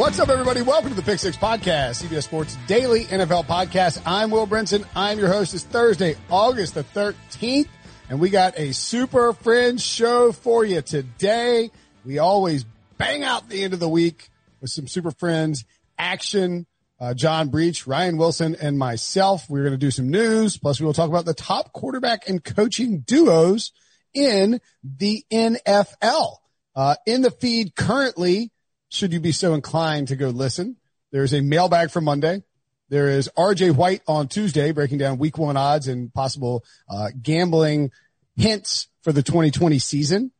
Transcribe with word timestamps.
What's 0.00 0.18
up, 0.18 0.30
everybody? 0.30 0.62
Welcome 0.62 0.88
to 0.88 0.96
the 0.96 1.02
Pick 1.02 1.18
Six 1.18 1.36
Podcast, 1.36 2.02
CBS 2.02 2.22
Sports 2.22 2.56
Daily 2.66 3.04
NFL 3.04 3.44
Podcast. 3.44 4.00
I'm 4.06 4.30
Will 4.30 4.46
Brinson. 4.46 4.86
I'm 4.96 5.18
your 5.18 5.28
host. 5.28 5.52
It's 5.52 5.62
Thursday, 5.62 6.16
August 6.30 6.72
the 6.72 6.84
13th, 6.84 7.68
and 8.08 8.18
we 8.18 8.30
got 8.30 8.58
a 8.58 8.72
super 8.72 9.34
fringe 9.34 9.82
show 9.82 10.32
for 10.32 10.64
you 10.64 10.80
today. 10.80 11.70
We 12.02 12.18
always 12.18 12.64
bang 12.96 13.24
out 13.24 13.50
the 13.50 13.62
end 13.62 13.74
of 13.74 13.78
the 13.78 13.90
week 13.90 14.30
with 14.62 14.70
some 14.70 14.88
super 14.88 15.10
friends 15.10 15.66
action. 15.98 16.66
Uh, 16.98 17.12
John 17.12 17.50
Breach, 17.50 17.86
Ryan 17.86 18.16
Wilson, 18.16 18.56
and 18.58 18.78
myself. 18.78 19.50
We're 19.50 19.64
going 19.64 19.72
to 19.72 19.76
do 19.76 19.90
some 19.90 20.08
news. 20.08 20.56
Plus, 20.56 20.80
we 20.80 20.86
will 20.86 20.94
talk 20.94 21.10
about 21.10 21.26
the 21.26 21.34
top 21.34 21.74
quarterback 21.74 22.26
and 22.26 22.42
coaching 22.42 23.00
duos 23.00 23.70
in 24.14 24.62
the 24.82 25.26
NFL. 25.30 26.36
Uh, 26.74 26.94
in 27.04 27.20
the 27.20 27.30
feed 27.30 27.76
currently, 27.76 28.50
should 28.90 29.12
you 29.12 29.20
be 29.20 29.32
so 29.32 29.54
inclined 29.54 30.08
to 30.08 30.16
go 30.16 30.28
listen. 30.28 30.76
There's 31.12 31.32
a 31.32 31.40
mailbag 31.40 31.90
for 31.90 32.00
Monday. 32.00 32.42
There 32.88 33.08
is 33.08 33.30
RJ 33.38 33.76
White 33.76 34.02
on 34.06 34.28
Tuesday 34.28 34.72
breaking 34.72 34.98
down 34.98 35.18
week 35.18 35.38
one 35.38 35.56
odds 35.56 35.88
and 35.88 36.12
possible 36.12 36.64
uh, 36.88 37.08
gambling 37.22 37.92
hints 38.36 38.88
for 39.02 39.12
the 39.12 39.22
2020 39.22 39.78
season. 39.78 40.32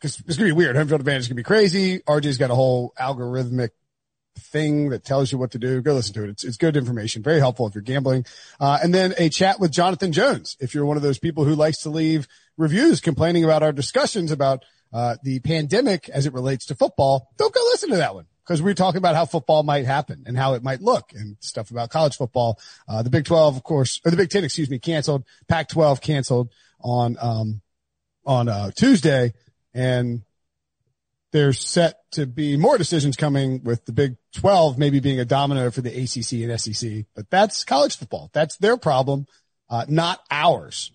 Cause 0.00 0.18
it's 0.26 0.38
going 0.38 0.48
to 0.48 0.54
be 0.54 0.58
weird. 0.58 0.76
Home 0.76 0.88
field 0.88 1.02
advantage 1.02 1.22
is 1.22 1.28
going 1.28 1.36
to 1.36 1.40
be 1.40 1.44
crazy. 1.44 1.98
RJ's 2.00 2.38
got 2.38 2.50
a 2.50 2.54
whole 2.54 2.94
algorithmic 2.98 3.70
thing 4.38 4.88
that 4.90 5.04
tells 5.04 5.30
you 5.30 5.36
what 5.36 5.50
to 5.50 5.58
do. 5.58 5.82
Go 5.82 5.92
listen 5.92 6.14
to 6.14 6.24
it. 6.24 6.30
It's, 6.30 6.44
it's 6.44 6.56
good 6.56 6.78
information. 6.78 7.22
Very 7.22 7.38
helpful 7.38 7.66
if 7.66 7.74
you're 7.74 7.82
gambling. 7.82 8.24
Uh, 8.58 8.78
and 8.82 8.94
then 8.94 9.12
a 9.18 9.28
chat 9.28 9.60
with 9.60 9.70
Jonathan 9.70 10.12
Jones. 10.12 10.56
If 10.60 10.74
you're 10.74 10.86
one 10.86 10.96
of 10.96 11.02
those 11.02 11.18
people 11.18 11.44
who 11.44 11.54
likes 11.54 11.82
to 11.82 11.90
leave 11.90 12.26
reviews 12.56 13.02
complaining 13.02 13.44
about 13.44 13.62
our 13.62 13.72
discussions 13.72 14.32
about 14.32 14.64
uh, 14.92 15.16
the 15.22 15.40
pandemic 15.40 16.08
as 16.08 16.26
it 16.26 16.32
relates 16.32 16.66
to 16.66 16.74
football, 16.74 17.28
don't 17.36 17.54
go 17.54 17.60
listen 17.66 17.90
to 17.90 17.96
that 17.96 18.14
one 18.14 18.26
because 18.44 18.60
we're 18.60 18.74
talking 18.74 18.98
about 18.98 19.14
how 19.14 19.24
football 19.24 19.62
might 19.62 19.86
happen 19.86 20.24
and 20.26 20.36
how 20.36 20.54
it 20.54 20.62
might 20.62 20.80
look 20.80 21.12
and 21.14 21.36
stuff 21.40 21.70
about 21.70 21.90
college 21.90 22.16
football. 22.16 22.58
Uh, 22.88 23.02
the 23.02 23.10
Big 23.10 23.24
12, 23.24 23.56
of 23.56 23.62
course, 23.62 24.00
or 24.04 24.10
the 24.10 24.16
Big 24.16 24.30
10, 24.30 24.42
excuse 24.42 24.68
me, 24.68 24.78
canceled. 24.78 25.24
Pac 25.48 25.68
12 25.68 26.00
canceled 26.00 26.50
on, 26.80 27.16
um, 27.20 27.60
on, 28.26 28.48
uh, 28.48 28.70
Tuesday 28.72 29.32
and 29.72 30.22
there's 31.32 31.60
set 31.60 31.98
to 32.12 32.26
be 32.26 32.56
more 32.56 32.76
decisions 32.76 33.16
coming 33.16 33.62
with 33.62 33.84
the 33.84 33.92
Big 33.92 34.16
12 34.34 34.78
maybe 34.78 35.00
being 35.00 35.20
a 35.20 35.24
domino 35.24 35.70
for 35.70 35.80
the 35.80 35.90
ACC 35.90 36.42
and 36.42 36.60
SEC, 36.60 37.04
but 37.14 37.30
that's 37.30 37.62
college 37.64 37.96
football. 37.96 38.30
That's 38.32 38.56
their 38.56 38.76
problem, 38.76 39.26
uh, 39.68 39.84
not 39.88 40.20
ours. 40.30 40.90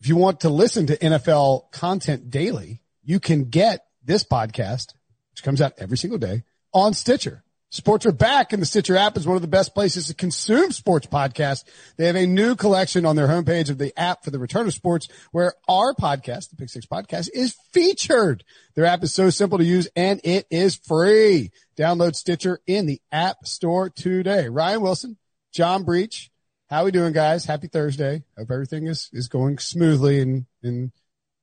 If 0.00 0.08
you 0.08 0.16
want 0.16 0.40
to 0.40 0.48
listen 0.48 0.86
to 0.86 0.96
NFL 0.96 1.70
content 1.72 2.30
daily, 2.30 2.80
you 3.04 3.20
can 3.20 3.44
get 3.44 3.86
this 4.04 4.24
podcast, 4.24 4.94
which 5.32 5.42
comes 5.42 5.60
out 5.60 5.74
every 5.78 5.96
single 5.96 6.18
day 6.18 6.44
on 6.72 6.94
Stitcher. 6.94 7.44
Sports 7.74 8.06
are 8.06 8.12
back 8.12 8.52
and 8.52 8.62
the 8.62 8.66
Stitcher 8.66 8.96
app 8.96 9.16
is 9.16 9.26
one 9.26 9.34
of 9.34 9.42
the 9.42 9.48
best 9.48 9.74
places 9.74 10.06
to 10.06 10.14
consume 10.14 10.70
sports 10.70 11.08
podcasts. 11.08 11.64
They 11.96 12.06
have 12.06 12.14
a 12.14 12.24
new 12.24 12.54
collection 12.54 13.04
on 13.04 13.16
their 13.16 13.26
homepage 13.26 13.68
of 13.68 13.78
the 13.78 13.92
app 13.98 14.22
for 14.22 14.30
the 14.30 14.38
return 14.38 14.68
of 14.68 14.74
sports 14.74 15.08
where 15.32 15.54
our 15.68 15.92
podcast, 15.92 16.50
the 16.50 16.56
Pick 16.56 16.68
Six 16.68 16.86
podcast 16.86 17.30
is 17.34 17.56
featured. 17.72 18.44
Their 18.76 18.84
app 18.84 19.02
is 19.02 19.12
so 19.12 19.28
simple 19.28 19.58
to 19.58 19.64
use 19.64 19.88
and 19.96 20.20
it 20.22 20.46
is 20.50 20.76
free. 20.76 21.50
Download 21.76 22.14
Stitcher 22.14 22.60
in 22.64 22.86
the 22.86 23.02
app 23.10 23.44
store 23.44 23.90
today. 23.90 24.48
Ryan 24.48 24.80
Wilson, 24.80 25.16
John 25.52 25.82
Breach. 25.82 26.30
How 26.70 26.84
we 26.84 26.92
doing 26.92 27.12
guys? 27.12 27.44
Happy 27.44 27.66
Thursday. 27.66 28.22
Hope 28.38 28.52
everything 28.52 28.86
is, 28.86 29.10
is 29.12 29.26
going 29.26 29.58
smoothly 29.58 30.20
and, 30.20 30.46
in, 30.62 30.92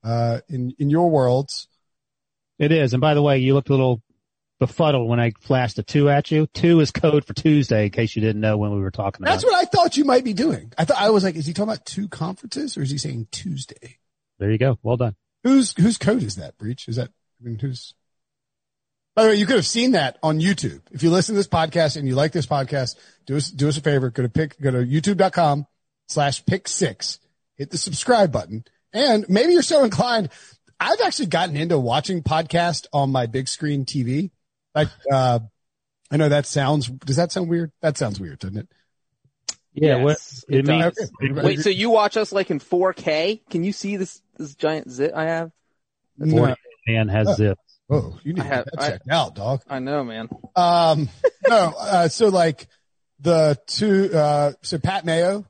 uh, 0.04 0.40
in, 0.50 0.74
in 0.80 0.90
your 0.90 1.10
worlds. 1.10 1.68
It 2.60 2.72
is. 2.72 2.94
And 2.94 3.02
by 3.02 3.14
the 3.14 3.22
way, 3.22 3.40
you 3.40 3.54
looked 3.54 3.70
a 3.70 3.74
little 3.74 4.02
befuddled 4.60 5.10
when 5.10 5.20
I 5.20 5.32
flashed 5.42 5.80
a 5.80 5.84
two 5.84 6.10
at 6.10 6.30
you. 6.30 6.48
Two 6.54 6.80
is 6.80 6.92
code 6.92 7.26
for 7.26 7.34
Tuesday, 7.34 7.86
in 7.86 7.92
case 7.92 8.16
you 8.16 8.22
didn't 8.22 8.42
know 8.42 8.58
when 8.58 8.72
we 8.72 8.80
were 8.80 8.92
talking 8.92 9.24
about. 9.24 9.32
That's 9.32 9.44
what 9.44 9.56
I 9.56 9.66
thought 9.66 9.98
you 9.98 10.06
might 10.06 10.24
be 10.24 10.34
doing. 10.34 10.72
I 10.78 10.86
thought 10.86 11.02
I 11.02 11.10
was 11.10 11.24
like, 11.24 11.36
is 11.36 11.48
he 11.48 11.54
talking 11.54 11.70
about 11.70 11.86
two 11.86 12.08
conferences 12.08 12.78
or 12.78 12.84
is 12.84 12.92
he 12.92 13.00
saying 13.00 13.28
Tuesday? 13.32 13.98
There 14.38 14.52
you 14.52 14.60
go. 14.60 14.78
Well 14.84 14.98
done. 14.98 15.16
Whose 15.44 15.74
whose 15.74 15.98
code 15.98 16.22
is 16.22 16.36
that? 16.36 16.58
Breach 16.58 16.88
Is 16.88 16.98
that? 16.98 17.10
I 17.10 17.48
mean, 17.48 17.58
who's? 17.58 17.96
By 19.16 19.24
the 19.24 19.30
way, 19.30 19.36
you 19.36 19.46
could 19.46 19.56
have 19.56 19.66
seen 19.66 19.92
that 19.92 20.18
on 20.24 20.40
YouTube. 20.40 20.82
If 20.92 21.04
you 21.04 21.10
listen 21.10 21.34
to 21.34 21.40
this 21.40 21.48
podcast 21.48 21.98
and 21.98 22.08
you 22.08 22.16
like 22.16 22.32
this 22.32 22.46
podcast, 22.46 22.96
do 23.26 23.36
us 23.36 23.50
do 23.50 23.68
us 23.68 23.78
a 23.78 23.82
favor. 23.82 24.12
Go 24.12 24.24
to 24.24 24.30
pick. 24.30 24.60
Go 24.62 24.72
to 24.72 24.86
YouTube.com 24.86 25.66
slash 26.08 26.46
pick 26.46 26.68
six. 26.68 27.20
Hit 27.56 27.72
the 27.72 27.78
subscribe 27.78 28.32
button, 28.32 28.64
and 28.94 29.26
maybe 29.30 29.54
you're 29.54 29.62
so 29.62 29.84
inclined. 29.84 30.30
I've 30.80 31.02
actually 31.02 31.28
gotten 31.28 31.56
into 31.56 31.78
watching 31.78 32.24
podcast 32.24 32.88
on 32.92 33.12
my 33.12 33.28
big 33.28 33.48
screen 33.48 33.86
TV. 33.86 34.32
Like, 34.74 34.88
uh, 35.12 35.40
I 36.10 36.18
know 36.18 36.30
that 36.30 36.46
sounds, 36.46 36.88
does 36.88 37.18
that 37.18 37.32
sound 37.32 37.50
weird? 37.50 37.72
That 37.82 37.98
sounds 37.98 38.20
weird, 38.20 38.40
doesn't 38.40 38.58
it? 38.58 38.68
Yeah. 39.74 39.98
Yes, 39.98 40.44
what, 40.48 40.56
it 40.58 40.60
it 40.60 40.66
means, 40.68 40.96
does. 40.96 41.44
Wait, 41.44 41.60
so 41.60 41.70
you 41.70 41.90
watch 41.92 42.18
us 42.18 42.32
like 42.32 42.50
in 42.52 42.60
4K? 42.60 43.42
Can 43.50 43.64
you 43.64 43.72
see 43.72 43.96
this 43.98 44.22
this 44.38 44.56
giant 44.56 44.90
zit 44.92 45.14
I 45.14 45.26
have? 45.26 45.52
No. 46.18 46.56
man 46.88 47.08
has 47.08 47.38
zip. 47.38 47.58
Oh, 47.90 48.18
you 48.24 48.34
need 48.34 48.42
I 48.42 48.44
to 48.44 48.50
have- 48.56 48.66
get 48.66 48.80
that 48.80 49.02
I- 49.10 49.16
out, 49.16 49.36
dog. 49.36 49.62
I 49.70 49.80
know, 49.80 50.04
man. 50.04 50.30
Um, 50.56 51.10
no, 51.48 51.74
uh, 51.80 52.08
so 52.08 52.28
like 52.30 52.68
the 53.20 53.58
two, 53.68 54.10
uh, 54.14 54.54
so 54.62 54.78
Pat 54.80 55.06
Mayo, 55.06 55.40
who 55.42 55.46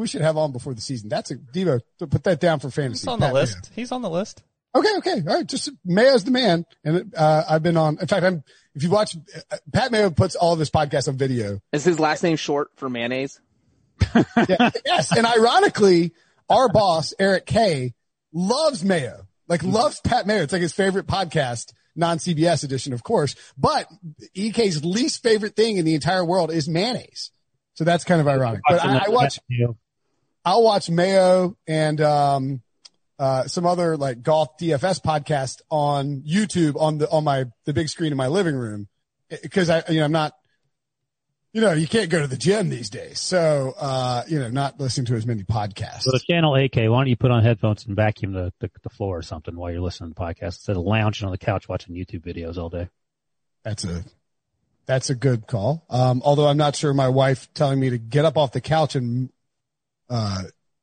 we 0.00 0.06
should 0.06 0.22
have 0.22 0.36
on 0.36 0.52
before 0.52 0.74
the 0.74 0.80
season. 0.80 1.08
That's 1.08 1.30
a 1.30 1.36
Debo. 1.36 1.80
So 1.98 2.06
put 2.06 2.24
that 2.24 2.40
down 2.40 2.60
for 2.60 2.70
fantasy. 2.70 3.00
He's 3.00 3.08
on 3.08 3.20
the 3.20 3.26
Pat 3.26 3.34
list. 3.34 3.70
He's 3.74 3.92
on 3.92 4.02
the 4.02 4.10
list. 4.10 4.42
Okay, 4.76 4.96
okay, 4.98 5.22
all 5.28 5.36
right. 5.36 5.46
Just 5.46 5.70
Mayo's 5.84 6.24
the 6.24 6.32
man, 6.32 6.66
and 6.82 7.14
uh, 7.16 7.44
I've 7.48 7.62
been 7.62 7.76
on. 7.76 7.98
In 8.00 8.06
fact, 8.06 8.24
I'm. 8.24 8.42
If 8.74 8.82
you 8.82 8.90
watch, 8.90 9.16
uh, 9.16 9.56
Pat 9.72 9.92
Mayo 9.92 10.10
puts 10.10 10.34
all 10.34 10.52
of 10.52 10.58
his 10.58 10.68
podcasts 10.70 11.06
on 11.06 11.16
video. 11.16 11.60
Is 11.72 11.84
his 11.84 12.00
last 12.00 12.24
name 12.24 12.36
short 12.36 12.70
for 12.76 12.90
mayonnaise? 12.90 13.40
Yeah, 14.48 14.70
yes, 14.84 15.16
and 15.16 15.24
ironically, 15.24 16.12
our 16.50 16.68
boss 16.68 17.14
Eric 17.18 17.46
Kay 17.46 17.94
loves 18.32 18.84
Mayo, 18.84 19.28
like 19.46 19.62
loves 19.62 20.00
Pat 20.00 20.26
Mayo. 20.26 20.42
It's 20.42 20.52
like 20.52 20.62
his 20.62 20.72
favorite 20.72 21.06
podcast, 21.06 21.72
non 21.94 22.18
CBS 22.18 22.64
edition, 22.64 22.92
of 22.92 23.04
course. 23.04 23.36
But 23.56 23.86
EK's 24.34 24.84
least 24.84 25.22
favorite 25.22 25.54
thing 25.54 25.76
in 25.76 25.84
the 25.84 25.94
entire 25.94 26.24
world 26.24 26.50
is 26.50 26.68
mayonnaise. 26.68 27.30
So 27.74 27.84
that's 27.84 28.04
kind 28.04 28.20
of 28.20 28.28
ironic. 28.28 28.60
But 28.68 28.84
I, 28.84 29.04
I 29.06 29.08
watch, 29.08 29.38
I'll 30.44 30.62
watch 30.62 30.90
Mayo 30.90 31.56
and 31.66 32.00
um, 32.00 32.62
uh, 33.18 33.44
some 33.44 33.66
other 33.66 33.96
like 33.96 34.22
golf 34.22 34.58
DFS 34.58 35.00
podcast 35.00 35.62
on 35.70 36.22
YouTube 36.22 36.80
on 36.80 36.98
the 36.98 37.08
on 37.10 37.24
my 37.24 37.46
the 37.64 37.72
big 37.72 37.88
screen 37.88 38.12
in 38.12 38.18
my 38.18 38.28
living 38.28 38.54
room 38.54 38.88
because 39.42 39.70
I 39.70 39.82
you 39.88 40.00
know 40.00 40.04
I'm 40.04 40.12
not 40.12 40.34
you 41.54 41.60
know, 41.60 41.72
you 41.72 41.86
can't 41.86 42.10
go 42.10 42.20
to 42.20 42.26
the 42.26 42.36
gym 42.36 42.68
these 42.68 42.90
days. 42.90 43.20
So, 43.20 43.74
uh, 43.78 44.24
you 44.26 44.40
know, 44.40 44.50
not 44.50 44.80
listening 44.80 45.06
to 45.06 45.14
as 45.14 45.24
many 45.24 45.44
podcasts. 45.44 46.00
So 46.00 46.10
the 46.10 46.20
channel 46.28 46.56
AK, 46.56 46.74
why 46.74 46.82
don't 46.82 47.06
you 47.06 47.16
put 47.16 47.30
on 47.30 47.44
headphones 47.44 47.86
and 47.86 47.94
vacuum 47.94 48.32
the, 48.32 48.52
the, 48.58 48.68
the 48.82 48.88
floor 48.88 49.18
or 49.18 49.22
something 49.22 49.54
while 49.54 49.70
you're 49.70 49.80
listening 49.80 50.10
to 50.10 50.14
the 50.14 50.20
podcast 50.20 50.56
instead 50.56 50.76
of 50.76 50.82
lounging 50.82 51.26
on 51.26 51.30
the 51.30 51.38
couch 51.38 51.68
watching 51.68 51.94
YouTube 51.94 52.22
videos 52.22 52.58
all 52.58 52.70
day? 52.70 52.88
That's 53.62 53.84
a, 53.84 54.04
that's 54.86 55.10
a 55.10 55.14
good 55.14 55.46
call. 55.46 55.86
Um, 55.88 56.22
although 56.24 56.48
I'm 56.48 56.56
not 56.56 56.74
sure 56.74 56.92
my 56.92 57.08
wife 57.08 57.48
telling 57.54 57.78
me 57.78 57.90
to 57.90 57.98
get 57.98 58.24
up 58.24 58.36
off 58.36 58.50
the 58.50 58.60
couch 58.60 58.96
and, 58.96 59.30
uh, 60.08 60.42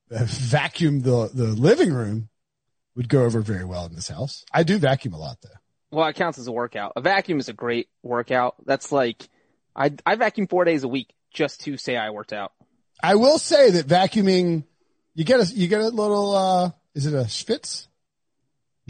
vacuum 0.10 1.02
the, 1.02 1.30
the 1.34 1.48
living 1.48 1.94
room 1.94 2.30
would 2.96 3.10
go 3.10 3.24
over 3.24 3.42
very 3.42 3.66
well 3.66 3.86
in 3.86 3.96
this 3.96 4.10
house. 4.10 4.44
I 4.54 4.64
do 4.64 4.78
vacuum 4.78 5.14
a 5.14 5.18
lot 5.18 5.38
though. 5.42 5.50
Well, 5.92 6.08
it 6.08 6.16
counts 6.16 6.40
as 6.40 6.48
a 6.48 6.52
workout. 6.52 6.94
A 6.96 7.02
vacuum 7.02 7.40
is 7.40 7.50
a 7.50 7.54
great 7.54 7.90
workout. 8.02 8.56
That's 8.66 8.92
like, 8.92 9.28
I, 9.76 9.92
I 10.06 10.16
vacuum 10.16 10.48
four 10.48 10.64
days 10.64 10.84
a 10.84 10.88
week 10.88 11.14
just 11.34 11.62
to 11.62 11.78
say 11.78 11.98
I 11.98 12.12
worked 12.12 12.34
out. 12.34 12.54
I 13.04 13.16
will 13.16 13.40
say 13.40 13.72
that 13.72 13.88
vacuuming, 13.88 14.64
you 15.16 15.26
get 15.26 15.40
a, 15.40 15.54
you 15.54 15.68
get 15.68 15.82
a 15.82 15.90
little, 15.90 16.36
uh, 16.36 16.72
is 16.94 17.06
it 17.06 17.14
a 17.14 17.24
schwitz? 17.26 17.88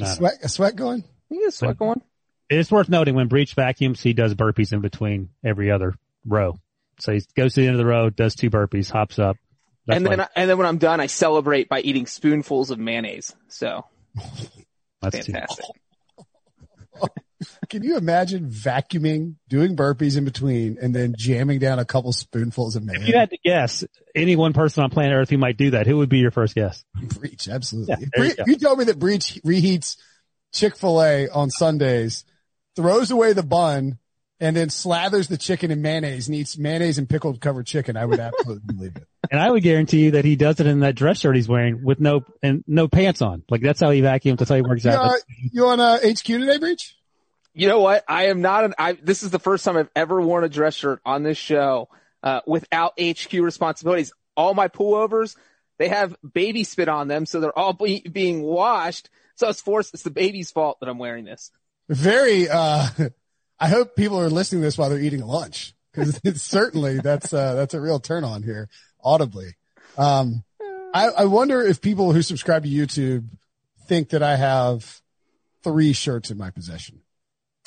A 0.02 0.08
sweat, 0.08 0.34
a 0.44 0.50
sweat 0.50 0.76
going? 0.76 1.04
You 1.30 1.42
get 1.42 1.54
sweat 1.54 1.78
going. 1.78 2.02
It's 2.50 2.72
worth 2.72 2.90
noting 2.90 3.16
when 3.16 3.28
Breach 3.28 3.54
vacuums, 3.54 4.02
he 4.02 4.14
does 4.14 4.34
burpees 4.36 4.74
in 4.74 4.82
between 4.82 5.30
every 5.44 5.72
other 5.72 5.96
row. 6.26 6.60
So 7.00 7.14
he 7.14 7.22
goes 7.36 7.54
to 7.54 7.62
the 7.62 7.68
end 7.68 7.76
of 7.76 7.80
the 7.80 7.86
row, 7.86 8.10
does 8.10 8.36
two 8.36 8.50
burpees, 8.50 8.92
hops 8.92 9.20
up. 9.20 9.38
That's 9.88 9.98
and 9.98 10.06
then, 10.06 10.18
like- 10.20 10.30
and 10.36 10.50
then 10.50 10.58
when 10.58 10.68
I'm 10.68 10.78
done, 10.78 11.00
I 11.00 11.08
celebrate 11.08 11.70
by 11.70 11.82
eating 11.82 12.06
spoonfuls 12.06 12.70
of 12.72 12.80
mayonnaise. 12.80 13.34
So 13.48 13.86
that's 15.02 15.26
too- 15.26 15.34
fantastic. 15.34 15.66
Can 17.70 17.82
you 17.82 17.98
imagine 17.98 18.50
vacuuming, 18.52 19.36
doing 19.50 19.76
burpees 19.76 20.16
in 20.16 20.26
between, 20.26 20.78
and 20.80 20.94
then 20.94 21.16
jamming 21.18 21.58
down 21.58 21.80
a 21.80 21.86
couple 21.86 22.14
spoonfuls 22.14 22.76
of 22.76 22.84
mayonnaise? 22.84 23.08
If 23.10 23.14
mayonnaise? 23.14 23.14
you 23.16 23.20
had 23.20 23.30
to 23.32 23.38
guess 23.44 23.84
any 24.14 24.36
one 24.36 24.54
person 24.54 24.84
on 24.84 24.92
planet 24.92 25.14
Earth 25.16 25.30
who 25.32 25.40
might 25.40 25.58
do 25.58 25.72
that, 25.72 25.88
who 25.88 25.98
would 25.98 26.10
be 26.10 26.20
your 26.20 26.30
first 26.30 26.54
guess? 26.54 26.84
Breach, 26.94 27.48
absolutely. 27.48 27.96
Yeah, 27.98 27.98
If 28.04 28.10
there 28.12 28.26
you 28.26 28.36
Bre- 28.36 28.52
you 28.52 28.56
told 28.58 28.78
me 28.80 28.86
that 28.86 29.00
Breach 29.00 29.40
reheats 29.44 29.98
Chick-fil-A 30.54 31.30
on 31.30 31.50
Sundays, 31.50 32.26
throws 32.76 33.10
away 33.10 33.34
the 33.34 33.42
bun, 33.42 33.98
and 34.40 34.56
then 34.56 34.68
slathers 34.68 35.28
the 35.28 35.38
chicken 35.38 35.72
in 35.72 35.82
mayonnaise 35.82 36.28
and 36.28 36.36
eats 36.36 36.58
mayonnaise 36.60 36.98
and 37.00 37.10
pickled 37.10 37.42
covered 37.42 37.66
chicken, 37.66 37.98
I 37.98 38.06
would 38.06 38.20
absolutely 38.20 38.76
believe 38.76 38.96
it. 38.98 39.08
And 39.30 39.40
I 39.40 39.50
would 39.50 39.62
guarantee 39.62 40.06
you 40.06 40.12
that 40.12 40.26
he 40.26 40.36
does 40.36 40.60
it 40.60 40.66
in 40.66 40.80
that 40.80 40.96
dress 40.96 41.20
shirt 41.20 41.36
he's 41.36 41.48
wearing 41.48 41.84
with 41.84 42.00
no 42.00 42.26
and 42.42 42.64
no 42.68 42.88
pants 42.88 43.22
on. 43.22 43.44
Like 43.50 43.62
that's 43.62 43.80
how 43.80 43.92
he 43.92 44.02
vacuums. 44.02 44.40
That's 44.40 44.50
how 44.50 44.56
he 44.56 44.64
works 44.64 44.84
You, 44.84 44.92
out. 44.92 45.06
uh, 45.12 45.18
you 45.52 45.68
on 45.68 45.80
uh, 45.80 45.98
HQ 45.98 46.24
today, 46.24 46.58
Breach? 46.58 46.96
You 47.54 47.68
know 47.68 47.82
what? 47.82 48.04
I 48.08 48.28
am 48.28 48.42
not 48.42 48.64
an, 48.64 48.74
I, 48.80 48.94
this 48.94 49.24
is 49.24 49.30
the 49.30 49.40
first 49.40 49.64
time 49.64 49.78
I've 49.78 49.90
ever 49.96 50.20
worn 50.22 50.44
a 50.44 50.50
dress 50.50 50.74
shirt 50.74 51.02
on 51.06 51.22
this 51.24 51.38
show, 51.38 51.90
uh, 52.24 52.42
without 52.48 52.94
HQ 53.00 53.32
responsibilities. 53.34 54.14
All 54.38 54.54
my 54.54 54.70
pullovers, 54.70 55.36
they 55.78 55.90
have 55.90 56.16
baby 56.34 56.64
spit 56.64 56.88
on 56.88 57.08
them, 57.08 57.26
so 57.26 57.40
they're 57.42 57.58
all 57.58 57.74
be, 57.74 58.00
being 58.00 58.42
washed. 58.42 59.10
So 59.36 59.50
it's 59.50 59.62
forced, 59.62 59.94
it's 59.94 60.04
the 60.04 60.12
baby's 60.12 60.50
fault 60.52 60.80
that 60.80 60.90
I'm 60.90 60.98
wearing 60.98 61.26
this. 61.26 61.52
Very, 61.90 62.48
uh, 62.50 62.88
I 63.60 63.68
hope 63.68 63.96
people 63.96 64.20
are 64.20 64.30
listening 64.30 64.62
to 64.62 64.68
this 64.68 64.78
while 64.78 64.90
they're 64.90 65.00
eating 65.00 65.22
lunch 65.22 65.74
because 65.94 66.20
certainly 66.42 67.00
that's, 67.00 67.34
uh, 67.34 67.54
that's 67.56 67.74
a 67.74 67.82
real 67.82 68.00
turn 68.00 68.24
on 68.24 68.44
here 68.44 68.70
audibly. 69.04 69.56
Um, 69.98 70.44
I, 70.94 71.08
I 71.10 71.26
wonder 71.26 71.62
if 71.62 71.82
people 71.82 72.12
who 72.12 72.22
subscribe 72.22 72.64
to 72.64 72.70
YouTube 72.70 73.28
think 73.88 74.10
that 74.10 74.24
I 74.24 74.36
have 74.36 75.02
three 75.64 75.94
shirts 75.94 76.32
in 76.32 76.38
my 76.38 76.50
possession. 76.50 77.02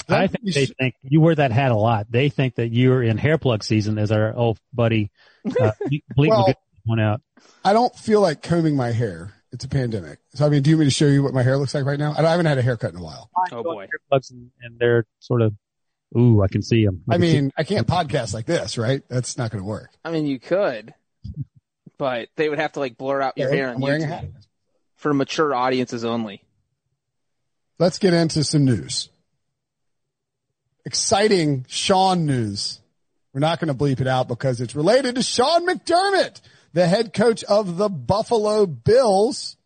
I 0.09 0.27
think 0.27 0.53
they 0.55 0.67
think 0.67 0.95
you 1.03 1.21
wear 1.21 1.35
that 1.35 1.53
hat 1.53 1.71
a 1.71 1.77
lot. 1.77 2.11
They 2.11 2.29
think 2.29 2.57
that 2.57 2.69
you're 2.69 3.03
in 3.03 3.17
hair 3.17 3.39
plug 3.39 3.63
season, 3.65 3.97
as 3.97 4.13
our 4.13 4.35
old 4.35 4.59
buddy 4.73 5.11
uh, 5.59 5.71
Bleak 5.89 6.31
Well- 6.31 6.47
McGee 6.49 6.55
went 6.87 7.01
out. 7.01 7.21
I 7.65 7.73
don't 7.73 7.95
feel 7.95 8.21
like 8.21 8.43
combing 8.43 8.77
my 8.77 8.91
hair. 8.91 9.33
It's 9.53 9.65
a 9.65 9.69
pandemic. 9.69 10.19
So 10.35 10.45
I 10.45 10.49
mean, 10.49 10.63
do 10.63 10.71
you 10.71 10.77
want 10.77 10.81
me 10.81 10.87
to 10.87 10.91
show 10.91 11.07
you 11.07 11.23
what 11.23 11.33
my 11.33 11.43
hair 11.43 11.57
looks 11.57 11.75
like 11.75 11.85
right 11.85 11.99
now? 11.99 12.13
I 12.17 12.23
haven't 12.23 12.47
had 12.47 12.59
a 12.59 12.63
haircut 12.63 12.93
in 12.93 12.99
a 12.99 13.03
while. 13.03 13.31
Oh 13.53 13.63
boy. 13.63 13.83
Hair 13.83 14.01
plugs 14.09 14.31
and, 14.31 14.51
and 14.63 14.79
they're 14.79 15.07
sort 15.21 15.43
of, 15.43 15.55
ooh, 16.19 16.43
I 16.43 16.49
can 16.49 16.61
see 16.61 16.85
them. 16.85 17.03
I 17.09 17.19
mean, 17.19 17.53
I 17.57 17.63
can't 17.63 17.87
podcast 17.87 18.35
like 18.35 18.47
this, 18.47 18.77
right? 18.77 19.03
That's 19.09 19.39
not 19.39 19.51
going 19.53 19.63
to 19.63 19.69
work. 19.69 19.91
I 20.05 20.11
mean, 20.11 20.27
you 20.27 20.41
could, 20.41 20.93
but 21.99 22.29
they 22.37 22.49
would 22.49 22.59
have 22.59 22.73
to 22.73 22.81
like 22.81 22.97
blur 22.97 23.21
out 23.21 23.39
your 23.39 23.51
hair 23.51 23.69
I'm 23.69 23.77
on 23.77 23.81
wearing 23.81 24.03
a 24.03 24.07
YouTube 24.07 24.11
hat. 24.11 24.25
for 24.97 25.15
mature 25.15 25.55
audiences 25.55 26.05
only. 26.05 26.43
Let's 27.79 27.99
get 27.99 28.15
into 28.15 28.45
some 28.45 28.65
news. 28.65 29.09
Exciting 30.85 31.65
Sean 31.69 32.27
news. 32.27 32.81
We're 33.33 33.41
not 33.41 33.59
going 33.59 33.69
to 33.69 33.75
bleep 33.75 34.01
it 34.01 34.07
out 34.07 34.29
because 34.29 34.61
it's 34.61 34.77
related 34.77 35.17
to 35.17 35.23
Sean 35.23 35.67
McDermott, 35.67 36.41
the 36.73 36.87
head 36.87 37.13
coach 37.13 37.43
of 37.45 37.77
the 37.77 37.89
Buffalo 37.89 38.67
Bills, 38.67 39.57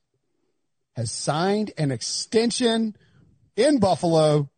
has 0.97 1.13
signed 1.13 1.73
an 1.77 1.91
extension 1.91 2.97
in 3.57 3.79
Buffalo, 3.79 4.49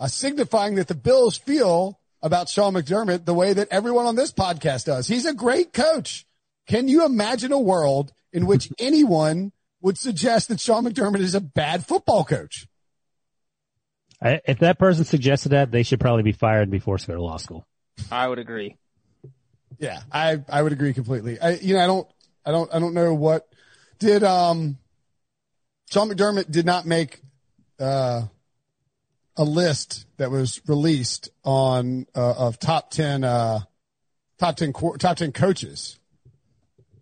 uh, 0.00 0.06
signifying 0.08 0.74
that 0.74 0.88
the 0.88 0.94
Bills 0.94 1.36
feel 1.36 2.00
about 2.20 2.48
Sean 2.48 2.74
McDermott 2.74 3.24
the 3.24 3.34
way 3.34 3.52
that 3.52 3.68
everyone 3.70 4.06
on 4.06 4.16
this 4.16 4.32
podcast 4.32 4.86
does. 4.86 5.06
He's 5.06 5.26
a 5.26 5.34
great 5.34 5.72
coach. 5.72 6.26
Can 6.68 6.86
you 6.86 7.04
imagine 7.04 7.50
a 7.50 7.58
world 7.58 8.12
in 8.32 8.46
which 8.46 8.70
anyone 8.78 9.52
would 9.80 9.98
suggest 9.98 10.48
that 10.48 10.60
Sean 10.60 10.84
McDermott 10.84 11.20
is 11.20 11.34
a 11.34 11.40
bad 11.40 11.86
football 11.86 12.24
coach? 12.24 12.66
I, 14.22 14.40
if 14.46 14.58
that 14.58 14.78
person 14.78 15.04
suggested 15.04 15.50
that, 15.50 15.70
they 15.70 15.82
should 15.82 16.00
probably 16.00 16.24
be 16.24 16.32
fired 16.32 16.70
before 16.70 16.78
be 16.78 16.84
forced 16.84 17.04
to 17.06 17.12
go 17.12 17.16
to 17.16 17.22
law 17.22 17.36
school. 17.36 17.66
I 18.10 18.28
would 18.28 18.38
agree. 18.38 18.76
Yeah, 19.78 20.00
I, 20.10 20.42
I 20.48 20.62
would 20.62 20.72
agree 20.72 20.92
completely. 20.92 21.40
I, 21.40 21.52
you 21.54 21.74
know, 21.74 21.80
I 21.80 21.86
don't, 21.86 22.08
I 22.44 22.50
don't, 22.50 22.74
I 22.74 22.78
don't 22.80 22.94
know 22.94 23.14
what 23.14 23.48
did, 23.98 24.24
um, 24.24 24.78
Sean 25.90 26.10
McDermott 26.10 26.50
did 26.50 26.66
not 26.66 26.84
make, 26.84 27.20
uh, 27.78 28.22
a 29.36 29.44
list 29.44 30.06
that 30.16 30.32
was 30.32 30.60
released 30.66 31.30
on, 31.44 32.06
uh, 32.14 32.34
of 32.36 32.58
top 32.58 32.90
10, 32.90 33.22
uh, 33.22 33.60
top 34.38 34.56
10, 34.56 34.72
top 34.72 35.16
10 35.16 35.30
coaches. 35.30 35.97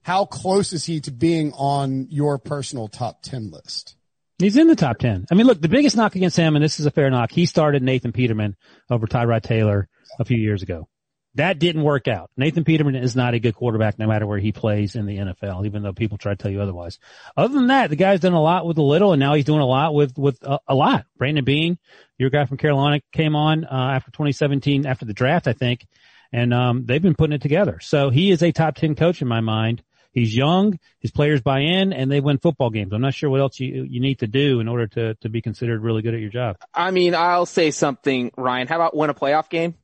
How 0.06 0.24
close 0.24 0.72
is 0.72 0.84
he 0.84 1.00
to 1.00 1.10
being 1.10 1.52
on 1.54 2.06
your 2.10 2.38
personal 2.38 2.86
top 2.86 3.22
10 3.22 3.50
list? 3.50 3.96
He's 4.38 4.56
in 4.56 4.68
the 4.68 4.76
top 4.76 4.98
10. 4.98 5.26
I 5.32 5.34
mean, 5.34 5.48
look, 5.48 5.60
the 5.60 5.68
biggest 5.68 5.96
knock 5.96 6.14
against 6.14 6.36
him, 6.36 6.54
and 6.54 6.64
this 6.64 6.78
is 6.78 6.86
a 6.86 6.92
fair 6.92 7.10
knock, 7.10 7.32
he 7.32 7.44
started 7.44 7.82
Nathan 7.82 8.12
Peterman 8.12 8.54
over 8.88 9.08
Tyrod 9.08 9.42
Taylor 9.42 9.88
a 10.20 10.24
few 10.24 10.36
years 10.36 10.62
ago. 10.62 10.86
That 11.34 11.58
didn't 11.58 11.82
work 11.82 12.06
out. 12.06 12.30
Nathan 12.36 12.62
Peterman 12.62 12.94
is 12.94 13.16
not 13.16 13.34
a 13.34 13.40
good 13.40 13.56
quarterback 13.56 13.98
no 13.98 14.06
matter 14.06 14.28
where 14.28 14.38
he 14.38 14.52
plays 14.52 14.94
in 14.94 15.06
the 15.06 15.16
NFL, 15.16 15.66
even 15.66 15.82
though 15.82 15.92
people 15.92 16.18
try 16.18 16.34
to 16.34 16.40
tell 16.40 16.52
you 16.52 16.62
otherwise. 16.62 17.00
Other 17.36 17.54
than 17.54 17.66
that, 17.66 17.90
the 17.90 17.96
guy's 17.96 18.20
done 18.20 18.32
a 18.32 18.40
lot 18.40 18.64
with 18.64 18.78
a 18.78 18.82
little, 18.82 19.12
and 19.12 19.18
now 19.18 19.34
he's 19.34 19.44
doing 19.44 19.60
a 19.60 19.66
lot 19.66 19.92
with, 19.92 20.16
with 20.16 20.38
a, 20.44 20.60
a 20.68 20.74
lot. 20.76 21.06
Brandon 21.18 21.44
Beane, 21.44 21.78
your 22.16 22.30
guy 22.30 22.44
from 22.44 22.58
Carolina, 22.58 23.02
came 23.12 23.34
on, 23.34 23.64
uh, 23.64 23.90
after 23.96 24.12
2017, 24.12 24.86
after 24.86 25.04
the 25.04 25.14
draft, 25.14 25.48
I 25.48 25.52
think, 25.52 25.84
and, 26.30 26.54
um, 26.54 26.86
they've 26.86 27.02
been 27.02 27.16
putting 27.16 27.34
it 27.34 27.42
together. 27.42 27.80
So 27.80 28.10
he 28.10 28.30
is 28.30 28.44
a 28.44 28.52
top 28.52 28.76
10 28.76 28.94
coach 28.94 29.20
in 29.20 29.26
my 29.26 29.40
mind. 29.40 29.82
He's 30.16 30.34
young, 30.34 30.78
his 31.00 31.10
players 31.10 31.42
buy 31.42 31.60
in, 31.60 31.92
and 31.92 32.10
they 32.10 32.20
win 32.20 32.38
football 32.38 32.70
games. 32.70 32.94
I'm 32.94 33.02
not 33.02 33.12
sure 33.12 33.28
what 33.28 33.40
else 33.40 33.60
you, 33.60 33.86
you 33.86 34.00
need 34.00 34.20
to 34.20 34.26
do 34.26 34.60
in 34.60 34.66
order 34.66 34.86
to, 34.86 35.14
to 35.16 35.28
be 35.28 35.42
considered 35.42 35.82
really 35.82 36.00
good 36.00 36.14
at 36.14 36.20
your 36.20 36.30
job. 36.30 36.56
I 36.72 36.90
mean, 36.90 37.14
I'll 37.14 37.44
say 37.44 37.70
something, 37.70 38.32
Ryan. 38.34 38.66
How 38.66 38.76
about 38.76 38.96
win 38.96 39.10
a 39.10 39.14
playoff 39.14 39.50
game? 39.50 39.74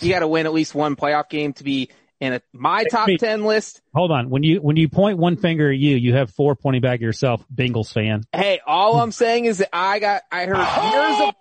You 0.00 0.08
got 0.10 0.20
to 0.20 0.26
win 0.26 0.46
at 0.46 0.54
least 0.54 0.74
one 0.74 0.96
playoff 0.96 1.28
game 1.28 1.52
to 1.54 1.64
be 1.64 1.90
in 2.18 2.32
a, 2.32 2.40
my 2.54 2.84
top 2.84 3.08
me- 3.08 3.18
10 3.18 3.44
list. 3.44 3.82
Hold 3.94 4.10
on. 4.10 4.30
When 4.30 4.42
you, 4.42 4.62
when 4.62 4.78
you 4.78 4.88
point 4.88 5.18
one 5.18 5.36
finger 5.36 5.70
at 5.70 5.76
you, 5.76 5.96
you 5.96 6.14
have 6.14 6.30
four 6.30 6.56
pointing 6.56 6.80
back 6.80 6.94
at 6.94 7.00
yourself, 7.02 7.44
Bengals 7.54 7.92
fan. 7.92 8.22
Hey, 8.32 8.60
all 8.66 8.98
I'm 9.02 9.12
saying 9.22 9.44
is 9.44 9.58
that 9.58 9.68
I 9.70 9.98
got, 9.98 10.22
I 10.32 10.46
heard 10.46 10.56
years 10.92 11.20
of, 11.28 11.34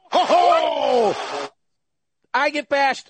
I 2.34 2.50
get 2.50 2.68
bashed 2.68 3.10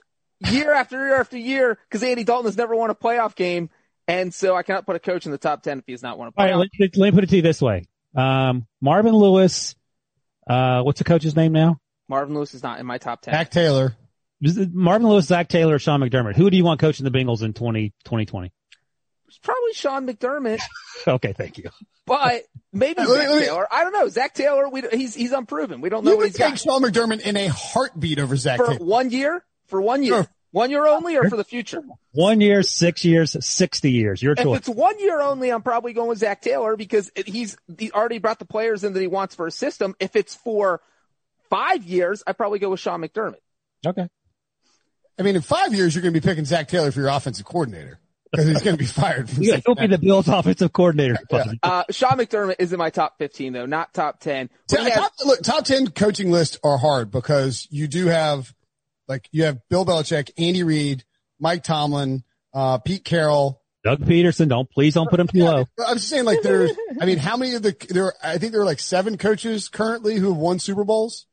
year 0.52 0.72
after 0.74 1.04
year 1.04 1.20
after 1.20 1.40
year 1.40 1.80
because 1.90 2.04
Andy 2.04 2.24
Dalton 2.24 2.46
has 2.46 2.56
never 2.56 2.76
won 2.76 2.92
a 2.92 2.96
playoff 2.96 3.34
game. 3.34 3.72
And 4.08 4.34
so 4.34 4.56
I 4.56 4.64
cannot 4.64 4.86
put 4.86 4.96
a 4.96 5.00
coach 5.00 5.26
in 5.26 5.32
the 5.32 5.38
top 5.38 5.64
10 5.64 5.80
if 5.80 5.84
he's 5.88 5.94
has 5.96 6.04
not 6.04 6.18
won 6.18 6.28
a 6.28 6.32
All 6.36 6.46
right. 6.46 6.56
Let, 6.56 6.70
let- 6.80 6.98
let 6.98 7.06
me 7.14 7.16
put 7.16 7.24
it 7.24 7.30
to 7.30 7.36
you 7.38 7.42
this 7.42 7.62
way. 7.62 7.86
Um, 8.16 8.68
Marvin 8.82 9.14
Lewis, 9.16 9.76
uh, 10.48 10.82
what's 10.84 10.98
the 11.00 11.04
coach's 11.06 11.36
name 11.36 11.54
now? 11.54 11.80
Marvin 12.10 12.36
Lewis 12.36 12.54
is 12.54 12.62
not 12.64 12.80
in 12.80 12.86
my 12.86 12.98
top 12.98 13.22
10. 13.22 13.34
Zac 13.34 13.50
Taylor. 13.52 13.96
Marvin 14.42 15.08
Lewis, 15.08 15.26
Zac 15.28 15.48
Taylor, 15.48 15.80
Sean 15.80 16.02
McDermott. 16.02 16.36
Who 16.36 16.50
do 16.50 16.58
you 16.58 16.66
want 16.66 16.82
coaching 16.82 17.06
the 17.06 17.12
Bengals 17.12 17.44
in 17.44 17.54
20, 17.54 17.90
2020? 18.04 18.52
It's 19.30 19.38
probably 19.40 19.74
Sean 19.74 20.06
McDermott, 20.06 20.60
Okay. 21.08 21.34
Thank 21.34 21.58
you. 21.58 21.70
but 22.06 22.44
maybe 22.74 23.02
Let 23.02 23.08
Zac 23.28 23.36
me- 23.36 23.46
Taylor. 23.46 23.68
I 23.74 23.84
don't 23.86 23.94
know. 23.94 24.10
Zac 24.10 24.34
Taylor, 24.36 24.68
we, 24.70 24.84
he's, 24.92 25.16
he's 25.16 25.32
unproven. 25.32 25.80
We 25.82 25.90
don't 25.90 26.04
know 26.04 26.12
You 26.12 26.18
what 26.18 26.24
would 26.24 26.28
he's 26.32 26.38
take 26.38 26.50
got. 26.50 26.60
Sean 26.60 26.82
McDermott 26.84 27.22
in 27.22 27.38
a 27.38 27.48
heartbeat 27.48 28.20
over 28.20 28.36
Zac 28.36 28.58
For 28.60 28.68
Taylor. 28.68 28.86
one 28.86 29.10
year? 29.12 29.46
For 29.68 29.82
one 29.82 30.04
year? 30.04 30.28
Sure. 30.54 30.62
One 30.62 30.70
year 30.70 30.86
only 30.86 31.18
or 31.18 31.30
for 31.30 31.38
the 31.38 31.44
future? 31.44 31.82
One 32.12 32.40
year, 32.40 32.62
six 32.62 33.04
years, 33.04 33.36
60 33.40 33.92
years. 33.92 34.22
Your 34.22 34.36
choice. 34.36 34.46
If 34.46 34.68
it's 34.68 34.70
one 34.70 35.00
year 35.00 35.20
only, 35.20 35.52
I'm 35.52 35.64
probably 35.64 35.94
going 35.94 36.10
with 36.10 36.20
Zac 36.20 36.42
Taylor 36.42 36.76
because 36.76 37.12
he's 37.16 37.58
he 37.78 37.92
already 37.92 38.20
brought 38.20 38.38
the 38.40 38.46
players 38.46 38.84
in 38.84 38.94
that 38.94 39.02
he 39.02 39.08
wants 39.08 39.34
for 39.34 39.46
his 39.46 39.56
system. 39.56 39.96
If 40.00 40.16
it's 40.16 40.36
for 40.36 40.82
five 41.50 41.84
years, 41.84 42.24
I 42.28 42.34
probably 42.34 42.60
go 42.60 42.70
with 42.70 42.80
Sean 42.80 43.02
McDermott. 43.02 43.42
Okay. 43.86 44.08
I 45.20 45.24
mean, 45.24 45.36
in 45.36 45.42
five 45.42 45.74
years, 45.74 45.94
you're 45.94 46.02
going 46.02 46.14
to 46.14 46.20
be 46.20 46.28
picking 46.28 46.46
Zac 46.46 46.68
Taylor 46.68 46.92
for 46.92 47.00
your 47.00 47.10
offensive 47.10 47.46
coordinator 47.46 48.00
because 48.32 48.48
he's 48.48 48.62
going 48.64 48.76
to 48.76 48.80
be 48.80 48.86
fired. 49.02 49.30
From 49.30 49.44
Yeah, 49.44 49.60
he'll 49.66 49.76
be 49.76 49.88
the 49.88 49.98
Bills 49.98 50.28
offensive 50.28 50.74
coordinator. 50.74 51.18
Uh, 51.64 51.84
Sean 51.92 52.18
McDermott 52.18 52.56
is 52.60 52.74
in 52.74 52.80
my 52.80 52.90
top 52.90 53.18
15 53.18 53.54
though, 53.54 53.66
not 53.66 53.94
top 53.94 54.20
10. 54.20 54.50
But 54.70 54.76
top, 54.78 54.86
has- 54.88 54.96
top, 54.96 55.12
look, 55.26 55.42
top 55.42 55.66
10 55.66 55.88
coaching 55.92 56.32
lists 56.32 56.60
are 56.64 56.78
hard 56.78 57.12
because 57.12 57.68
you 57.70 57.88
do 57.88 58.08
have, 58.08 58.54
like, 59.08 59.28
you 59.32 59.44
have 59.44 59.60
Bill 59.70 59.86
Belichick, 59.86 60.32
Andy 60.38 60.64
Reid, 60.64 61.04
Mike 61.40 61.64
Tomlin, 61.64 62.24
uh, 62.54 62.78
Pete 62.80 63.04
Carroll. 63.04 63.60
Doug 63.84 64.00
Pederson, 64.00 64.48
don't 64.48 64.70
please 64.70 64.94
don't 64.94 65.10
put 65.10 65.20
him 65.20 65.28
too 65.28 65.44
low. 65.44 65.66
I'm 65.86 65.98
just 65.98 66.08
saying, 66.08 66.24
like, 66.24 66.42
there's, 66.42 66.72
I 67.02 67.06
mean, 67.06 67.18
how 67.18 67.36
many 67.36 67.56
of 67.56 67.64
the, 67.64 67.76
there, 67.90 68.14
I 68.24 68.38
think 68.38 68.54
there 68.54 68.62
are 68.62 68.66
like 68.66 68.80
seven 68.80 69.18
coaches 69.18 69.68
currently 69.68 70.16
who 70.16 70.30
have 70.30 70.38
won 70.38 70.60
Super 70.60 70.86
Bowls, 70.86 71.26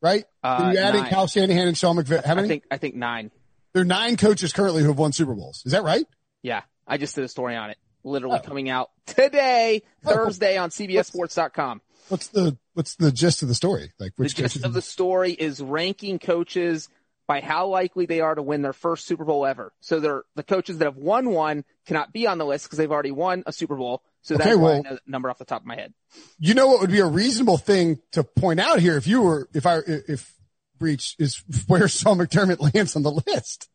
right? 0.00 0.24
Uh, 0.42 0.70
you 0.72 0.78
add 0.78 0.94
in 0.94 1.00
nine. 1.02 1.10
Kyle 1.10 1.26
Shanahan 1.26 1.66
and 1.66 1.76
Sean 1.76 1.96
McVay. 1.96 2.24
How 2.24 2.32
I 2.32 2.34
many? 2.36 2.46
think, 2.48 2.64
I 2.70 2.76
think 2.76 2.94
nine. 2.94 3.32
there 3.72 3.82
are 3.82 3.84
nine 3.86 4.16
coaches 4.16 4.52
currently 4.52 4.82
who 4.82 4.88
have 4.88 4.98
won 4.98 5.10
Super 5.12 5.34
Bowls. 5.34 5.62
Is 5.66 5.72
that 5.72 5.82
right? 5.82 6.06
Yeah. 6.42 6.62
I 6.86 6.96
just 6.96 7.16
did 7.16 7.24
a 7.24 7.28
story 7.28 7.56
on 7.56 7.70
it. 7.70 7.78
Literally 8.04 8.38
Oh. 8.38 8.46
coming 8.46 8.68
out 8.70 8.90
today, 9.06 9.82
Oh. 10.04 10.14
Thursday 10.14 10.56
on 10.58 10.70
CBSSports.com. 10.70 11.80
What's 12.08 12.28
the, 12.28 12.56
what's 12.74 12.94
the 12.94 13.10
gist 13.10 13.42
of 13.42 13.48
the 13.48 13.54
story? 13.56 13.92
Like, 13.98 14.12
The 14.16 14.24
gist 14.26 14.36
coaches? 14.36 14.64
of 14.64 14.74
the 14.74 14.82
story 14.82 15.32
is 15.32 15.60
ranking 15.60 16.20
coaches 16.20 16.88
by 17.26 17.40
how 17.40 17.66
likely 17.68 18.06
they 18.06 18.20
are 18.20 18.34
to 18.34 18.42
win 18.42 18.62
their 18.62 18.72
first 18.72 19.06
Super 19.06 19.24
Bowl 19.24 19.44
ever. 19.46 19.72
So 19.80 19.98
they're 20.00 20.22
the 20.36 20.42
coaches 20.44 20.78
that 20.78 20.84
have 20.84 20.96
won 20.96 21.30
one 21.30 21.64
cannot 21.86 22.12
be 22.12 22.26
on 22.26 22.38
the 22.38 22.46
list 22.46 22.66
because 22.66 22.78
they've 22.78 22.90
already 22.92 23.10
won 23.10 23.42
a 23.46 23.52
Super 23.52 23.74
Bowl. 23.76 24.02
So 24.22 24.36
that's 24.36 24.46
Okay, 24.48 24.56
why 24.56 24.76
I 24.76 24.80
well- 24.80 24.98
number 25.06 25.28
off 25.30 25.38
the 25.38 25.44
top 25.44 25.62
of 25.62 25.66
my 25.66 25.74
head. 25.76 25.92
you 26.38 26.54
know 26.54 26.66
what 26.68 26.80
would 26.80 26.90
be 26.90 27.00
a 27.00 27.06
reasonable 27.06 27.56
thing 27.58 27.98
to 28.12 28.22
point 28.24 28.60
out 28.60 28.80
here 28.80 28.96
if 28.96 29.06
you 29.06 29.22
were 29.22 29.48
if 29.54 29.66
I 29.66 29.78
if 29.86 30.32
breach 30.78 31.16
is 31.18 31.42
where 31.66 31.88
Sean 31.88 32.18
McDermott 32.18 32.74
lands 32.74 32.94
on 32.96 33.02
the 33.02 33.12
list. 33.26 33.68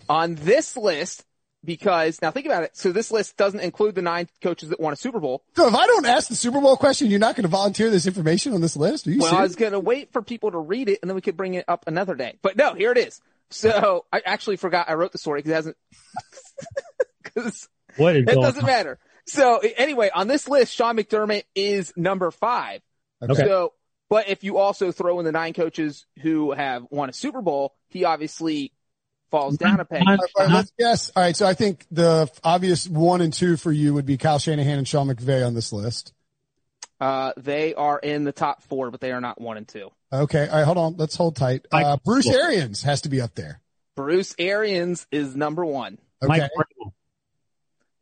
On 0.08 0.34
this 0.36 0.76
list, 0.76 1.24
because 1.64 2.20
now 2.20 2.30
think 2.30 2.46
about 2.46 2.62
it. 2.64 2.76
So 2.76 2.92
this 2.92 3.10
list 3.10 3.36
doesn't 3.36 3.60
include 3.60 3.94
the 3.94 4.02
nine 4.02 4.28
coaches 4.42 4.68
that 4.68 4.80
won 4.80 4.92
a 4.92 4.96
Super 4.96 5.20
Bowl. 5.20 5.42
so 5.56 5.68
if 5.68 5.74
I 5.74 5.86
don't 5.86 6.06
ask 6.06 6.28
the 6.28 6.36
Super 6.36 6.60
Bowl 6.60 6.76
question, 6.76 7.10
you're 7.10 7.20
not 7.20 7.36
going 7.36 7.42
to 7.44 7.48
volunteer 7.48 7.90
this 7.90 8.06
information 8.06 8.52
on 8.52 8.60
this 8.60 8.76
list? 8.76 9.06
Are 9.06 9.10
you 9.10 9.20
Well, 9.20 9.34
I 9.34 9.42
was 9.42 9.56
going 9.56 9.72
to 9.72 9.80
wait 9.80 10.12
for 10.12 10.22
people 10.22 10.50
to 10.50 10.58
read 10.58 10.88
it 10.88 10.98
and 11.02 11.10
then 11.10 11.14
we 11.14 11.22
could 11.22 11.36
bring 11.36 11.54
it 11.54 11.64
up 11.68 11.84
another 11.86 12.14
day. 12.14 12.38
But 12.42 12.56
no, 12.56 12.74
here 12.74 12.92
it 12.92 12.98
is. 12.98 13.20
So 13.50 14.04
I 14.12 14.22
actually 14.24 14.56
forgot 14.56 14.88
I 14.88 14.94
wrote 14.94 15.12
the 15.12 15.18
story 15.18 15.38
because 15.40 15.52
it 15.52 15.54
hasn't, 15.54 15.76
because 17.22 17.68
it 17.98 17.98
going 17.98 18.24
doesn't 18.24 18.62
on? 18.62 18.66
matter. 18.66 18.98
So 19.26 19.60
anyway, 19.76 20.10
on 20.14 20.28
this 20.28 20.48
list, 20.48 20.74
Sean 20.74 20.96
McDermott 20.96 21.44
is 21.54 21.92
number 21.96 22.30
five. 22.30 22.82
Okay. 23.22 23.34
So, 23.34 23.72
but 24.10 24.28
if 24.28 24.44
you 24.44 24.58
also 24.58 24.92
throw 24.92 25.18
in 25.18 25.24
the 25.24 25.32
nine 25.32 25.54
coaches 25.54 26.06
who 26.20 26.52
have 26.52 26.84
won 26.90 27.08
a 27.08 27.12
Super 27.12 27.40
Bowl, 27.40 27.74
he 27.88 28.04
obviously 28.04 28.72
falls 29.34 29.56
down 29.56 29.80
a 29.80 29.84
peg. 29.84 30.02
Nine- 30.06 30.18
All 30.36 30.46
right, 30.46 30.54
let's 30.54 30.72
guess. 30.78 31.10
All 31.16 31.22
right, 31.22 31.36
so 31.36 31.46
I 31.46 31.54
think 31.54 31.86
the 31.90 32.30
obvious 32.44 32.88
one 32.88 33.20
and 33.20 33.32
two 33.32 33.56
for 33.56 33.72
you 33.72 33.94
would 33.94 34.06
be 34.06 34.16
Kyle 34.16 34.38
Shanahan 34.38 34.78
and 34.78 34.86
Sean 34.86 35.08
McVay 35.08 35.44
on 35.44 35.54
this 35.54 35.72
list. 35.72 36.12
Uh, 37.00 37.32
they 37.36 37.74
are 37.74 37.98
in 37.98 38.22
the 38.24 38.32
top 38.32 38.62
four, 38.62 38.90
but 38.90 39.00
they 39.00 39.10
are 39.10 39.20
not 39.20 39.40
one 39.40 39.56
and 39.56 39.66
two. 39.66 39.90
Okay, 40.12 40.46
all 40.48 40.56
right, 40.58 40.64
hold 40.64 40.78
on. 40.78 40.96
Let's 40.96 41.16
hold 41.16 41.34
tight. 41.34 41.66
Uh, 41.72 41.96
Bruce 42.04 42.28
Arians 42.28 42.82
has 42.84 43.02
to 43.02 43.08
be 43.08 43.20
up 43.20 43.34
there. 43.34 43.60
Bruce 43.96 44.34
Arians 44.38 45.06
is 45.10 45.34
number 45.34 45.64
one. 45.64 45.98
Okay, 46.22 46.28
Mike 46.28 46.50
Vrabel. 46.56 46.92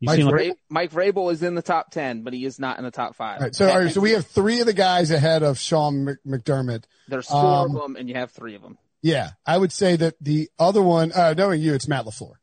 Mike 0.01 0.17
seem 0.17 0.25
like, 0.27 0.35
Ra- 0.35 0.53
Mike 0.69 0.91
Vrabel 0.91 1.31
is 1.31 1.41
in 1.41 1.55
the 1.55 1.61
top 1.61 1.89
ten, 1.91 2.21
but 2.21 2.33
he 2.33 2.45
is 2.45 2.59
not 2.59 2.77
in 2.77 2.83
the 2.83 2.91
top 2.91 3.15
five. 3.15 3.37
all 3.39 3.43
right. 3.45 3.55
So, 3.55 3.67
all 3.69 3.79
right, 3.79 3.91
so 3.91 4.01
we 4.01 4.11
have 4.11 4.27
three 4.27 4.59
of 4.59 4.67
the 4.67 4.73
guys 4.73 5.09
ahead 5.11 5.41
of 5.41 5.57
Sean 5.57 6.17
McDermott. 6.27 6.83
There's 7.07 7.27
four 7.27 7.39
um, 7.39 7.75
of 7.75 7.81
them, 7.81 7.95
and 7.95 8.07
you 8.07 8.15
have 8.15 8.31
three 8.31 8.53
of 8.55 8.61
them. 8.61 8.77
Yeah, 9.03 9.31
I 9.45 9.57
would 9.57 9.73
say 9.73 9.97
that 9.97 10.15
the 10.21 10.49
other 10.57 10.81
one, 10.81 11.11
uh, 11.11 11.35
knowing 11.37 11.61
you, 11.61 11.73
it's 11.73 11.89
Matt 11.89 12.05
LaFleur. 12.05 12.35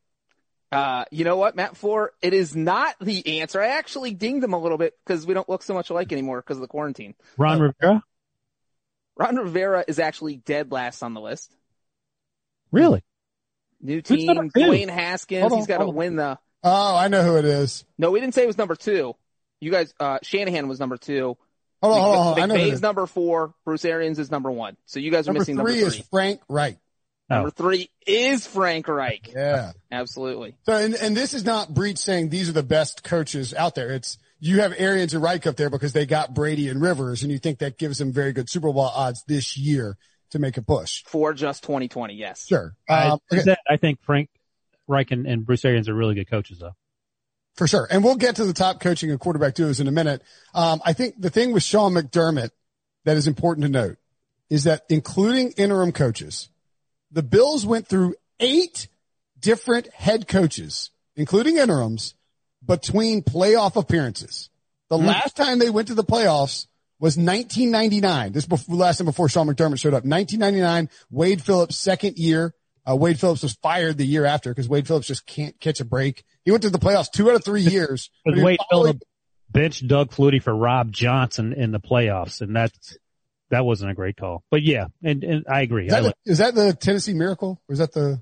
Uh, 0.71 1.03
you 1.11 1.25
know 1.25 1.35
what, 1.35 1.55
Matt 1.55 1.75
Floor? 1.75 2.13
It 2.21 2.33
is 2.33 2.55
not 2.55 2.95
the 3.01 3.41
answer. 3.41 3.59
I 3.59 3.69
actually 3.69 4.13
dinged 4.13 4.43
him 4.43 4.53
a 4.53 4.59
little 4.59 4.77
bit 4.77 4.93
because 5.03 5.25
we 5.25 5.33
don't 5.33 5.49
look 5.49 5.63
so 5.63 5.73
much 5.73 5.89
alike 5.89 6.13
anymore 6.13 6.39
because 6.39 6.57
of 6.57 6.61
the 6.61 6.67
quarantine. 6.67 7.15
Ron 7.35 7.59
Rivera? 7.59 8.03
Ron 9.17 9.35
Rivera 9.35 9.83
is 9.87 9.99
actually 9.99 10.37
dead 10.37 10.71
last 10.71 11.03
on 11.03 11.13
the 11.13 11.19
list. 11.19 11.53
Really? 12.71 13.03
New 13.81 14.01
team, 14.01 14.51
two? 14.51 14.59
Dwayne 14.59 14.87
Haskins. 14.87 15.51
On, 15.51 15.57
he's 15.57 15.67
got 15.67 15.79
to 15.79 15.89
win 15.89 16.15
the. 16.15 16.37
Oh, 16.63 16.95
I 16.95 17.07
know 17.07 17.23
who 17.23 17.37
it 17.37 17.45
is. 17.45 17.83
No, 17.97 18.11
we 18.11 18.19
didn't 18.19 18.35
say 18.35 18.43
it 18.43 18.47
was 18.47 18.57
number 18.57 18.75
two. 18.75 19.15
You 19.59 19.71
guys, 19.71 19.93
uh, 19.99 20.19
Shanahan 20.21 20.67
was 20.67 20.79
number 20.79 20.97
two. 20.97 21.37
Hold 21.81 21.93
on, 21.95 22.01
hold 22.01 22.15
on, 22.15 22.23
hold. 22.23 22.39
I 22.39 22.45
know 22.45 22.55
who 22.55 22.71
McVay's 22.71 22.81
number 22.81 23.05
four. 23.07 23.53
Bruce 23.65 23.85
Arians 23.85 24.19
is 24.19 24.29
number 24.31 24.51
one. 24.51 24.77
So 24.85 24.99
you 24.99 25.11
guys 25.11 25.27
are 25.27 25.31
Number 25.31 25.39
missing 25.41 25.55
three 25.55 25.73
number 25.75 25.87
is 25.87 25.95
three. 25.95 26.05
Frank 26.11 26.41
Reich. 26.47 26.77
Number 27.29 27.47
Oh. 27.47 27.51
three 27.51 27.89
is 28.05 28.45
Frank 28.45 28.87
Reich. 28.87 29.31
Yeah. 29.33 29.71
Absolutely. 29.91 30.55
So, 30.65 30.73
and, 30.73 30.93
and 30.95 31.15
this 31.15 31.33
is 31.33 31.45
not 31.45 31.73
Breach 31.73 31.97
saying 31.97 32.29
these 32.29 32.49
are 32.49 32.53
the 32.53 32.61
best 32.63 33.03
coaches 33.03 33.53
out 33.53 33.73
there. 33.75 33.89
It's 33.91 34.17
you 34.39 34.61
have 34.61 34.73
Arians 34.77 35.13
and 35.13 35.23
Reich 35.23 35.47
up 35.47 35.55
there 35.55 35.69
because 35.69 35.93
they 35.93 36.05
got 36.05 36.33
Brady 36.33 36.67
and 36.67 36.81
Rivers, 36.81 37.23
and 37.23 37.31
you 37.31 37.37
think 37.39 37.59
that 37.59 37.77
gives 37.77 37.99
them 37.99 38.11
very 38.11 38.33
good 38.33 38.49
Super 38.49 38.71
Bowl 38.73 38.81
odds 38.81 39.23
this 39.27 39.55
year 39.55 39.97
to 40.31 40.39
make 40.39 40.57
a 40.57 40.61
push. 40.61 41.03
For 41.05 41.33
just 41.33 41.63
2020, 41.63 42.15
yes. 42.15 42.47
Sure. 42.47 42.73
I, 42.89 43.07
Um, 43.09 43.19
okay, 43.31 43.55
I 43.69 43.77
think 43.77 44.01
Frank 44.01 44.29
Reich 44.87 45.11
and, 45.11 45.25
and 45.27 45.45
Bruce 45.45 45.63
Arians 45.63 45.87
are 45.89 45.93
really 45.93 46.15
good 46.15 46.29
coaches, 46.29 46.59
though. 46.59 46.75
For 47.55 47.67
sure. 47.67 47.87
And 47.89 48.03
we'll 48.03 48.15
get 48.15 48.37
to 48.37 48.45
the 48.45 48.53
top 48.53 48.79
coaching 48.79 49.11
and 49.11 49.19
quarterback 49.19 49.55
duos 49.55 49.79
in 49.79 49.87
a 49.87 49.91
minute. 49.91 50.21
Um, 50.53 50.81
I 50.85 50.93
think 50.93 51.15
the 51.19 51.29
thing 51.29 51.51
with 51.51 51.63
Sean 51.63 51.93
McDermott 51.93 52.51
that 53.05 53.17
is 53.17 53.27
important 53.27 53.65
to 53.65 53.71
note 53.71 53.97
is 54.49 54.65
that 54.65 54.83
including 54.89 55.51
interim 55.51 55.91
coaches, 55.91 56.49
the 57.11 57.23
Bills 57.23 57.65
went 57.65 57.87
through 57.87 58.15
eight 58.39 58.87
different 59.39 59.91
head 59.93 60.27
coaches, 60.27 60.91
including 61.15 61.57
interims, 61.57 62.15
between 62.65 63.23
playoff 63.23 63.75
appearances. 63.75 64.49
The 64.89 64.97
last 64.97 65.35
time 65.35 65.59
they 65.59 65.69
went 65.69 65.87
to 65.87 65.95
the 65.95 66.03
playoffs 66.03 66.67
was 66.99 67.17
1999. 67.17 68.33
This 68.33 68.45
before, 68.45 68.75
last 68.75 68.97
time 68.97 69.05
before 69.05 69.29
Sean 69.29 69.47
McDermott 69.47 69.79
showed 69.79 69.93
up. 69.93 70.03
1999, 70.03 70.89
Wade 71.09 71.41
Phillips' 71.41 71.77
second 71.77 72.17
year. 72.17 72.53
Uh, 72.89 72.95
Wade 72.95 73.19
Phillips 73.19 73.43
was 73.43 73.53
fired 73.53 73.97
the 73.97 74.05
year 74.05 74.25
after 74.25 74.49
because 74.51 74.67
Wade 74.67 74.87
Phillips 74.87 75.07
just 75.07 75.25
can't 75.25 75.59
catch 75.59 75.79
a 75.79 75.85
break. 75.85 76.23
He 76.45 76.51
went 76.51 76.63
to 76.63 76.69
the 76.69 76.79
playoffs 76.79 77.11
two 77.11 77.29
out 77.29 77.35
of 77.35 77.43
three 77.45 77.61
years. 77.61 78.09
but 78.25 78.35
Wade 78.37 78.59
following- 78.69 78.93
Phillips 78.93 79.05
benched 79.51 79.87
Doug 79.87 80.11
Flutie 80.11 80.41
for 80.41 80.55
Rob 80.55 80.91
Johnson 80.91 81.53
in 81.53 81.71
the 81.71 81.79
playoffs, 81.79 82.41
and 82.41 82.55
that's 82.55 82.97
that 83.49 83.65
wasn't 83.65 83.91
a 83.91 83.93
great 83.93 84.17
call. 84.17 84.43
But 84.49 84.63
yeah, 84.63 84.85
and, 85.03 85.23
and 85.23 85.45
I 85.47 85.61
agree. 85.61 85.87
Is 85.87 85.93
I, 85.93 85.99
that, 86.01 86.05
like- 86.07 86.15
the, 86.25 86.31
is 86.31 86.37
that 86.39 86.55
the 86.55 86.73
Tennessee 86.73 87.13
Miracle? 87.13 87.61
Or 87.69 87.73
is 87.73 87.79
that 87.79 87.91
the, 87.93 88.21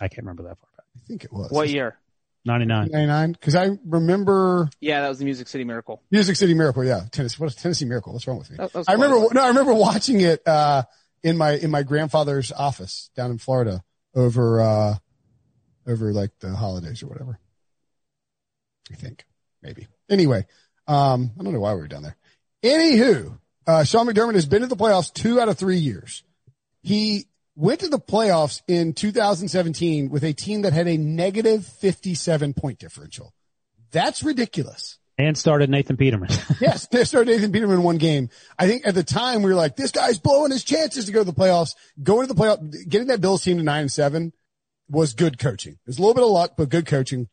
I 0.00 0.08
can't 0.08 0.22
remember 0.22 0.44
that 0.44 0.58
far 0.58 0.68
back. 0.76 0.86
I 0.96 1.00
think 1.06 1.24
it 1.24 1.32
was. 1.32 1.50
What 1.50 1.68
year? 1.68 1.96
Ninety 2.44 2.64
nine. 2.64 2.88
99? 2.90 3.34
Cause 3.42 3.54
I 3.56 3.76
remember 3.84 4.70
Yeah, 4.80 5.02
that 5.02 5.08
was 5.08 5.18
the 5.18 5.26
Music 5.26 5.48
City 5.48 5.64
Miracle. 5.64 6.00
Music 6.10 6.34
City 6.36 6.54
Miracle. 6.54 6.82
Yeah. 6.84 7.02
Tennessee. 7.10 7.36
What 7.36 7.48
is 7.48 7.56
Tennessee 7.56 7.84
Miracle? 7.84 8.12
What's 8.14 8.26
wrong 8.26 8.38
with 8.38 8.50
me? 8.50 8.56
That- 8.56 8.72
that 8.72 8.84
I 8.88 8.92
remember, 8.92 9.26
no, 9.34 9.42
I 9.42 9.48
remember 9.48 9.74
watching 9.74 10.20
it, 10.20 10.46
uh, 10.46 10.84
in 11.22 11.36
my, 11.36 11.50
in 11.56 11.70
my 11.70 11.82
grandfather's 11.82 12.52
office 12.52 13.10
down 13.16 13.32
in 13.32 13.38
Florida 13.38 13.82
over, 14.18 14.60
uh, 14.60 14.94
over 15.86 16.12
like 16.12 16.30
the 16.40 16.54
holidays 16.54 17.02
or 17.02 17.06
whatever. 17.06 17.38
I 18.92 18.94
think 18.96 19.24
maybe. 19.62 19.86
Anyway, 20.10 20.46
um, 20.86 21.30
I 21.38 21.42
don't 21.42 21.52
know 21.52 21.60
why 21.60 21.74
we 21.74 21.80
were 21.80 21.88
down 21.88 22.02
there. 22.02 22.16
Anywho, 22.62 23.38
uh, 23.66 23.84
Sean 23.84 24.06
McDermott 24.06 24.34
has 24.34 24.46
been 24.46 24.62
to 24.62 24.66
the 24.66 24.76
playoffs 24.76 25.12
two 25.12 25.40
out 25.40 25.48
of 25.48 25.58
three 25.58 25.78
years. 25.78 26.24
He 26.82 27.26
went 27.54 27.80
to 27.80 27.88
the 27.88 27.98
playoffs 27.98 28.62
in 28.66 28.94
2017 28.94 30.10
with 30.10 30.24
a 30.24 30.32
team 30.32 30.62
that 30.62 30.72
had 30.72 30.88
a 30.88 30.96
negative 30.96 31.66
57 31.66 32.54
point 32.54 32.78
differential. 32.78 33.32
That's 33.90 34.22
ridiculous. 34.22 34.97
And 35.18 35.36
started 35.36 35.68
Nathan 35.68 35.96
Peterman. 35.96 36.30
Yes, 36.60 36.86
they 36.86 37.04
started 37.04 37.32
Nathan 37.32 37.52
Peterman 37.52 37.78
in 37.78 37.82
one 37.82 37.98
game. 37.98 38.30
I 38.58 38.68
think 38.68 38.86
at 38.86 38.94
the 38.94 39.02
time 39.02 39.42
we 39.42 39.50
were 39.50 39.56
like, 39.56 39.76
this 39.76 39.90
guy's 39.90 40.18
blowing 40.18 40.52
his 40.52 40.64
chances 40.64 41.06
to 41.06 41.12
go 41.12 41.20
to 41.20 41.24
the 41.24 41.32
playoffs. 41.32 41.74
Going 42.02 42.26
to 42.26 42.32
the 42.32 42.40
playoff, 42.40 42.88
getting 42.88 43.08
that 43.08 43.20
Bills 43.20 43.42
team 43.42 43.58
to 43.58 43.62
nine 43.62 43.82
and 43.82 43.92
seven 43.92 44.32
was 44.88 45.14
good 45.14 45.38
coaching. 45.38 45.78
Was 45.86 45.98
a 45.98 46.00
little 46.00 46.14
bit 46.14 46.22
of 46.22 46.30
luck, 46.30 46.52
but 46.56 46.68
good 46.68 46.86
coaching. 46.86 47.28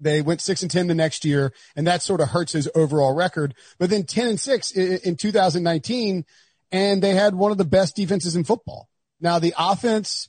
They 0.00 0.22
went 0.22 0.40
six 0.40 0.62
and 0.62 0.70
10 0.70 0.86
the 0.86 0.94
next 0.94 1.24
year 1.24 1.52
and 1.76 1.86
that 1.86 2.02
sort 2.02 2.20
of 2.20 2.28
hurts 2.28 2.52
his 2.52 2.68
overall 2.74 3.14
record. 3.14 3.54
But 3.78 3.90
then 3.90 4.04
10 4.04 4.28
and 4.28 4.40
six 4.40 4.70
in 4.70 5.16
2019 5.16 6.24
and 6.72 7.02
they 7.02 7.14
had 7.14 7.34
one 7.34 7.52
of 7.52 7.58
the 7.58 7.64
best 7.64 7.96
defenses 7.96 8.34
in 8.34 8.44
football. 8.44 8.88
Now 9.20 9.38
the 9.38 9.54
offense 9.58 10.28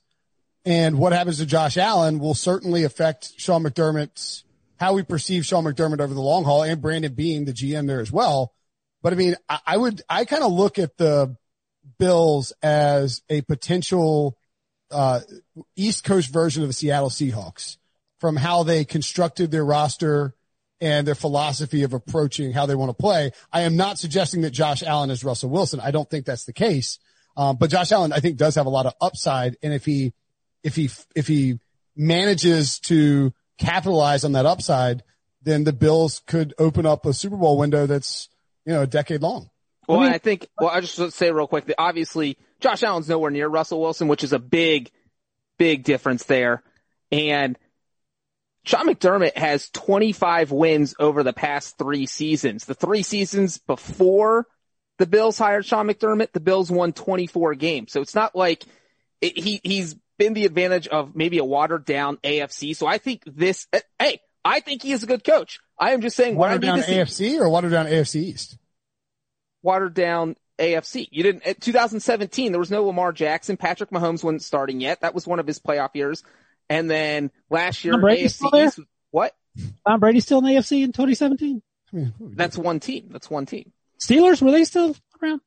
and 0.65 0.99
what 0.99 1.13
happens 1.13 1.37
to 1.37 1.45
Josh 1.45 1.77
Allen 1.77 2.19
will 2.19 2.35
certainly 2.35 2.83
affect 2.83 3.33
Sean 3.37 3.63
McDermott's 3.63 4.43
how 4.81 4.93
we 4.93 5.03
perceive 5.03 5.45
Sean 5.45 5.63
McDermott 5.63 6.01
over 6.01 6.11
the 6.11 6.21
long 6.21 6.43
haul 6.43 6.63
and 6.63 6.81
Brandon 6.81 7.13
Beane 7.13 7.45
the 7.45 7.53
GM 7.53 7.85
there 7.85 8.01
as 8.01 8.11
well. 8.11 8.51
But 9.03 9.13
I 9.13 9.15
mean, 9.15 9.35
I, 9.47 9.59
I 9.67 9.77
would, 9.77 10.01
I 10.09 10.25
kind 10.25 10.43
of 10.43 10.51
look 10.51 10.79
at 10.79 10.97
the 10.97 11.37
Bills 11.99 12.51
as 12.63 13.21
a 13.29 13.41
potential, 13.41 14.35
uh, 14.89 15.19
East 15.75 16.03
Coast 16.03 16.33
version 16.33 16.63
of 16.63 16.69
the 16.69 16.73
Seattle 16.73 17.11
Seahawks 17.11 17.77
from 18.19 18.35
how 18.35 18.63
they 18.63 18.83
constructed 18.83 19.51
their 19.51 19.63
roster 19.63 20.33
and 20.79 21.05
their 21.07 21.13
philosophy 21.13 21.83
of 21.83 21.93
approaching 21.93 22.51
how 22.51 22.65
they 22.65 22.73
want 22.73 22.89
to 22.89 22.99
play. 22.99 23.33
I 23.53 23.61
am 23.61 23.77
not 23.77 23.99
suggesting 23.99 24.41
that 24.41 24.49
Josh 24.49 24.81
Allen 24.81 25.11
is 25.11 25.23
Russell 25.23 25.51
Wilson. 25.51 25.79
I 25.79 25.91
don't 25.91 26.09
think 26.09 26.25
that's 26.25 26.45
the 26.45 26.53
case. 26.53 26.97
Um, 27.37 27.57
but 27.57 27.69
Josh 27.69 27.91
Allen, 27.91 28.13
I 28.13 28.19
think 28.19 28.37
does 28.37 28.55
have 28.55 28.65
a 28.65 28.69
lot 28.69 28.87
of 28.87 28.95
upside. 28.99 29.57
And 29.61 29.73
if 29.73 29.85
he, 29.85 30.13
if 30.63 30.75
he, 30.75 30.89
if 31.15 31.27
he 31.27 31.59
manages 31.95 32.79
to 32.79 33.31
capitalize 33.61 34.23
on 34.23 34.33
that 34.33 34.45
upside, 34.45 35.03
then 35.43 35.63
the 35.63 35.73
Bills 35.73 36.21
could 36.27 36.53
open 36.57 36.85
up 36.85 37.05
a 37.05 37.13
Super 37.13 37.37
Bowl 37.37 37.57
window 37.57 37.85
that's, 37.85 38.29
you 38.65 38.73
know, 38.73 38.81
a 38.81 38.87
decade 38.87 39.21
long. 39.21 39.49
Well, 39.87 39.99
I 39.99 40.03
mean- 40.05 40.13
I 40.13 40.17
think, 40.17 40.47
well, 40.59 40.69
I 40.69 40.81
just 40.81 40.97
want 40.99 41.11
to 41.11 41.17
say 41.17 41.31
real 41.31 41.47
quick 41.47 41.65
that 41.65 41.75
obviously 41.79 42.37
Josh 42.59 42.83
Allen's 42.83 43.09
nowhere 43.09 43.31
near 43.31 43.47
Russell 43.47 43.81
Wilson, 43.81 44.07
which 44.07 44.23
is 44.23 44.33
a 44.33 44.39
big, 44.39 44.91
big 45.57 45.83
difference 45.83 46.23
there. 46.25 46.63
And 47.11 47.57
Sean 48.63 48.87
McDermott 48.87 49.35
has 49.37 49.69
25 49.71 50.51
wins 50.51 50.95
over 50.99 51.23
the 51.23 51.33
past 51.33 51.77
three 51.77 52.05
seasons. 52.05 52.65
The 52.65 52.75
three 52.75 53.01
seasons 53.01 53.57
before 53.57 54.47
the 54.99 55.07
Bills 55.07 55.37
hired 55.37 55.65
Sean 55.65 55.87
McDermott, 55.87 56.31
the 56.31 56.39
Bills 56.39 56.69
won 56.69 56.93
24 56.93 57.55
games. 57.55 57.91
So 57.91 58.01
it's 58.01 58.13
not 58.13 58.35
like 58.35 58.63
it, 59.19 59.37
he, 59.37 59.59
he's 59.63 59.95
been 60.21 60.33
the 60.35 60.45
advantage 60.45 60.87
of 60.87 61.15
maybe 61.15 61.39
a 61.39 61.43
watered 61.43 61.83
down 61.83 62.17
AFC. 62.17 62.75
So 62.75 62.85
I 62.85 62.99
think 62.99 63.23
this, 63.25 63.67
eh, 63.73 63.79
hey, 63.97 64.21
I 64.45 64.59
think 64.59 64.83
he 64.83 64.91
is 64.91 65.01
a 65.01 65.07
good 65.07 65.23
coach. 65.23 65.59
I 65.79 65.91
am 65.91 66.01
just 66.01 66.15
saying 66.15 66.35
what 66.35 66.51
I 66.51 66.57
Watered 66.57 66.61
need 66.61 66.67
down 66.67 66.77
to 67.05 67.11
see 67.11 67.33
AFC 67.33 67.39
or 67.39 67.49
watered 67.49 67.71
down 67.71 67.87
AFC 67.87 68.15
East? 68.17 68.57
watered 69.63 69.95
down 69.95 70.35
AFC. 70.59 71.07
You 71.11 71.23
didn't, 71.23 71.47
at 71.47 71.59
2017, 71.59 72.51
there 72.51 72.59
was 72.59 72.69
no 72.69 72.83
Lamar 72.85 73.11
Jackson. 73.11 73.57
Patrick 73.57 73.89
Mahomes 73.89 74.23
wasn't 74.23 74.43
starting 74.43 74.79
yet. 74.79 75.01
That 75.01 75.15
was 75.15 75.25
one 75.25 75.39
of 75.39 75.47
his 75.47 75.59
playoff 75.59 75.95
years. 75.95 76.23
And 76.69 76.89
then 76.89 77.31
last 77.49 77.83
year, 77.83 77.93
Tom 77.93 78.01
Brady's 78.01 78.35
still 78.35 78.49
AFC 78.49 78.53
there? 78.53 78.67
East, 78.67 78.79
what? 79.09 79.35
Tom 79.87 79.99
Brady 79.99 80.19
still 80.19 80.37
in 80.37 80.45
the 80.45 80.51
AFC 80.51 80.83
in 80.83 80.91
2017. 80.91 81.61
I 81.91 81.95
mean, 81.95 82.13
That's 82.19 82.57
one 82.57 82.79
team. 82.79 83.09
That's 83.11 83.29
one 83.29 83.47
team. 83.47 83.71
Steelers 83.99 84.41
were 84.41 84.51
they 84.51 84.65
still 84.65 84.95
around? 85.21 85.41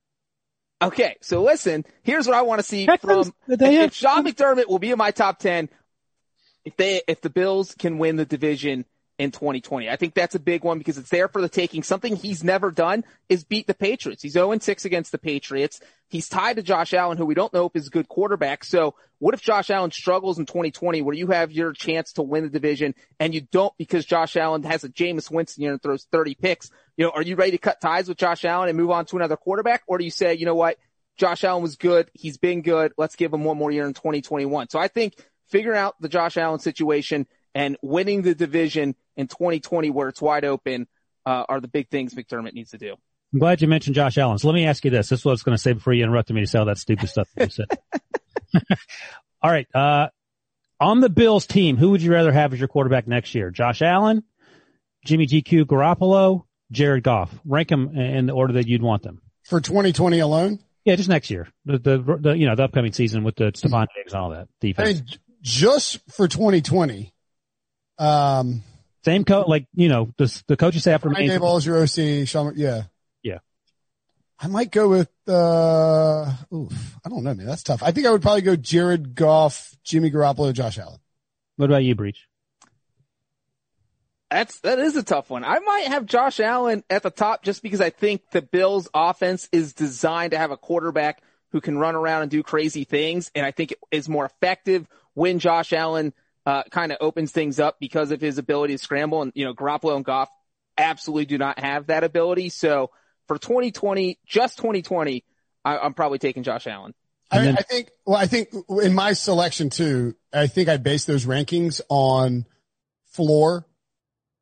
Okay. 0.84 1.16
So 1.20 1.42
listen, 1.42 1.84
here's 2.02 2.26
what 2.26 2.36
I 2.36 2.42
want 2.42 2.60
to 2.60 2.62
see 2.62 2.86
Texans, 2.86 3.32
from, 3.46 3.54
if, 3.54 3.60
if 3.60 3.94
Sean 3.94 4.24
McDermott 4.24 4.68
will 4.68 4.78
be 4.78 4.90
in 4.90 4.98
my 4.98 5.10
top 5.10 5.38
10, 5.38 5.68
if 6.64 6.76
they, 6.76 7.02
if 7.06 7.20
the 7.20 7.30
Bills 7.30 7.74
can 7.78 7.98
win 7.98 8.16
the 8.16 8.24
division 8.24 8.84
in 9.18 9.30
2020. 9.30 9.88
I 9.88 9.96
think 9.96 10.14
that's 10.14 10.34
a 10.34 10.40
big 10.40 10.64
one 10.64 10.78
because 10.78 10.98
it's 10.98 11.10
there 11.10 11.28
for 11.28 11.40
the 11.40 11.48
taking. 11.48 11.82
Something 11.82 12.16
he's 12.16 12.42
never 12.42 12.70
done 12.70 13.04
is 13.28 13.44
beat 13.44 13.66
the 13.66 13.74
Patriots. 13.74 14.22
He's 14.22 14.34
0-6 14.34 14.84
against 14.84 15.12
the 15.12 15.18
Patriots. 15.18 15.80
He's 16.08 16.28
tied 16.28 16.56
to 16.56 16.62
Josh 16.62 16.92
Allen, 16.92 17.16
who 17.16 17.26
we 17.26 17.34
don't 17.34 17.52
know 17.52 17.66
if 17.66 17.76
is 17.76 17.86
a 17.86 17.90
good 17.90 18.08
quarterback. 18.08 18.64
So 18.64 18.96
what 19.18 19.34
if 19.34 19.40
Josh 19.40 19.70
Allen 19.70 19.92
struggles 19.92 20.38
in 20.38 20.46
2020 20.46 21.02
where 21.02 21.14
you 21.14 21.28
have 21.28 21.52
your 21.52 21.72
chance 21.72 22.12
to 22.14 22.22
win 22.22 22.42
the 22.42 22.50
division 22.50 22.94
and 23.20 23.32
you 23.32 23.40
don't 23.40 23.76
because 23.78 24.04
Josh 24.04 24.36
Allen 24.36 24.64
has 24.64 24.82
a 24.82 24.88
Jameis 24.88 25.30
Winston 25.30 25.62
year 25.62 25.72
and 25.72 25.82
throws 25.82 26.06
30 26.10 26.34
picks? 26.34 26.70
You 26.96 27.06
know, 27.06 27.10
are 27.10 27.22
you 27.22 27.36
ready 27.36 27.52
to 27.52 27.58
cut 27.58 27.80
ties 27.80 28.08
with 28.08 28.18
Josh 28.18 28.44
Allen 28.44 28.68
and 28.68 28.78
move 28.78 28.90
on 28.90 29.04
to 29.06 29.16
another 29.16 29.36
quarterback? 29.36 29.82
Or 29.86 29.98
do 29.98 30.04
you 30.04 30.10
say, 30.10 30.34
you 30.34 30.46
know 30.46 30.54
what? 30.54 30.78
Josh 31.16 31.44
Allen 31.44 31.62
was 31.62 31.76
good. 31.76 32.10
He's 32.14 32.38
been 32.38 32.62
good. 32.62 32.92
Let's 32.96 33.16
give 33.16 33.32
him 33.32 33.44
one 33.44 33.56
more 33.56 33.70
year 33.70 33.86
in 33.86 33.94
2021. 33.94 34.68
So 34.70 34.78
I 34.78 34.88
think 34.88 35.14
figuring 35.48 35.78
out 35.78 35.94
the 36.00 36.08
Josh 36.08 36.36
Allen 36.36 36.60
situation 36.60 37.26
and 37.54 37.76
winning 37.82 38.22
the 38.22 38.34
division 38.34 38.96
in 39.16 39.28
2020 39.28 39.90
where 39.90 40.08
it's 40.08 40.20
wide 40.20 40.44
open 40.44 40.88
uh, 41.26 41.44
are 41.48 41.60
the 41.60 41.68
big 41.68 41.88
things 41.88 42.14
McDermott 42.14 42.52
needs 42.52 42.70
to 42.70 42.78
do. 42.78 42.96
I'm 43.32 43.38
glad 43.40 43.62
you 43.62 43.68
mentioned 43.68 43.96
Josh 43.96 44.18
Allen. 44.18 44.38
So 44.38 44.48
let 44.48 44.54
me 44.54 44.66
ask 44.66 44.84
you 44.84 44.90
this. 44.90 45.08
This 45.08 45.20
is 45.20 45.24
what 45.24 45.32
I 45.32 45.34
was 45.34 45.42
going 45.42 45.56
to 45.56 45.62
say 45.62 45.72
before 45.72 45.92
you 45.92 46.04
interrupted 46.04 46.36
me 46.36 46.42
to 46.42 46.46
say 46.46 46.58
all 46.58 46.66
that 46.66 46.78
stupid 46.78 47.08
stuff 47.08 47.28
that 47.34 47.46
you 47.46 47.50
said. 47.50 48.78
all 49.42 49.50
right. 49.50 49.66
Uh, 49.74 50.08
on 50.80 51.00
the 51.00 51.08
Bills 51.08 51.46
team, 51.46 51.76
who 51.76 51.90
would 51.90 52.02
you 52.02 52.12
rather 52.12 52.32
have 52.32 52.52
as 52.52 52.60
your 52.60 52.68
quarterback 52.68 53.08
next 53.08 53.34
year? 53.34 53.50
Josh 53.50 53.82
Allen, 53.82 54.22
Jimmy 55.04 55.26
GQ 55.26 55.64
Garoppolo, 55.64 56.44
Jared 56.74 57.02
Goff. 57.02 57.32
Rank 57.44 57.68
them 57.68 57.96
in 57.96 58.26
the 58.26 58.32
order 58.32 58.54
that 58.54 58.66
you'd 58.66 58.82
want 58.82 59.02
them. 59.02 59.22
for 59.44 59.60
2020 59.60 60.18
alone? 60.18 60.58
Yeah, 60.84 60.96
just 60.96 61.08
next 61.08 61.30
year. 61.30 61.48
The, 61.64 61.78
the, 61.78 62.18
the 62.20 62.32
you 62.36 62.46
know, 62.46 62.54
the 62.54 62.64
upcoming 62.64 62.92
season 62.92 63.24
with 63.24 63.36
the 63.36 63.52
Stefon 63.52 63.86
Diggs 63.96 64.12
and 64.12 64.20
all 64.20 64.30
that 64.30 64.48
I 64.78 64.84
mean, 64.84 65.06
just 65.40 66.00
for 66.12 66.28
2020, 66.28 67.12
um, 67.98 68.62
Same 69.04 69.24
coach, 69.24 69.46
like, 69.48 69.66
you 69.74 69.88
know, 69.88 70.12
the, 70.18 70.42
the 70.46 70.56
coaching 70.56 70.80
staff 70.80 71.04
Ryan 71.04 71.16
remains. 71.16 71.40
Daboll 71.40 71.58
is 71.58 71.66
your 71.66 71.82
OC. 71.82 72.28
Sean, 72.28 72.52
yeah. 72.56 72.82
Yeah. 73.22 73.38
I 74.38 74.48
might 74.48 74.70
go 74.70 74.88
with, 74.88 75.10
uh, 75.26 76.32
oof, 76.52 76.96
I 77.04 77.08
don't 77.08 77.22
know, 77.24 77.34
man. 77.34 77.46
That's 77.46 77.62
tough. 77.62 77.82
I 77.82 77.92
think 77.92 78.06
I 78.06 78.10
would 78.10 78.22
probably 78.22 78.42
go 78.42 78.56
Jared 78.56 79.14
Goff, 79.14 79.74
Jimmy 79.84 80.10
Garoppolo, 80.10 80.52
Josh 80.52 80.78
Allen. 80.78 80.98
What 81.56 81.66
about 81.66 81.84
you, 81.84 81.94
Breach? 81.94 82.26
That's 84.34 84.58
that 84.62 84.80
is 84.80 84.96
a 84.96 85.04
tough 85.04 85.30
one. 85.30 85.44
I 85.44 85.60
might 85.60 85.86
have 85.86 86.06
Josh 86.06 86.40
Allen 86.40 86.82
at 86.90 87.04
the 87.04 87.10
top 87.10 87.44
just 87.44 87.62
because 87.62 87.80
I 87.80 87.90
think 87.90 88.32
the 88.32 88.42
Bills 88.42 88.88
offense 88.92 89.48
is 89.52 89.74
designed 89.74 90.32
to 90.32 90.38
have 90.38 90.50
a 90.50 90.56
quarterback 90.56 91.22
who 91.52 91.60
can 91.60 91.78
run 91.78 91.94
around 91.94 92.22
and 92.22 92.30
do 92.32 92.42
crazy 92.42 92.82
things, 92.82 93.30
and 93.36 93.46
I 93.46 93.52
think 93.52 93.70
it 93.70 93.78
is 93.92 94.08
more 94.08 94.24
effective 94.24 94.88
when 95.12 95.38
Josh 95.38 95.72
Allen 95.72 96.12
uh, 96.46 96.64
kind 96.64 96.90
of 96.90 96.98
opens 97.00 97.30
things 97.30 97.60
up 97.60 97.76
because 97.78 98.10
of 98.10 98.20
his 98.20 98.38
ability 98.38 98.74
to 98.74 98.78
scramble. 98.78 99.22
And 99.22 99.30
you 99.36 99.44
know, 99.44 99.54
Garoppolo 99.54 99.94
and 99.94 100.04
Goff 100.04 100.30
absolutely 100.76 101.26
do 101.26 101.38
not 101.38 101.60
have 101.60 101.86
that 101.86 102.02
ability. 102.02 102.48
So 102.48 102.90
for 103.28 103.38
2020, 103.38 104.18
just 104.26 104.56
2020, 104.56 105.22
I, 105.64 105.78
I'm 105.78 105.94
probably 105.94 106.18
taking 106.18 106.42
Josh 106.42 106.66
Allen. 106.66 106.92
I, 107.30 107.38
then- 107.38 107.56
I 107.56 107.62
think, 107.62 107.92
well, 108.04 108.16
I 108.16 108.26
think 108.26 108.48
in 108.82 108.94
my 108.94 109.12
selection 109.12 109.70
too, 109.70 110.16
I 110.32 110.48
think 110.48 110.68
I 110.68 110.76
base 110.76 111.04
those 111.04 111.24
rankings 111.24 111.80
on 111.88 112.46
floor. 113.12 113.64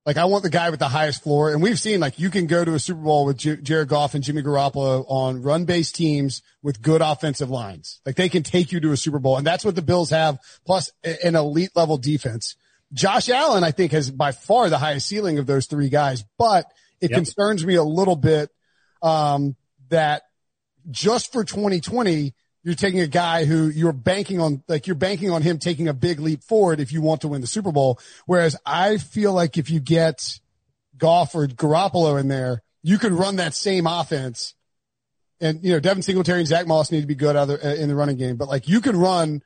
Like 0.04 0.16
I 0.16 0.24
want 0.24 0.42
the 0.42 0.50
guy 0.50 0.70
with 0.70 0.80
the 0.80 0.88
highest 0.88 1.22
floor. 1.22 1.52
And 1.52 1.62
we've 1.62 1.78
seen 1.78 2.00
like 2.00 2.18
you 2.18 2.28
can 2.30 2.46
go 2.46 2.64
to 2.64 2.74
a 2.74 2.78
Super 2.78 3.00
Bowl 3.02 3.24
with 3.24 3.36
J- 3.36 3.56
Jared 3.56 3.88
Goff 3.88 4.14
and 4.14 4.24
Jimmy 4.24 4.42
Garoppolo 4.42 5.04
on 5.06 5.42
run 5.42 5.64
based 5.64 5.94
teams 5.94 6.42
with 6.62 6.82
good 6.82 7.00
offensive 7.00 7.50
lines. 7.50 8.00
Like 8.04 8.16
they 8.16 8.28
can 8.28 8.42
take 8.42 8.72
you 8.72 8.80
to 8.80 8.90
a 8.92 8.96
Super 8.96 9.20
Bowl. 9.20 9.36
And 9.36 9.46
that's 9.46 9.64
what 9.64 9.76
the 9.76 9.82
Bills 9.82 10.10
have 10.10 10.38
plus 10.66 10.90
an 11.04 11.36
elite 11.36 11.70
level 11.76 11.98
defense. 11.98 12.56
Josh 12.92 13.28
Allen, 13.28 13.62
I 13.64 13.70
think 13.70 13.92
has 13.92 14.10
by 14.10 14.32
far 14.32 14.68
the 14.68 14.78
highest 14.78 15.06
ceiling 15.06 15.38
of 15.38 15.46
those 15.46 15.66
three 15.66 15.88
guys, 15.88 16.24
but 16.36 16.66
it 17.00 17.10
Yep. 17.10 17.16
concerns 17.18 17.64
me 17.64 17.76
a 17.76 17.82
little 17.84 18.16
bit, 18.16 18.50
um, 19.02 19.56
that 19.88 20.22
just 20.90 21.32
for 21.32 21.44
2020, 21.44 22.34
you're 22.62 22.74
taking 22.74 23.00
a 23.00 23.06
guy 23.06 23.44
who 23.44 23.68
you're 23.68 23.92
banking 23.92 24.40
on, 24.40 24.62
like 24.68 24.86
you're 24.86 24.96
banking 24.96 25.30
on 25.30 25.42
him 25.42 25.58
taking 25.58 25.88
a 25.88 25.94
big 25.94 26.20
leap 26.20 26.44
forward 26.44 26.80
if 26.80 26.92
you 26.92 27.00
want 27.00 27.22
to 27.22 27.28
win 27.28 27.40
the 27.40 27.46
Super 27.46 27.72
Bowl. 27.72 27.98
Whereas 28.26 28.56
I 28.64 28.98
feel 28.98 29.32
like 29.32 29.58
if 29.58 29.70
you 29.70 29.80
get 29.80 30.40
Goff 30.96 31.34
or 31.34 31.46
Garoppolo 31.46 32.20
in 32.20 32.28
there, 32.28 32.62
you 32.82 32.98
can 32.98 33.16
run 33.16 33.36
that 33.36 33.54
same 33.54 33.86
offense. 33.86 34.54
And, 35.40 35.62
you 35.64 35.72
know, 35.72 35.80
Devin 35.80 36.02
Singletary 36.02 36.38
and 36.38 36.48
Zach 36.48 36.68
Moss 36.68 36.92
need 36.92 37.00
to 37.00 37.06
be 37.06 37.16
good 37.16 37.34
other, 37.34 37.58
uh, 37.62 37.74
in 37.74 37.88
the 37.88 37.96
running 37.96 38.16
game, 38.16 38.36
but 38.36 38.48
like 38.48 38.68
you 38.68 38.80
can 38.80 38.96
run 38.96 39.42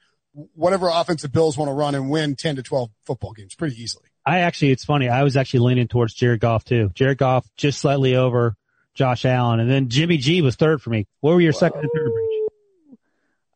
whatever 0.55 0.91
offensive 0.93 1.33
Bills 1.33 1.57
want 1.57 1.71
to 1.71 1.73
run 1.73 1.95
and 1.95 2.11
win 2.11 2.37
10 2.37 2.57
to 2.57 2.63
12 2.63 2.91
football 3.07 3.33
games 3.33 3.55
pretty 3.55 3.81
easily. 3.83 4.05
I 4.27 4.41
actually, 4.41 4.73
it's 4.73 4.85
funny. 4.85 5.09
I 5.09 5.23
was 5.23 5.37
actually 5.37 5.61
leaning 5.61 5.89
towards 5.89 6.13
Jared 6.13 6.41
Goff 6.41 6.65
too. 6.65 6.91
Jared 6.95 7.17
Goff 7.17 7.47
just 7.57 7.79
slightly 7.79 8.17
over 8.17 8.57
Josh 8.93 9.25
Allen, 9.25 9.61
and 9.61 9.71
then 9.71 9.89
Jimmy 9.89 10.17
G 10.17 10.43
was 10.43 10.57
third 10.57 10.83
for 10.83 10.91
me. 10.91 11.07
What 11.21 11.35
were 11.35 11.41
your 11.41 11.53
second 11.53 11.81
and 11.81 11.91
third? 11.95 12.13
Breach? 12.13 12.46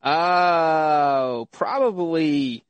Oh, 0.03 1.49
probably 1.53 2.65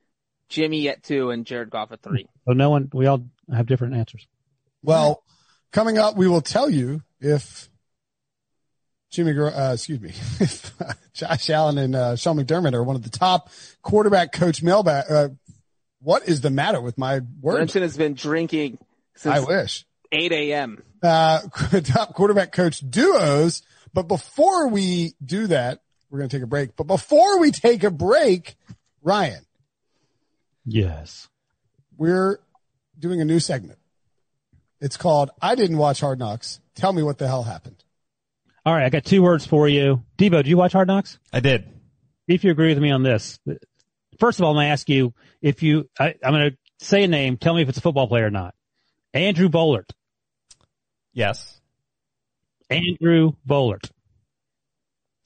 Jimmy 0.49 0.89
at 0.89 1.03
two 1.03 1.31
and 1.31 1.47
Jared 1.47 1.71
Goff 1.71 1.93
at 1.93 2.03
three. 2.03 2.27
So 2.47 2.53
no 2.53 2.71
one. 2.71 2.91
We 2.93 3.07
all 3.07 3.25
have 3.53 3.67
different 3.67 3.95
answers. 3.95 4.27
Well, 4.83 5.23
coming 5.73 5.99
up, 5.99 6.17
we 6.17 6.27
will 6.27 6.41
tell 6.41 6.69
you 6.69 7.03
if 7.21 7.69
Jimmy, 9.11 9.39
uh, 9.39 9.73
excuse 9.75 10.01
me, 10.01 10.09
if 10.41 10.81
uh, 10.81 10.93
Josh 11.13 11.51
Allen 11.51 11.79
and 11.79 11.95
uh, 11.95 12.17
Sean 12.17 12.37
McDermott 12.37 12.75
are 12.75 12.83
one 12.83 12.97
of 12.97 13.03
the 13.03 13.11
top 13.11 13.51
quarterback 13.83 14.33
coach 14.33 14.63
mailbag. 14.63 15.05
Uh, 15.11 15.29
what 16.03 16.29
is 16.29 16.41
the 16.41 16.51
matter 16.51 16.81
with 16.81 16.97
my 16.97 17.21
words? 17.41 17.73
Brinson 17.73 17.83
has 17.83 17.97
been 17.97 18.15
drinking 18.15 18.79
I 19.25 19.41
wish. 19.41 19.85
8 20.13 20.33
a.m. 20.33 20.83
Uh, 21.03 21.41
top 21.85 22.15
quarterback 22.15 22.53
coach 22.53 22.81
duos. 22.81 23.63
But 23.93 24.09
before 24.09 24.69
we 24.69 25.15
do 25.25 25.49
that, 25.49 25.81
we're 26.11 26.19
going 26.19 26.29
to 26.29 26.37
take 26.37 26.45
a 26.45 26.49
break. 26.49 26.77
But 26.77 26.87
before 26.87 27.39
we 27.41 27.51
take 27.51 27.85
a 27.85 27.91
break, 27.91 28.57
Ryan, 29.03 29.45
Yes. 30.65 31.29
we're 31.97 32.39
doing 32.99 33.21
a 33.21 33.25
new 33.25 33.41
segment. 33.41 33.79
It's 34.81 34.97
called 34.97 35.31
I 35.41 35.55
Didn't 35.55 35.79
Watch 35.79 36.01
Hard 36.01 36.19
Knocks. 36.19 36.61
Tell 36.75 36.93
me 36.93 37.03
what 37.03 37.19
the 37.19 37.27
hell 37.27 37.43
happened. 37.43 37.83
All 38.65 38.75
right. 38.75 38.85
I 38.85 38.89
got 38.91 39.05
two 39.05 39.23
words 39.23 39.47
for 39.47 39.69
you. 39.69 40.03
Debo, 40.19 40.33
did 40.33 40.47
you 40.49 40.57
watch 40.57 40.73
Hard 40.73 40.89
Knocks? 40.89 41.19
I 41.33 41.41
did. 41.41 41.65
If 42.29 42.45
you 42.45 42.51
agree 42.51 42.69
with 42.69 42.79
me 42.83 42.91
on 42.91 43.03
this. 43.03 43.39
First 44.19 44.39
of 44.39 44.45
all, 44.45 44.51
I'm 44.53 44.57
going 44.57 44.67
to 44.67 44.73
ask 44.73 44.89
you 44.89 45.13
if 45.43 45.63
you. 45.63 45.89
I, 45.99 46.15
I'm 46.23 46.33
going 46.33 46.51
to 46.51 46.57
say 46.87 47.03
a 47.05 47.09
name. 47.09 47.37
Tell 47.37 47.55
me 47.55 47.63
if 47.63 47.69
it's 47.69 47.79
a 47.79 47.81
football 47.81 48.07
player 48.07 48.27
or 48.27 48.31
not. 48.31 48.55
Andrew 49.13 49.49
Vollert. 49.49 49.91
Yes. 51.13 51.61
Andrew 52.69 53.33
Vollert. 53.49 53.91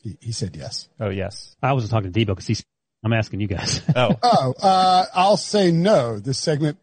He, 0.05 0.17
he 0.21 0.33
said 0.33 0.55
yes. 0.55 0.89
Oh, 1.01 1.09
yes. 1.09 1.57
I 1.63 1.73
wasn't 1.73 1.91
talking 1.91 2.13
to 2.13 2.21
Debo 2.21 2.27
because 2.29 2.47
he's. 2.47 2.65
I'm 3.03 3.13
asking 3.13 3.41
you 3.41 3.49
guys. 3.49 3.83
Oh, 3.97 4.17
Oh, 4.23 4.55
uh, 4.63 5.05
I'll 5.15 5.37
say 5.37 5.71
no. 5.73 6.19
This 6.19 6.39
segment 6.39 6.79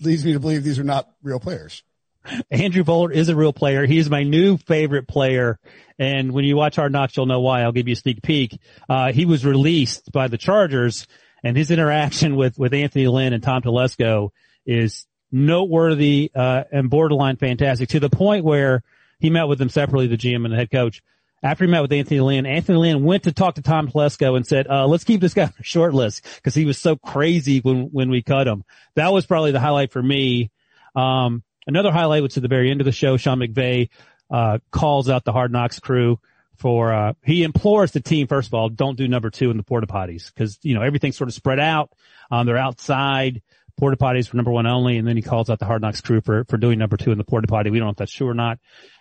leads 0.00 0.24
me 0.24 0.34
to 0.34 0.40
believe 0.40 0.62
these 0.62 0.78
are 0.78 0.84
not 0.84 1.08
real 1.22 1.40
players. 1.40 1.82
Andrew 2.50 2.84
Vollert 2.84 3.12
is 3.14 3.28
a 3.28 3.34
real 3.36 3.52
player. 3.52 3.86
He's 3.86 4.10
my 4.10 4.22
new 4.22 4.56
favorite 4.58 5.08
player. 5.08 5.58
And 5.98 6.32
when 6.32 6.44
you 6.44 6.56
watch 6.56 6.76
Hard 6.76 6.92
Knocks, 6.92 7.16
you'll 7.16 7.26
know 7.26 7.40
why. 7.40 7.62
I'll 7.62 7.72
give 7.72 7.88
you 7.88 7.94
a 7.94 7.96
sneak 7.96 8.22
peek. 8.22 8.60
Uh, 8.88 9.12
he 9.12 9.24
was 9.24 9.44
released 9.46 10.12
by 10.12 10.28
the 10.28 10.36
Chargers 10.38 11.06
and 11.42 11.56
his 11.56 11.70
interaction 11.70 12.36
with, 12.36 12.58
with 12.58 12.74
Anthony 12.74 13.06
Lynn 13.08 13.32
and 13.32 13.42
Tom 13.42 13.62
Telesco 13.62 14.30
is 14.66 15.06
noteworthy, 15.32 16.30
uh, 16.34 16.64
and 16.70 16.90
borderline 16.90 17.36
fantastic 17.36 17.88
to 17.90 18.00
the 18.00 18.10
point 18.10 18.44
where 18.44 18.82
he 19.18 19.30
met 19.30 19.48
with 19.48 19.58
them 19.58 19.68
separately, 19.70 20.06
the 20.06 20.16
GM 20.16 20.44
and 20.44 20.52
the 20.52 20.56
head 20.56 20.70
coach. 20.70 21.02
After 21.42 21.64
he 21.64 21.70
met 21.70 21.82
with 21.82 21.92
Anthony 21.92 22.20
Lynn, 22.20 22.46
Anthony 22.46 22.78
Lynn 22.78 23.04
went 23.04 23.24
to 23.24 23.32
talk 23.32 23.54
to 23.54 23.62
Tom 23.62 23.88
Telesco 23.88 24.36
and 24.36 24.46
said, 24.46 24.66
uh, 24.66 24.86
let's 24.86 25.04
keep 25.04 25.20
this 25.20 25.34
guy 25.34 25.44
on 25.44 25.52
the 25.56 25.62
short 25.64 25.94
list 25.94 26.24
because 26.36 26.54
he 26.54 26.64
was 26.64 26.78
so 26.78 26.96
crazy 26.96 27.60
when, 27.60 27.84
when 27.86 28.10
we 28.10 28.22
cut 28.22 28.48
him. 28.48 28.64
That 28.96 29.12
was 29.12 29.26
probably 29.26 29.52
the 29.52 29.60
highlight 29.60 29.92
for 29.92 30.02
me. 30.02 30.50
Um, 30.96 31.42
another 31.66 31.92
highlight 31.92 32.22
was 32.22 32.36
at 32.36 32.42
the 32.42 32.48
very 32.48 32.70
end 32.70 32.80
of 32.80 32.84
the 32.86 32.92
show, 32.92 33.16
Sean 33.16 33.38
McVay, 33.38 33.88
uh, 34.30 34.58
calls 34.70 35.08
out 35.08 35.24
the 35.24 35.32
Hard 35.32 35.52
Knocks 35.52 35.78
crew 35.78 36.18
for, 36.56 36.92
uh, 36.92 37.12
he 37.24 37.44
implores 37.44 37.92
the 37.92 38.00
team, 38.00 38.26
first 38.26 38.48
of 38.48 38.54
all, 38.54 38.68
don't 38.68 38.98
do 38.98 39.06
number 39.06 39.30
two 39.30 39.50
in 39.50 39.56
the 39.56 39.62
porta 39.62 39.86
potties 39.86 40.32
because, 40.34 40.58
you 40.62 40.74
know, 40.74 40.82
everything's 40.82 41.16
sort 41.16 41.28
of 41.28 41.34
spread 41.34 41.60
out. 41.60 41.92
Um, 42.32 42.46
they're 42.46 42.58
outside 42.58 43.42
porta 43.78 43.96
potties 43.96 44.28
for 44.28 44.36
number 44.36 44.50
one 44.50 44.66
only. 44.66 44.98
And 44.98 45.06
then 45.06 45.16
he 45.16 45.22
calls 45.22 45.48
out 45.48 45.60
the 45.60 45.64
Hard 45.64 45.82
Knocks 45.82 46.00
crew 46.00 46.20
for, 46.20 46.44
for 46.44 46.56
doing 46.56 46.78
number 46.78 46.96
two 46.96 47.12
in 47.12 47.18
the 47.18 47.24
porta 47.24 47.46
potty. 47.46 47.70
We 47.70 47.78
don't 47.78 47.86
know 47.86 47.92
if 47.92 47.96
that's 47.96 48.12
true 48.12 48.28
or 48.28 48.34
not. 48.34 48.58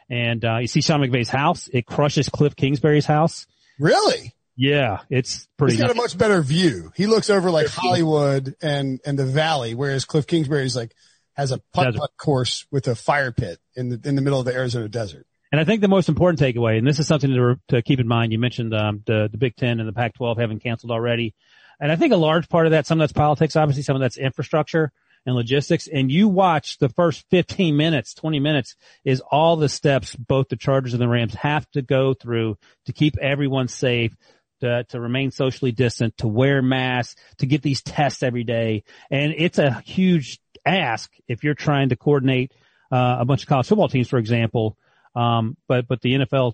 And, 0.09 0.43
uh, 0.43 0.57
you 0.57 0.67
see 0.67 0.81
Sean 0.81 1.01
McVay's 1.01 1.29
house. 1.29 1.69
It 1.71 1.85
crushes 1.85 2.29
Cliff 2.29 2.55
Kingsbury's 2.55 3.05
house. 3.05 3.45
Really? 3.79 4.33
Yeah, 4.55 5.01
it's 5.09 5.47
pretty. 5.57 5.73
He's 5.73 5.81
got 5.81 5.91
a 5.91 5.95
much 5.95 6.17
better 6.17 6.41
view. 6.41 6.91
He 6.95 7.05
looks 7.05 7.29
over 7.29 7.51
like 7.51 7.67
Hollywood 7.67 8.55
and, 8.61 8.99
and 9.05 9.19
the 9.19 9.25
valley, 9.25 9.75
whereas 9.75 10.05
Cliff 10.05 10.25
Kingsbury's 10.25 10.75
like, 10.75 10.95
has 11.33 11.51
a 11.51 11.59
putt 11.73 11.95
putt 11.95 12.11
course 12.17 12.65
with 12.71 12.87
a 12.87 12.95
fire 12.95 13.31
pit 13.31 13.59
in 13.75 13.89
the, 13.89 14.01
in 14.03 14.15
the 14.15 14.21
middle 14.21 14.39
of 14.39 14.45
the 14.45 14.53
Arizona 14.53 14.89
desert. 14.89 15.27
And 15.51 15.61
I 15.61 15.63
think 15.63 15.81
the 15.81 15.87
most 15.87 16.09
important 16.09 16.39
takeaway, 16.39 16.77
and 16.77 16.85
this 16.85 16.99
is 16.99 17.07
something 17.07 17.29
to, 17.29 17.59
to 17.69 17.81
keep 17.81 17.99
in 17.99 18.07
mind, 18.07 18.31
you 18.31 18.39
mentioned 18.39 18.73
um, 18.73 19.03
the, 19.05 19.29
the 19.31 19.37
Big 19.37 19.55
Ten 19.55 19.79
and 19.79 19.87
the 19.87 19.93
Pac-12 19.93 20.39
having 20.39 20.59
canceled 20.59 20.91
already. 20.91 21.35
And 21.79 21.91
I 21.91 21.95
think 21.95 22.11
a 22.11 22.17
large 22.17 22.49
part 22.49 22.65
of 22.65 22.71
that, 22.71 22.87
some 22.87 22.99
of 22.99 23.03
that's 23.03 23.13
politics, 23.13 23.55
obviously, 23.55 23.83
some 23.83 23.95
of 23.95 24.01
that's 24.01 24.17
infrastructure 24.17 24.91
and 25.27 25.35
logistics. 25.35 25.87
And 25.87 26.09
you 26.09 26.29
watch 26.29 26.79
the 26.79 26.89
first 26.89 27.25
15 27.29 27.75
minutes, 27.75 28.13
20 28.15 28.39
minutes 28.39 28.75
is 29.03 29.21
all 29.29 29.57
the 29.57 29.69
steps 29.69 30.15
both 30.15 30.47
the 30.47 30.55
Chargers 30.55 30.93
and 30.93 31.01
the 31.01 31.07
Rams 31.07 31.35
have 31.35 31.69
to 31.71 31.81
go 31.81 32.13
through 32.13 32.57
to 32.85 32.93
keep 32.93 33.17
everyone 33.17 33.67
safe, 33.67 34.15
to, 34.61 34.85
to 34.85 34.99
remain 34.99 35.29
socially 35.31 35.73
distant, 35.73 36.17
to 36.17 36.27
wear 36.27 36.61
masks, 36.61 37.21
to 37.39 37.45
get 37.45 37.61
these 37.61 37.81
tests 37.81 38.23
every 38.23 38.45
day. 38.45 38.83
And 39.11 39.33
it's 39.37 39.59
a 39.59 39.81
huge 39.81 40.39
ask 40.65 41.11
if 41.27 41.43
you're 41.43 41.53
trying 41.53 41.89
to 41.89 41.97
coordinate 41.97 42.53
uh, 42.89 43.17
a 43.19 43.25
bunch 43.25 43.43
of 43.43 43.49
college 43.49 43.67
football 43.67 43.89
teams, 43.89 44.07
for 44.07 44.17
example. 44.17 44.77
Um, 45.13 45.57
but, 45.67 45.89
but 45.89 46.01
the 46.01 46.13
NFL 46.13 46.53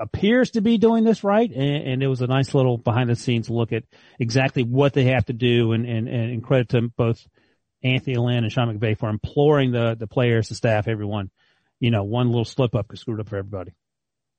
appears 0.00 0.52
to 0.52 0.62
be 0.62 0.78
doing 0.78 1.04
this 1.04 1.22
right. 1.22 1.50
And, 1.50 1.88
and 1.88 2.02
it 2.02 2.06
was 2.06 2.22
a 2.22 2.26
nice 2.26 2.54
little 2.54 2.78
behind 2.78 3.10
the 3.10 3.16
scenes 3.16 3.50
look 3.50 3.72
at 3.72 3.84
exactly 4.18 4.62
what 4.62 4.94
they 4.94 5.04
have 5.04 5.26
to 5.26 5.34
do. 5.34 5.72
And, 5.72 5.84
and, 5.84 6.08
and 6.08 6.42
credit 6.42 6.70
to 6.70 6.88
both 6.96 7.26
Anthony 7.82 8.16
Lynn 8.16 8.44
and 8.44 8.52
Sean 8.52 8.76
McVay 8.76 8.98
for 8.98 9.08
imploring 9.08 9.72
the, 9.72 9.96
the 9.98 10.06
players, 10.06 10.48
the 10.48 10.54
staff, 10.54 10.88
everyone, 10.88 11.30
you 11.80 11.90
know, 11.90 12.04
one 12.04 12.28
little 12.28 12.44
slip 12.44 12.74
up 12.74 12.88
could 12.88 12.98
screw 12.98 13.14
it 13.14 13.20
up 13.20 13.28
for 13.28 13.36
everybody. 13.36 13.72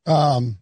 Um, 0.06 0.58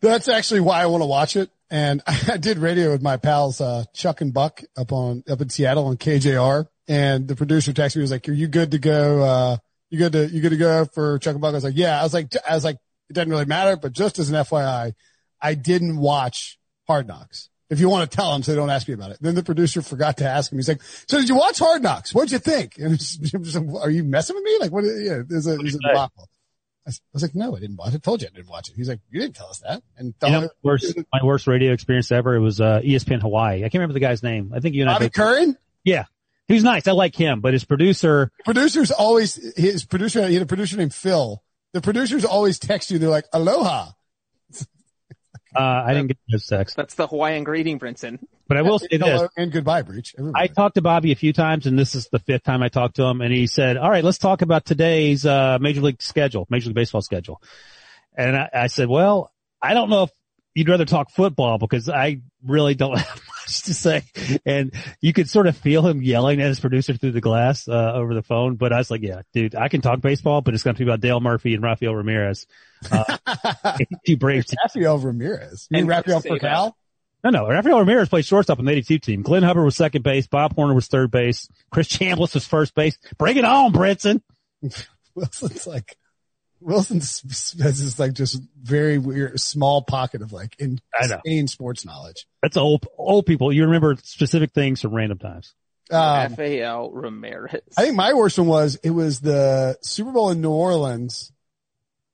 that's 0.00 0.28
actually 0.28 0.60
why 0.60 0.82
I 0.82 0.86
want 0.86 1.02
to 1.02 1.06
watch 1.06 1.36
it. 1.36 1.50
And 1.70 2.02
I 2.06 2.36
did 2.36 2.58
radio 2.58 2.90
with 2.90 3.02
my 3.02 3.16
pals, 3.16 3.60
uh, 3.60 3.84
Chuck 3.94 4.20
and 4.20 4.32
Buck 4.34 4.62
up 4.76 4.92
on, 4.92 5.22
up 5.28 5.40
in 5.40 5.48
Seattle 5.48 5.86
on 5.86 5.96
KJR. 5.96 6.66
And 6.88 7.28
the 7.28 7.36
producer 7.36 7.72
texted 7.72 7.96
me, 7.96 8.02
was 8.02 8.10
like, 8.10 8.28
are 8.28 8.32
you 8.32 8.48
good 8.48 8.72
to 8.72 8.78
go? 8.78 9.22
Uh, 9.22 9.56
you 9.90 9.98
good 9.98 10.12
to, 10.12 10.26
you 10.26 10.40
good 10.40 10.50
to 10.50 10.56
go 10.56 10.84
for 10.86 11.18
Chuck 11.18 11.34
and 11.34 11.40
Buck? 11.40 11.52
I 11.52 11.54
was 11.54 11.64
like, 11.64 11.76
yeah. 11.76 12.00
I 12.00 12.02
was 12.02 12.14
like, 12.14 12.34
I 12.48 12.54
was 12.54 12.64
like, 12.64 12.78
it 13.08 13.12
doesn't 13.12 13.30
really 13.30 13.44
matter, 13.44 13.76
but 13.76 13.92
just 13.92 14.18
as 14.18 14.30
an 14.30 14.36
FYI, 14.36 14.94
I 15.40 15.54
didn't 15.54 15.98
watch 15.98 16.58
Hard 16.86 17.06
Knocks. 17.06 17.49
If 17.70 17.78
you 17.80 17.88
want 17.88 18.10
to 18.10 18.14
tell 18.16 18.34
him, 18.34 18.42
so 18.42 18.50
they 18.52 18.56
don't 18.56 18.68
ask 18.70 18.88
me 18.88 18.94
about 18.94 19.12
it. 19.12 19.18
Then 19.20 19.34
the 19.36 19.44
producer 19.44 19.80
forgot 19.80 20.16
to 20.18 20.28
ask 20.28 20.50
him. 20.50 20.58
He's 20.58 20.68
like, 20.68 20.82
"So 21.08 21.18
did 21.20 21.28
you 21.28 21.36
watch 21.36 21.58
Hard 21.60 21.82
Knocks? 21.82 22.12
What'd 22.12 22.32
you 22.32 22.38
think?" 22.40 22.78
And 22.78 22.94
it's 22.94 23.18
are 23.80 23.90
you 23.90 24.02
messing 24.04 24.34
with 24.34 24.42
me? 24.44 24.58
Like, 24.58 24.72
what? 24.72 24.82
Yeah, 24.84 25.22
there's 25.26 25.46
a, 25.46 25.56
there's 25.56 25.76
a 25.76 25.78
debacle. 25.78 26.28
I 26.86 26.90
I 26.90 26.92
was 27.12 27.22
like, 27.22 27.34
"No, 27.36 27.54
I 27.56 27.60
didn't 27.60 27.76
watch 27.76 27.90
it. 27.94 27.96
I 27.96 27.98
told 27.98 28.22
you 28.22 28.28
I 28.32 28.34
didn't 28.34 28.50
watch 28.50 28.68
it." 28.70 28.74
He's 28.76 28.88
like, 28.88 28.98
"You 29.10 29.20
didn't 29.20 29.36
tell 29.36 29.48
us 29.48 29.60
that." 29.60 29.82
And 29.96 30.14
You 30.22 30.30
know, 30.30 30.40
whole- 30.40 30.50
worst, 30.64 30.98
my 31.12 31.20
worst 31.22 31.46
radio 31.46 31.72
experience 31.72 32.10
ever. 32.10 32.34
It 32.34 32.40
was, 32.40 32.60
uh, 32.60 32.80
ESPN 32.82 33.20
Hawaii. 33.20 33.58
I 33.58 33.60
can't 33.68 33.74
remember 33.74 33.94
the 33.94 34.00
guy's 34.00 34.22
name. 34.24 34.52
I 34.54 34.58
think 34.60 34.74
you 34.74 34.82
and 34.82 34.90
I, 34.90 34.94
Bobby 34.94 35.04
both- 35.06 35.12
Curran, 35.12 35.56
yeah, 35.84 36.06
he 36.48 36.54
was 36.54 36.64
nice. 36.64 36.88
I 36.88 36.92
like 36.92 37.14
him, 37.14 37.40
but 37.40 37.52
his 37.52 37.64
producer, 37.64 38.32
producers 38.44 38.90
always 38.90 39.36
his 39.56 39.84
producer. 39.84 40.26
He 40.26 40.34
had 40.34 40.42
a 40.42 40.46
producer 40.46 40.76
named 40.76 40.92
Phil. 40.94 41.40
The 41.72 41.80
producers 41.80 42.24
always 42.24 42.58
text 42.58 42.90
you. 42.90 42.98
They're 42.98 43.10
like, 43.10 43.26
"Aloha." 43.32 43.92
Uh, 45.54 45.84
I 45.86 45.94
didn't 45.94 46.08
get 46.08 46.18
his 46.28 46.46
text, 46.46 46.76
That's 46.76 46.94
the 46.94 47.06
Hawaiian 47.06 47.44
greeting, 47.44 47.78
Brinson. 47.78 48.18
but 48.48 48.56
I 48.56 48.62
will 48.62 48.78
say 48.78 48.88
this. 48.90 49.00
Hello 49.00 49.28
and 49.36 49.50
goodbye, 49.50 49.82
Breach. 49.82 50.14
Everybody. 50.18 50.44
I 50.44 50.46
talked 50.46 50.76
to 50.76 50.82
Bobby 50.82 51.12
a 51.12 51.16
few 51.16 51.32
times 51.32 51.66
and 51.66 51.78
this 51.78 51.94
is 51.94 52.08
the 52.08 52.18
fifth 52.20 52.44
time 52.44 52.62
I 52.62 52.68
talked 52.68 52.96
to 52.96 53.04
him 53.04 53.20
and 53.20 53.32
he 53.32 53.46
said, 53.46 53.76
all 53.76 53.90
right, 53.90 54.04
let's 54.04 54.18
talk 54.18 54.42
about 54.42 54.64
today's, 54.64 55.26
uh, 55.26 55.58
major 55.60 55.80
league 55.80 56.02
schedule, 56.02 56.46
major 56.50 56.68
league 56.68 56.76
baseball 56.76 57.02
schedule. 57.02 57.42
And 58.16 58.36
I, 58.36 58.50
I 58.52 58.66
said, 58.68 58.88
well, 58.88 59.32
I 59.62 59.74
don't 59.74 59.90
know 59.90 60.04
if 60.04 60.10
you'd 60.54 60.68
rather 60.68 60.84
talk 60.84 61.10
football 61.10 61.58
because 61.58 61.88
I 61.88 62.20
really 62.44 62.74
don't 62.74 62.98
have 62.98 63.20
much 63.50 63.62
to 63.64 63.74
say. 63.74 64.02
And 64.46 64.72
you 65.00 65.12
could 65.12 65.28
sort 65.28 65.46
of 65.46 65.56
feel 65.56 65.86
him 65.86 66.02
yelling 66.02 66.40
at 66.40 66.48
his 66.48 66.60
producer 66.60 66.94
through 66.94 67.12
the 67.12 67.20
glass, 67.20 67.68
uh, 67.68 67.92
over 67.94 68.14
the 68.14 68.22
phone. 68.22 68.56
But 68.56 68.72
I 68.72 68.78
was 68.78 68.90
like, 68.90 69.02
yeah, 69.02 69.22
dude, 69.32 69.54
I 69.54 69.68
can 69.68 69.80
talk 69.80 70.00
baseball, 70.00 70.40
but 70.40 70.54
it's 70.54 70.62
going 70.62 70.74
to 70.76 70.78
be 70.78 70.88
about 70.88 71.00
Dale 71.00 71.20
Murphy 71.20 71.54
and 71.54 71.62
Rafael 71.62 71.94
Ramirez. 71.94 72.46
Uh, 72.90 73.16
two 74.06 74.16
Braves. 74.16 74.54
Rafael 74.64 74.98
Ramirez. 74.98 75.68
You 75.70 75.76
mean 75.76 75.90
And 75.90 76.06
Rafael 76.06 76.76
No, 77.24 77.30
no. 77.30 77.48
Rafael 77.48 77.80
Ramirez 77.80 78.08
played 78.08 78.24
shortstop 78.24 78.58
on 78.58 78.64
the 78.64 78.72
82 78.72 78.98
team. 78.98 79.22
Glenn 79.22 79.42
Hubbard 79.42 79.64
was 79.64 79.76
second 79.76 80.02
base. 80.02 80.26
Bob 80.26 80.54
Horner 80.54 80.74
was 80.74 80.86
third 80.86 81.10
base. 81.10 81.48
Chris 81.70 81.88
Chambliss 81.88 82.34
was 82.34 82.46
first 82.46 82.74
base. 82.74 82.98
Bring 83.18 83.36
it 83.36 83.44
on, 83.44 83.72
Brinson. 83.72 84.22
Wilson's 85.14 85.66
like 85.66 85.96
Wilson's 86.60 87.22
has 87.60 87.82
this 87.82 87.98
like 87.98 88.12
just 88.12 88.40
very 88.60 88.98
weird 88.98 89.40
small 89.40 89.82
pocket 89.82 90.22
of 90.22 90.32
like 90.32 90.56
I 90.60 91.06
know. 91.06 91.20
insane 91.24 91.48
sports 91.48 91.84
knowledge. 91.84 92.26
That's 92.42 92.56
old, 92.56 92.86
old 92.96 93.26
people. 93.26 93.52
You 93.52 93.64
remember 93.64 93.96
specific 94.02 94.52
things 94.52 94.80
from 94.82 94.94
random 94.94 95.18
times. 95.18 95.54
Um, 95.90 96.32
F.A.L. 96.32 96.90
Ramirez. 96.92 97.62
I 97.76 97.82
think 97.84 97.96
my 97.96 98.14
worst 98.14 98.38
one 98.38 98.46
was 98.46 98.76
it 98.76 98.90
was 98.90 99.20
the 99.20 99.76
Super 99.82 100.12
Bowl 100.12 100.30
in 100.30 100.40
New 100.40 100.50
Orleans, 100.50 101.32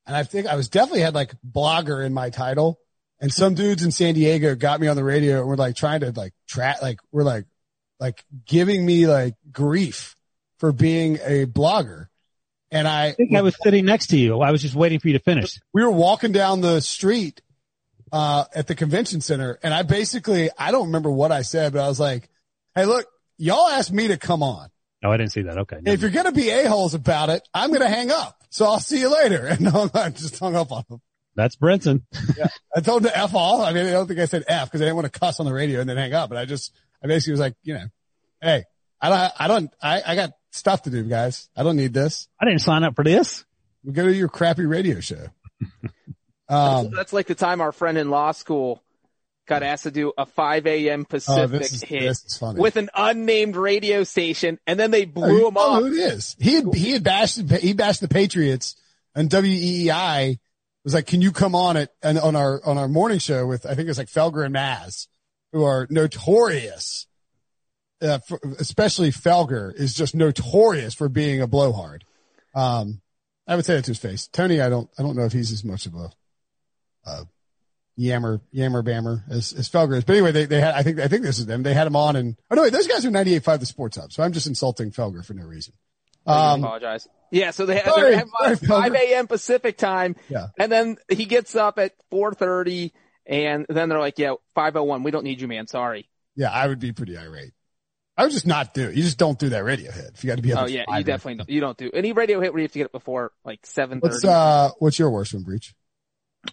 and 0.06 0.16
I 0.16 0.22
think 0.22 0.46
I 0.46 0.56
was 0.56 0.68
definitely 0.68 1.02
had 1.02 1.14
like 1.14 1.34
blogger 1.46 2.04
in 2.04 2.14
my 2.14 2.30
title, 2.30 2.78
and 3.20 3.32
some 3.32 3.54
dudes 3.54 3.84
in 3.84 3.90
San 3.90 4.14
Diego 4.14 4.54
got 4.54 4.80
me 4.80 4.86
on 4.88 4.96
the 4.96 5.04
radio 5.04 5.40
and 5.40 5.48
were 5.48 5.56
like 5.56 5.76
trying 5.76 6.00
to 6.00 6.12
like 6.12 6.32
track 6.48 6.80
like 6.80 7.00
we're 7.12 7.24
like 7.24 7.44
like 8.00 8.24
giving 8.46 8.84
me 8.84 9.06
like 9.06 9.34
grief 9.52 10.16
for 10.58 10.72
being 10.72 11.16
a 11.22 11.44
blogger, 11.44 12.06
and 12.76 12.88
I 12.88 13.06
I 13.06 13.12
think 13.12 13.34
I 13.34 13.42
was 13.42 13.56
sitting 13.62 13.84
next 13.84 14.08
to 14.08 14.16
you. 14.16 14.40
I 14.40 14.50
was 14.50 14.62
just 14.62 14.74
waiting 14.74 14.98
for 15.00 15.08
you 15.08 15.14
to 15.14 15.24
finish. 15.24 15.58
we 15.72 15.82
were 15.82 15.90
walking 15.90 16.32
down 16.32 16.60
the 16.60 16.80
street 16.80 17.40
uh 18.12 18.44
at 18.54 18.66
the 18.66 18.74
convention 18.74 19.20
center 19.20 19.58
and 19.62 19.74
I 19.74 19.82
basically 19.82 20.50
I 20.58 20.70
don't 20.70 20.86
remember 20.86 21.10
what 21.10 21.32
I 21.32 21.42
said, 21.42 21.72
but 21.72 21.82
I 21.82 21.88
was 21.88 22.00
like, 22.00 22.28
Hey 22.74 22.84
look, 22.84 23.06
y'all 23.38 23.68
asked 23.68 23.92
me 23.92 24.08
to 24.08 24.16
come 24.16 24.42
on. 24.42 24.68
No, 25.02 25.12
I 25.12 25.16
didn't 25.16 25.32
see 25.32 25.42
that. 25.42 25.58
Okay. 25.58 25.78
If 25.84 26.00
you're 26.00 26.10
gonna 26.10 26.32
be 26.32 26.50
a-holes 26.50 26.94
about 26.94 27.30
it, 27.30 27.46
I'm 27.52 27.72
gonna 27.72 27.88
hang 27.88 28.10
up. 28.10 28.42
So 28.50 28.64
I'll 28.64 28.80
see 28.80 29.00
you 29.00 29.12
later. 29.12 29.46
And 29.50 29.68
I 29.68 30.10
just 30.10 30.38
hung 30.38 30.56
up 30.56 30.72
on 30.72 30.84
him. 30.88 31.00
That's 31.34 31.56
Brinson. 31.56 32.02
I 32.74 32.80
told 32.80 33.02
him 33.02 33.10
to 33.10 33.18
F 33.18 33.34
all. 33.34 33.60
I 33.60 33.72
mean, 33.72 33.86
I 33.86 33.90
don't 33.92 34.06
think 34.06 34.20
I 34.20 34.24
said 34.24 34.44
F 34.48 34.68
because 34.68 34.80
I 34.80 34.84
didn't 34.84 34.96
want 34.96 35.12
to 35.12 35.20
cuss 35.20 35.38
on 35.38 35.44
the 35.46 35.52
radio 35.52 35.80
and 35.80 35.88
then 35.88 35.98
hang 35.98 36.14
up. 36.14 36.30
But 36.30 36.38
I 36.38 36.46
just, 36.46 36.72
I 37.04 37.08
basically 37.08 37.32
was 37.32 37.40
like, 37.40 37.54
you 37.62 37.74
know, 37.74 37.84
hey, 38.40 38.64
I 39.00 39.08
don't, 39.10 39.32
I 39.38 39.48
don't, 39.48 39.70
I, 39.82 40.02
I 40.06 40.14
got 40.14 40.30
stuff 40.56 40.82
to 40.82 40.90
do, 40.90 41.02
guys. 41.04 41.48
I 41.56 41.62
don't 41.62 41.76
need 41.76 41.92
this. 41.94 42.28
I 42.40 42.44
didn't 42.46 42.60
sign 42.62 42.82
up 42.84 42.96
for 42.96 43.04
this. 43.04 43.44
We 43.84 43.92
go 43.92 44.04
to 44.04 44.14
your 44.14 44.28
crappy 44.28 44.66
radio 44.66 45.00
show. 45.00 45.26
Um, 46.48 46.90
That's 46.94 47.12
like 47.12 47.26
the 47.26 47.34
time 47.34 47.60
our 47.60 47.72
friend 47.72 47.98
in 47.98 48.08
law 48.08 48.30
school 48.30 48.80
got 49.48 49.64
asked 49.64 49.82
to 49.82 49.90
do 49.90 50.12
a 50.16 50.26
5 50.26 50.66
a.m. 50.68 51.04
Pacific 51.04 51.42
oh, 51.42 51.46
this 51.58 51.72
is, 51.72 51.82
hit 51.82 52.02
this 52.02 52.24
is 52.24 52.40
with 52.40 52.76
an 52.76 52.88
unnamed 52.94 53.56
radio 53.56 54.04
station, 54.04 54.58
and 54.66 54.78
then 54.78 54.92
they 54.92 55.02
Oh, 55.02 55.06
blew 55.06 55.38
you 55.38 55.48
him 55.48 55.54
know 55.54 55.60
up. 55.74 55.80
who 55.82 55.86
it 55.88 55.98
is. 55.98 56.36
He 56.38 56.54
had, 56.54 56.72
he 56.74 56.92
had 56.92 57.02
bashed, 57.02 57.38
he 57.50 57.72
bashed 57.72 58.00
the 58.00 58.06
Patriots 58.06 58.76
and 59.14 59.28
WEEI 59.28 60.38
was 60.84 60.94
like, 60.94 61.06
can 61.06 61.20
you 61.20 61.32
come 61.32 61.56
on 61.56 61.76
it 61.76 61.90
and 62.00 62.16
on 62.16 62.36
our, 62.36 62.60
on 62.64 62.78
our 62.78 62.86
morning 62.86 63.18
show 63.18 63.44
with, 63.44 63.66
I 63.66 63.74
think 63.74 63.88
it's 63.88 63.98
like 63.98 64.06
Felger 64.06 64.44
and 64.46 64.54
Maz 64.54 65.08
who 65.52 65.64
are 65.64 65.88
notorious. 65.90 67.05
Uh, 68.02 68.18
for, 68.18 68.38
especially 68.58 69.10
Felger 69.10 69.74
is 69.74 69.94
just 69.94 70.14
notorious 70.14 70.94
for 70.94 71.08
being 71.08 71.40
a 71.40 71.46
blowhard. 71.46 72.04
Um, 72.54 73.00
I 73.48 73.56
would 73.56 73.64
say 73.64 73.74
that 73.76 73.84
to 73.84 73.90
his 73.92 73.98
face. 73.98 74.26
Tony, 74.28 74.60
I 74.60 74.68
don't, 74.68 74.90
I 74.98 75.02
don't 75.02 75.16
know 75.16 75.24
if 75.24 75.32
he's 75.32 75.50
as 75.52 75.64
much 75.64 75.86
of 75.86 75.94
a, 75.94 76.10
uh, 77.06 77.24
yammer, 77.96 78.40
yammer 78.52 78.82
bammer 78.82 79.22
as, 79.30 79.52
as 79.54 79.68
Felger 79.70 79.96
is. 79.96 80.04
But 80.04 80.14
anyway, 80.16 80.32
they, 80.32 80.44
they 80.44 80.60
had, 80.60 80.74
I 80.74 80.82
think, 80.82 80.98
I 81.00 81.08
think 81.08 81.22
this 81.22 81.38
is 81.38 81.46
them. 81.46 81.62
They 81.62 81.72
had 81.72 81.86
him 81.86 81.96
on 81.96 82.16
and, 82.16 82.36
oh 82.50 82.54
no, 82.56 82.62
wait, 82.62 82.72
those 82.72 82.86
guys 82.86 83.06
are 83.06 83.10
98.5 83.10 83.60
the 83.60 83.66
sports 83.66 83.96
hub. 83.96 84.12
So 84.12 84.22
I'm 84.22 84.32
just 84.32 84.46
insulting 84.46 84.90
Felger 84.90 85.24
for 85.24 85.32
no 85.34 85.44
reason. 85.44 85.72
I 86.26 86.52
Um, 86.54 86.64
apologize. 86.64 87.08
Yeah, 87.30 87.50
so 87.52 87.64
they 87.66 87.76
have, 87.76 87.84
Sorry, 87.94 88.10
they 88.10 88.16
have 88.16 88.28
sorry, 88.28 88.56
5 88.56 88.94
a.m. 88.94 89.26
Pacific 89.26 89.76
time, 89.78 90.16
Yeah. 90.28 90.48
and 90.58 90.70
then 90.70 90.96
he 91.08 91.24
gets 91.24 91.56
up 91.56 91.78
at 91.78 91.92
4:30, 92.12 92.92
and 93.26 93.66
then 93.68 93.88
they're 93.88 93.98
like, 93.98 94.18
"Yeah, 94.18 94.34
5:01, 94.56 95.02
we 95.02 95.10
don't 95.10 95.24
need 95.24 95.40
you, 95.40 95.48
man. 95.48 95.66
Sorry." 95.66 96.08
Yeah, 96.36 96.50
I 96.52 96.68
would 96.68 96.78
be 96.78 96.92
pretty 96.92 97.16
irate. 97.18 97.52
I 98.16 98.22
would 98.22 98.32
just 98.32 98.46
not 98.46 98.72
do 98.72 98.88
it. 98.88 98.94
You 98.94 99.02
just 99.02 99.18
don't 99.18 99.38
do 99.38 99.50
that 99.50 99.62
radio 99.64 99.92
hit. 99.92 100.12
If 100.14 100.24
you 100.24 100.28
got 100.28 100.36
to 100.36 100.42
be 100.42 100.52
up 100.52 100.62
Oh 100.62 100.66
yeah, 100.66 100.84
you 100.88 101.04
definitely 101.04 101.36
don't, 101.36 101.50
you 101.50 101.60
don't 101.60 101.76
do 101.76 101.90
any 101.92 102.12
radio 102.12 102.40
hit 102.40 102.52
where 102.52 102.60
you 102.60 102.64
have 102.64 102.72
to 102.72 102.78
get 102.78 102.86
up 102.86 102.92
before 102.92 103.32
like 103.44 103.62
7:30. 103.62 104.00
What's 104.02 104.24
uh 104.24 104.70
what's 104.78 104.98
your 104.98 105.10
worst 105.10 105.34
one, 105.34 105.42
Breach? 105.42 105.74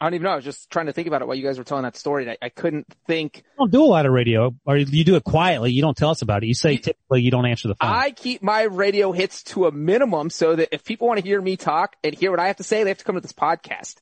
I 0.02 0.06
don't 0.06 0.16
even 0.16 0.24
know. 0.24 0.32
I 0.32 0.36
was 0.36 0.46
just 0.46 0.70
trying 0.72 0.88
to 0.88 0.94
think 0.94 1.08
about 1.08 1.22
it 1.22 1.28
while 1.28 1.38
you 1.38 1.44
guys 1.44 1.58
were 1.58 1.64
telling 1.64 1.84
that 1.84 1.96
story. 1.96 2.24
and 2.24 2.32
I, 2.32 2.46
I 2.46 2.50
couldn't 2.50 2.88
think. 3.08 3.38
You 3.38 3.44
don't 3.60 3.72
do 3.72 3.84
a 3.84 3.86
lot 3.86 4.06
of 4.06 4.12
radio, 4.12 4.56
or 4.66 4.76
you 4.78 5.04
do 5.04 5.16
it 5.16 5.24
quietly. 5.24 5.72
You 5.72 5.82
don't 5.82 5.96
tell 5.96 6.10
us 6.10 6.22
about 6.22 6.44
it. 6.44 6.48
You 6.48 6.56
say 6.56 6.78
typically 6.78 7.22
you 7.22 7.32
don't 7.32 7.46
answer 7.46 7.68
the 7.68 7.76
phone. 7.76 7.90
I 7.92 8.12
keep 8.12 8.42
my 8.42 8.64
radio 8.64 9.12
hits 9.12 9.44
to 9.44 9.68
a 9.68 9.72
minimum 9.72 10.30
so 10.30 10.56
that 10.56 10.70
if 10.72 10.84
people 10.84 11.08
want 11.08 11.20
to 11.20 11.26
hear 11.26 11.40
me 11.42 11.58
talk 11.58 11.96
and 12.04 12.16
hear 12.16 12.32
what 12.32 12.40
I 12.40 12.48
have 12.48 12.58
to 12.58 12.64
say, 12.64 12.84
they 12.84 12.90
have 12.90 12.98
to 12.98 13.06
come 13.06 13.16
to 13.16 13.22
this 13.22 13.34
podcast. 13.34 13.98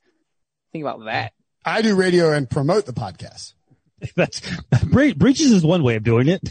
Think 0.72 0.82
about 0.82 1.04
that. 1.04 1.32
I 1.64 1.82
do 1.82 1.94
radio 1.94 2.32
and 2.32 2.48
promote 2.48 2.86
the 2.86 2.92
podcast. 2.92 3.52
That's 4.16 4.40
Bre- 4.84 5.14
breaches 5.16 5.52
is 5.52 5.64
one 5.64 5.82
way 5.82 5.96
of 5.96 6.02
doing 6.02 6.28
it. 6.28 6.42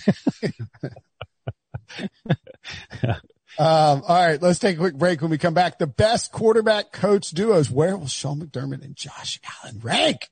Um, 3.59 4.01
all 4.07 4.15
right, 4.15 4.41
let's 4.41 4.59
take 4.59 4.77
a 4.77 4.79
quick 4.79 4.95
break. 4.95 5.21
When 5.21 5.29
we 5.29 5.37
come 5.37 5.53
back, 5.53 5.77
the 5.77 5.85
best 5.85 6.31
quarterback 6.31 6.93
coach 6.93 7.31
duos. 7.31 7.69
Where 7.69 7.97
will 7.97 8.07
Sean 8.07 8.39
McDermott 8.39 8.83
and 8.83 8.95
Josh 8.95 9.39
Allen 9.63 9.79
rank? 9.83 10.29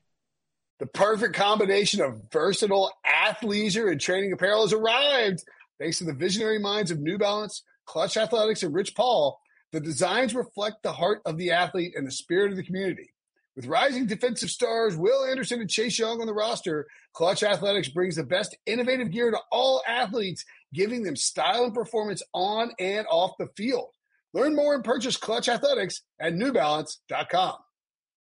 The 0.78 0.86
perfect 0.86 1.34
combination 1.34 2.00
of 2.00 2.22
versatile 2.32 2.90
athleisure 3.06 3.92
and 3.92 4.00
training 4.00 4.32
apparel 4.32 4.62
has 4.62 4.72
arrived. 4.72 5.44
Thanks 5.78 5.98
to 5.98 6.04
the 6.04 6.14
visionary 6.14 6.58
minds 6.58 6.90
of 6.90 6.98
New 6.98 7.18
Balance, 7.18 7.62
Clutch 7.84 8.16
Athletics, 8.16 8.62
and 8.62 8.74
Rich 8.74 8.94
Paul, 8.96 9.38
the 9.72 9.80
designs 9.80 10.34
reflect 10.34 10.82
the 10.82 10.92
heart 10.92 11.20
of 11.26 11.36
the 11.36 11.52
athlete 11.52 11.92
and 11.94 12.06
the 12.06 12.12
spirit 12.12 12.50
of 12.50 12.56
the 12.56 12.64
community. 12.64 13.12
With 13.60 13.68
rising 13.68 14.06
defensive 14.06 14.48
stars 14.48 14.96
Will 14.96 15.22
Anderson 15.22 15.60
and 15.60 15.68
Chase 15.68 15.98
Young 15.98 16.22
on 16.22 16.26
the 16.26 16.32
roster, 16.32 16.86
Clutch 17.12 17.42
Athletics 17.42 17.90
brings 17.90 18.16
the 18.16 18.24
best 18.24 18.56
innovative 18.64 19.10
gear 19.10 19.30
to 19.30 19.38
all 19.52 19.82
athletes, 19.86 20.46
giving 20.72 21.02
them 21.02 21.14
style 21.14 21.64
and 21.64 21.74
performance 21.74 22.22
on 22.32 22.72
and 22.78 23.06
off 23.10 23.32
the 23.38 23.48
field. 23.58 23.90
Learn 24.32 24.56
more 24.56 24.74
and 24.74 24.82
purchase 24.82 25.18
Clutch 25.18 25.46
Athletics 25.46 26.00
at 26.18 26.32
newbalance.com. 26.32 27.56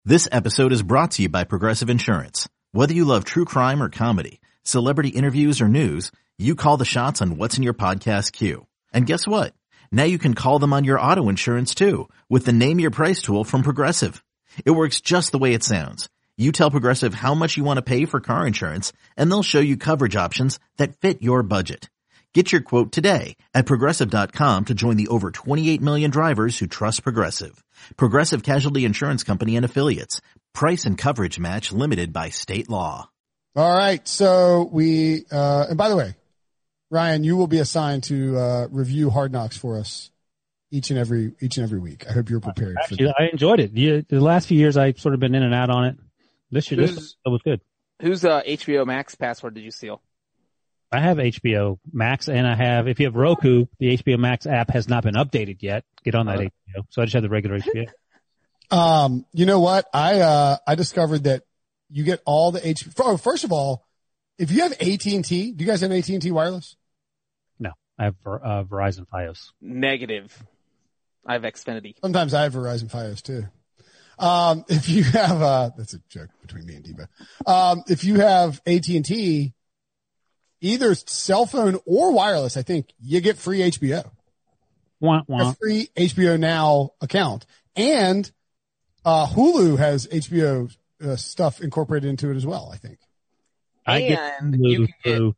This 0.04 0.28
episode 0.30 0.74
is 0.74 0.84
brought 0.84 1.12
to 1.12 1.22
you 1.22 1.30
by 1.30 1.46
Progressive 1.46 1.90
Insurance. 1.90 2.50
Whether 2.74 2.94
you 2.94 3.06
love 3.06 3.24
true 3.24 3.46
crime 3.46 3.82
or 3.82 3.88
comedy, 3.88 4.42
celebrity 4.64 5.08
interviews 5.08 5.62
or 5.62 5.70
news, 5.70 6.12
you 6.38 6.54
call 6.54 6.76
the 6.76 6.84
shots 6.84 7.22
on 7.22 7.38
what's 7.38 7.56
in 7.56 7.64
your 7.64 7.74
podcast 7.74 8.34
queue. 8.34 8.68
And 8.92 9.06
guess 9.06 9.26
what? 9.26 9.54
Now 9.90 10.04
you 10.04 10.18
can 10.18 10.34
call 10.34 10.60
them 10.60 10.74
on 10.74 10.84
your 10.84 11.00
auto 11.00 11.30
insurance 11.30 11.74
too 11.74 12.10
with 12.28 12.44
the 12.44 12.52
Name 12.52 12.82
Your 12.82 12.92
Price 12.92 13.22
tool 13.22 13.46
from 13.46 13.64
Progressive. 13.64 14.22
It 14.66 14.72
works 14.72 15.02
just 15.02 15.32
the 15.32 15.38
way 15.38 15.54
it 15.54 15.64
sounds. 15.64 16.10
You 16.38 16.52
tell 16.52 16.72
Progressive 16.72 17.14
how 17.14 17.34
much 17.34 17.58
you 17.58 17.66
want 17.66 17.78
to 17.78 17.82
pay 17.82 18.06
for 18.06 18.22
car 18.22 18.48
insurance 18.48 18.94
and 19.18 19.30
they'll 19.30 19.44
show 19.44 19.60
you 19.60 19.76
coverage 19.76 20.16
options 20.16 20.58
that 20.78 20.98
fit 20.98 21.22
your 21.22 21.44
budget. 21.44 21.90
Get 22.34 22.52
your 22.52 22.62
quote 22.62 22.92
today 22.92 23.36
at 23.54 23.66
progressive.com 23.66 24.66
to 24.66 24.74
join 24.74 24.98
the 24.98 25.08
over 25.08 25.32
28 25.32 25.82
million 25.82 26.12
drivers 26.12 26.58
who 26.60 26.68
trust 26.68 27.04
Progressive. 27.04 27.64
Progressive 27.98 28.44
Casualty 28.44 28.86
Insurance 28.86 29.24
Company 29.24 29.56
and 29.56 29.66
Affiliates. 29.66 30.22
Price 30.54 30.86
and 30.86 30.98
coverage 30.98 31.40
match 31.40 31.72
limited 31.72 32.14
by 32.14 32.30
state 32.30 32.70
law. 32.70 33.10
All 33.56 33.76
right. 33.76 34.08
So 34.08 34.70
we, 34.72 35.26
uh, 35.32 35.66
and 35.70 35.78
by 35.78 35.90
the 35.90 35.96
way, 35.96 36.16
Ryan, 36.92 37.24
you 37.24 37.36
will 37.36 37.48
be 37.48 37.60
assigned 37.60 38.04
to, 38.04 38.38
uh, 38.38 38.68
review 38.70 39.10
hard 39.10 39.32
knocks 39.32 39.58
for 39.58 39.78
us 39.78 40.12
each 40.72 40.90
and 40.90 41.00
every, 41.00 41.34
each 41.42 41.58
and 41.58 41.64
every 41.64 41.80
week. 41.80 42.06
I 42.08 42.14
hope 42.14 42.30
you're 42.30 42.40
prepared 42.40 42.76
for 42.76 42.82
Actually, 42.94 43.06
that. 43.08 43.16
I 43.20 43.30
enjoyed 43.32 43.60
it. 43.60 43.72
You, 43.74 44.04
the 44.08 44.20
last 44.20 44.48
few 44.48 44.58
years, 44.58 44.78
I've 44.78 45.00
sort 45.00 45.14
of 45.14 45.20
been 45.20 45.36
in 45.36 45.44
and 45.44 45.54
out 45.54 45.70
on 45.70 45.86
it. 45.86 45.96
This 46.52 46.70
year, 46.72 46.80
this 46.82 46.92
Who's- 46.92 47.16
was, 47.26 47.32
was 47.32 47.42
good. 47.44 47.62
Whose 48.02 48.24
uh, 48.24 48.42
HBO 48.44 48.86
Max 48.88 49.16
password 49.16 49.56
did 49.56 49.64
you 49.66 49.72
steal? 49.72 50.02
I 50.92 51.02
have 51.02 51.18
HBO 51.18 51.78
Max 51.92 52.30
and 52.30 52.48
I 52.48 52.56
have, 52.56 52.88
if 52.88 53.00
you 53.00 53.06
have 53.08 53.16
Roku, 53.16 53.66
the 53.78 53.98
HBO 53.98 54.18
Max 54.18 54.48
app 54.48 54.72
has 54.72 54.88
not 54.88 55.04
been 55.04 55.16
updated 55.16 55.58
yet. 55.62 55.84
Get 56.04 56.16
on 56.16 56.26
that 56.28 56.40
Uh. 56.40 56.44
HBO. 56.44 56.86
So 56.90 57.02
I 57.02 57.06
just 57.06 57.14
have 57.14 57.24
the 57.24 57.30
regular 57.30 57.60
HBO. 57.60 57.88
Um, 58.72 59.26
you 59.34 59.48
know 59.48 59.60
what? 59.60 59.88
I, 59.96 60.20
uh, 60.20 60.58
I 60.68 60.76
discovered 60.76 61.24
that 61.24 61.42
you 61.90 62.04
get 62.04 62.22
all 62.24 62.52
the 62.52 62.60
HBO. 62.60 62.94
oh, 63.00 63.18
first 63.18 63.44
of 63.44 63.52
all, 63.52 63.84
if 64.38 64.52
you 64.52 64.62
have 64.62 64.74
AT&T, 64.74 65.24
do 65.54 65.64
you 65.64 65.66
guys 65.66 65.82
have 65.82 65.92
AT&T 65.92 66.30
wireless? 66.30 66.76
No, 67.60 67.72
I 67.98 68.04
have 68.04 68.16
uh, 68.28 68.64
Verizon 68.66 69.08
Fios. 69.12 69.50
Negative. 69.60 70.32
I 71.26 71.34
have 71.34 71.44
Xfinity. 71.44 71.96
Sometimes 72.02 72.34
I 72.34 72.44
have 72.44 72.54
Verizon 72.54 72.90
Fios 72.90 73.22
too. 73.22 73.44
Um, 74.18 74.66
if 74.68 74.90
you 74.90 75.04
have, 75.04 75.42
uh, 75.42 75.72
that's 75.78 75.94
a 75.94 76.00
joke 76.10 76.30
between 76.42 76.66
me 76.66 76.76
and 76.76 76.86
Debo. 76.86 77.08
Um, 77.50 77.84
if 77.88 78.04
you 78.04 78.20
have 78.20 78.62
AT&T, 78.66 79.54
either 80.62 80.96
cell 80.96 81.46
phone 81.46 81.80
or 81.86 82.12
wireless, 82.12 82.58
I 82.58 82.62
think 82.64 82.88
you 83.02 83.22
get 83.22 83.38
free 83.38 83.60
HBO, 83.60 84.10
Wah, 85.00 85.20
a 85.20 85.24
wah. 85.28 85.54
free 85.54 85.88
HBO 85.96 86.38
Now 86.40 86.92
account 87.00 87.46
and, 87.76 88.30
uh, 89.06 89.26
Hulu 89.28 89.78
has 89.78 90.06
HBO 90.08 90.76
uh, 91.02 91.16
stuff 91.16 91.62
incorporated 91.62 92.10
into 92.10 92.30
it 92.30 92.36
as 92.36 92.46
well, 92.46 92.70
I 92.74 92.78
think. 92.78 92.98
I 93.86 94.02
get 94.02 94.42
Hulu 94.42 94.58
you 94.70 94.78
can 94.78 94.86
get- 95.06 95.16
through, 95.16 95.36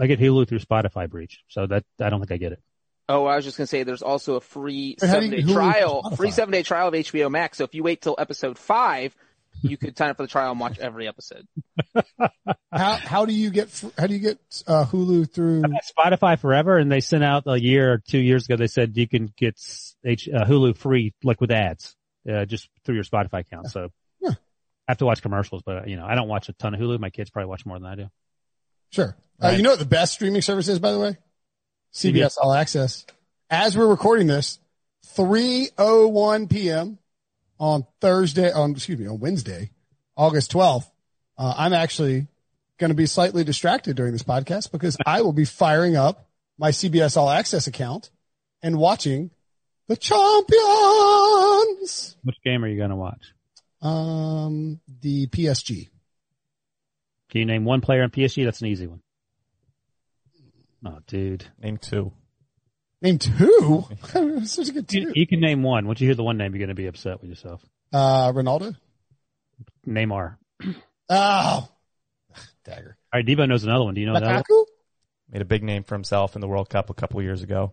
I 0.00 0.06
get 0.06 0.18
Hulu 0.18 0.48
through 0.48 0.60
Spotify 0.60 1.08
breach. 1.10 1.40
So 1.48 1.66
that, 1.66 1.84
I 2.00 2.08
don't 2.08 2.20
think 2.20 2.32
I 2.32 2.38
get 2.38 2.52
it. 2.52 2.62
Oh, 3.08 3.24
I 3.24 3.36
was 3.36 3.44
just 3.44 3.56
gonna 3.56 3.66
say 3.66 3.82
there's 3.84 4.02
also 4.02 4.34
a 4.34 4.40
free 4.40 4.96
But 4.98 5.08
seven 5.08 5.30
day 5.30 5.42
trial, 5.42 6.10
free 6.16 6.30
seven 6.30 6.52
day 6.52 6.62
trial 6.62 6.88
of 6.88 6.94
HBO 6.94 7.30
Max. 7.30 7.58
So 7.58 7.64
if 7.64 7.74
you 7.74 7.82
wait 7.82 8.02
till 8.02 8.14
episode 8.18 8.58
five, 8.58 9.14
you 9.62 9.76
could 9.76 9.96
sign 9.96 10.10
up 10.10 10.16
for 10.18 10.22
the 10.24 10.28
trial 10.28 10.50
and 10.52 10.60
watch 10.60 10.78
every 10.78 11.08
episode. 11.08 11.46
How, 12.70 12.94
how 12.96 13.24
do 13.24 13.32
you 13.32 13.48
get, 13.50 13.70
fr- 13.70 13.86
how 13.98 14.06
do 14.06 14.12
you 14.12 14.20
get, 14.20 14.38
uh, 14.66 14.84
Hulu 14.84 15.32
through? 15.32 15.62
Spotify 15.98 16.38
forever 16.38 16.76
and 16.76 16.92
they 16.92 17.00
sent 17.00 17.24
out 17.24 17.44
a 17.46 17.58
year 17.58 17.94
or 17.94 17.98
two 17.98 18.18
years 18.18 18.44
ago, 18.44 18.56
they 18.56 18.66
said 18.66 18.94
you 18.96 19.08
can 19.08 19.32
get 19.36 19.58
H, 20.04 20.28
uh, 20.28 20.44
Hulu 20.44 20.76
free, 20.76 21.14
like 21.24 21.40
with 21.40 21.50
ads, 21.50 21.96
uh, 22.30 22.44
just 22.44 22.68
through 22.84 22.94
your 22.96 23.04
Spotify 23.04 23.40
account. 23.40 23.70
So 23.70 23.88
Yeah. 24.20 24.30
I 24.86 24.92
have 24.92 24.98
to 24.98 25.06
watch 25.06 25.22
commercials, 25.22 25.62
but 25.64 25.88
you 25.88 25.96
know, 25.96 26.04
I 26.06 26.14
don't 26.14 26.28
watch 26.28 26.48
a 26.50 26.52
ton 26.52 26.74
of 26.74 26.80
Hulu. 26.80 27.00
My 27.00 27.10
kids 27.10 27.30
probably 27.30 27.48
watch 27.48 27.64
more 27.66 27.78
than 27.78 27.86
I 27.88 27.94
do. 27.96 28.10
Sure. 28.90 29.16
Uh, 29.42 29.46
Right. 29.48 29.56
you 29.56 29.62
know 29.62 29.70
what 29.70 29.78
the 29.78 29.84
best 29.86 30.12
streaming 30.12 30.42
service 30.42 30.68
is, 30.68 30.78
by 30.78 30.92
the 30.92 30.98
way? 31.00 31.16
CBS 31.92 32.36
All 32.40 32.52
Access. 32.52 33.06
As 33.50 33.76
we're 33.76 33.86
recording 33.86 34.26
this, 34.26 34.58
3.01 35.16 36.50
p.m. 36.50 36.98
on 37.58 37.86
Thursday, 38.00 38.52
on, 38.52 38.72
excuse 38.72 38.98
me, 38.98 39.06
on 39.06 39.18
Wednesday, 39.20 39.70
August 40.16 40.52
12th, 40.52 40.90
uh, 41.38 41.54
I'm 41.56 41.72
actually 41.72 42.26
going 42.78 42.90
to 42.90 42.96
be 42.96 43.06
slightly 43.06 43.44
distracted 43.44 43.96
during 43.96 44.12
this 44.12 44.22
podcast 44.22 44.70
because 44.70 44.96
I 45.04 45.22
will 45.22 45.32
be 45.32 45.44
firing 45.44 45.96
up 45.96 46.28
my 46.58 46.70
CBS 46.70 47.16
All 47.16 47.30
Access 47.30 47.66
account 47.66 48.10
and 48.62 48.78
watching 48.78 49.30
the 49.86 49.96
champions. 49.96 50.56
Which 52.22 52.36
game 52.44 52.64
are 52.64 52.68
you 52.68 52.76
going 52.76 52.90
to 52.90 52.96
watch? 52.96 53.32
Um, 53.80 54.80
the 55.00 55.26
PSG. 55.28 55.88
Can 57.30 57.40
you 57.40 57.46
name 57.46 57.64
one 57.64 57.80
player 57.80 58.02
on 58.02 58.10
PSG? 58.10 58.44
That's 58.44 58.60
an 58.60 58.68
easy 58.68 58.86
one. 58.86 59.00
Oh, 60.84 60.98
dude. 61.06 61.44
Name 61.60 61.76
two. 61.78 62.12
Name 63.02 63.18
two. 63.18 63.84
Such 64.44 64.68
a 64.68 64.72
good 64.72 64.92
You, 64.92 65.06
two. 65.06 65.12
you 65.14 65.26
can 65.26 65.40
name 65.40 65.62
one. 65.62 65.86
Once 65.86 66.00
you 66.00 66.06
hear 66.08 66.14
the 66.14 66.22
one 66.24 66.36
name, 66.36 66.52
you're 66.52 66.58
going 66.60 66.68
to 66.68 66.74
be 66.74 66.86
upset 66.86 67.20
with 67.20 67.30
yourself. 67.30 67.64
Uh, 67.92 68.32
Ronaldo. 68.32 68.76
Neymar. 69.86 70.36
Oh, 71.10 71.66
dagger. 72.64 72.98
All 73.10 73.18
right, 73.18 73.24
Debo 73.26 73.48
knows 73.48 73.64
another 73.64 73.84
one. 73.84 73.94
Do 73.94 74.02
you 74.02 74.06
know 74.08 74.14
another 74.14 74.42
one? 74.46 74.64
Made 75.32 75.40
a 75.40 75.46
big 75.46 75.62
name 75.62 75.82
for 75.84 75.94
himself 75.94 76.34
in 76.34 76.42
the 76.42 76.46
World 76.48 76.68
Cup 76.68 76.90
a 76.90 76.94
couple 76.94 77.18
of 77.18 77.24
years 77.24 77.42
ago. 77.42 77.72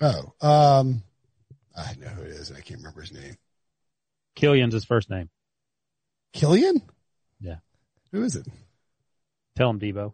Oh, 0.00 0.32
um, 0.40 1.02
I 1.76 1.96
know 2.00 2.06
who 2.06 2.22
it 2.22 2.28
is, 2.28 2.50
and 2.50 2.56
I 2.56 2.60
can't 2.60 2.78
remember 2.78 3.00
his 3.00 3.10
name. 3.10 3.36
Kylian's 4.36 4.74
his 4.74 4.84
first 4.84 5.10
name. 5.10 5.28
Kylian? 6.34 6.80
Yeah. 7.40 7.56
Who 8.12 8.22
is 8.22 8.36
it? 8.36 8.46
Tell 9.56 9.70
him, 9.70 9.80
Debo. 9.80 10.12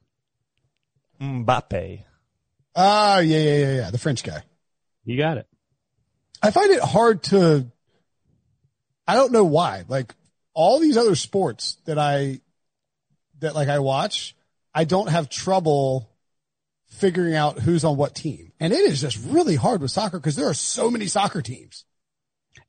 Mbappe. 1.20 2.02
Oh, 2.74 3.18
yeah, 3.20 3.38
yeah, 3.38 3.56
yeah, 3.56 3.74
yeah. 3.76 3.90
The 3.90 3.98
French 3.98 4.22
guy. 4.22 4.42
You 5.04 5.16
got 5.16 5.38
it. 5.38 5.46
I 6.42 6.50
find 6.50 6.70
it 6.70 6.80
hard 6.80 7.22
to, 7.24 7.66
I 9.06 9.14
don't 9.14 9.32
know 9.32 9.44
why, 9.44 9.84
like 9.88 10.14
all 10.52 10.78
these 10.78 10.96
other 10.96 11.14
sports 11.14 11.78
that 11.84 11.98
I, 11.98 12.40
that 13.40 13.54
like 13.54 13.68
I 13.68 13.78
watch, 13.78 14.34
I 14.74 14.84
don't 14.84 15.08
have 15.08 15.28
trouble 15.28 16.10
figuring 16.88 17.34
out 17.34 17.58
who's 17.58 17.84
on 17.84 17.96
what 17.96 18.14
team. 18.14 18.52
And 18.60 18.72
it 18.72 18.80
is 18.80 19.00
just 19.00 19.18
really 19.24 19.56
hard 19.56 19.80
with 19.80 19.90
soccer 19.90 20.18
because 20.18 20.36
there 20.36 20.48
are 20.48 20.54
so 20.54 20.90
many 20.90 21.06
soccer 21.06 21.42
teams. 21.42 21.84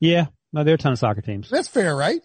Yeah. 0.00 0.26
No, 0.52 0.64
there 0.64 0.72
are 0.72 0.76
a 0.76 0.78
ton 0.78 0.92
of 0.92 0.98
soccer 0.98 1.20
teams. 1.20 1.50
That's 1.50 1.68
fair, 1.68 1.94
right? 1.94 2.22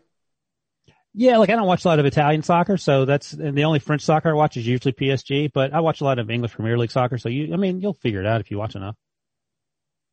Yeah, 1.13 1.37
like 1.37 1.49
I 1.49 1.55
don't 1.55 1.67
watch 1.67 1.83
a 1.83 1.89
lot 1.89 1.99
of 1.99 2.05
Italian 2.05 2.41
soccer, 2.41 2.77
so 2.77 3.05
that's 3.05 3.33
and 3.33 3.57
the 3.57 3.65
only 3.65 3.79
French 3.79 4.01
soccer 4.01 4.29
I 4.29 4.33
watch 4.33 4.55
is 4.55 4.65
usually 4.65 4.93
PSG. 4.93 5.51
But 5.53 5.73
I 5.73 5.81
watch 5.81 6.01
a 6.01 6.05
lot 6.05 6.19
of 6.19 6.29
English 6.29 6.53
Premier 6.53 6.77
League 6.77 6.91
soccer, 6.91 7.17
so 7.17 7.27
you, 7.27 7.53
I 7.53 7.57
mean, 7.57 7.81
you'll 7.81 7.95
figure 7.95 8.21
it 8.21 8.25
out 8.25 8.39
if 8.39 8.49
you 8.49 8.57
watch 8.57 8.75
enough. 8.75 8.95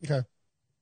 Okay. 0.04 0.26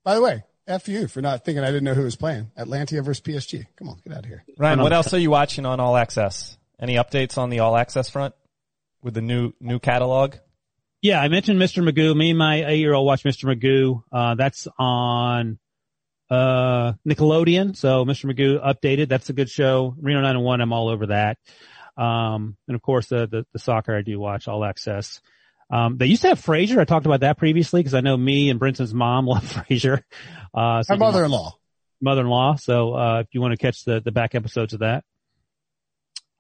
By 0.04 0.14
the 0.14 0.22
way, 0.22 0.44
F 0.66 0.88
you 0.88 1.06
for 1.06 1.20
not 1.20 1.44
thinking 1.44 1.62
I 1.62 1.66
didn't 1.66 1.84
know 1.84 1.94
who 1.94 2.02
was 2.02 2.16
playing. 2.16 2.50
Atalanta 2.56 3.02
versus 3.02 3.20
PSG. 3.20 3.66
Come 3.76 3.88
on, 3.88 4.00
get 4.04 4.14
out 4.14 4.20
of 4.20 4.24
here. 4.26 4.44
Ryan, 4.58 4.80
what 4.80 4.92
else 4.92 5.12
are 5.12 5.18
you 5.18 5.30
watching 5.30 5.66
on 5.66 5.80
All 5.80 5.96
Access? 5.96 6.56
Any 6.80 6.94
updates 6.94 7.38
on 7.38 7.50
the 7.50 7.60
All 7.60 7.76
Access 7.76 8.08
front 8.08 8.34
with 9.02 9.14
the 9.14 9.22
new 9.22 9.52
new 9.60 9.78
catalog? 9.78 10.36
Yeah, 11.02 11.20
I 11.20 11.28
mentioned 11.28 11.60
Mr. 11.60 11.88
Magoo. 11.88 12.16
Me 12.16 12.30
and 12.30 12.38
my 12.38 12.64
eight 12.66 12.78
year 12.78 12.94
old 12.94 13.06
watch 13.06 13.22
Mr. 13.22 13.54
Magoo. 13.54 14.02
Uh, 14.10 14.34
that's 14.34 14.66
on, 14.78 15.58
uh, 16.30 16.92
Nickelodeon. 17.08 17.76
So 17.76 18.04
Mr. 18.04 18.30
Magoo 18.32 18.64
updated. 18.64 19.08
That's 19.08 19.28
a 19.30 19.32
good 19.32 19.48
show. 19.50 19.94
Reno 20.00 20.20
911. 20.20 20.60
I'm 20.60 20.72
all 20.72 20.88
over 20.88 21.06
that. 21.06 21.38
Um, 21.96 22.56
and 22.68 22.74
of 22.74 22.82
course 22.82 23.06
the, 23.08 23.26
the, 23.26 23.46
the 23.52 23.58
soccer 23.58 23.96
I 23.96 24.02
do 24.02 24.18
watch 24.20 24.48
all 24.48 24.64
access. 24.64 25.20
Um, 25.70 25.96
they 25.98 26.06
used 26.06 26.22
to 26.22 26.28
have 26.28 26.40
Frasier. 26.40 26.78
I 26.78 26.84
talked 26.84 27.06
about 27.06 27.20
that 27.20 27.38
previously 27.38 27.80
because 27.80 27.94
I 27.94 28.00
know 28.00 28.16
me 28.16 28.50
and 28.50 28.60
Brinson's 28.60 28.94
mom 28.94 29.26
love 29.28 29.42
Frasier. 29.44 30.02
Uh, 30.54 30.82
so 30.82 30.94
My 30.94 30.98
mother-in-law. 30.98 31.56
mother-in-law. 32.00 32.56
So, 32.56 32.94
uh, 32.94 33.20
if 33.20 33.28
you 33.32 33.40
want 33.40 33.52
to 33.52 33.56
catch 33.56 33.84
the, 33.84 34.00
the 34.00 34.12
back 34.12 34.34
episodes 34.34 34.74
of 34.74 34.80
that, 34.80 35.04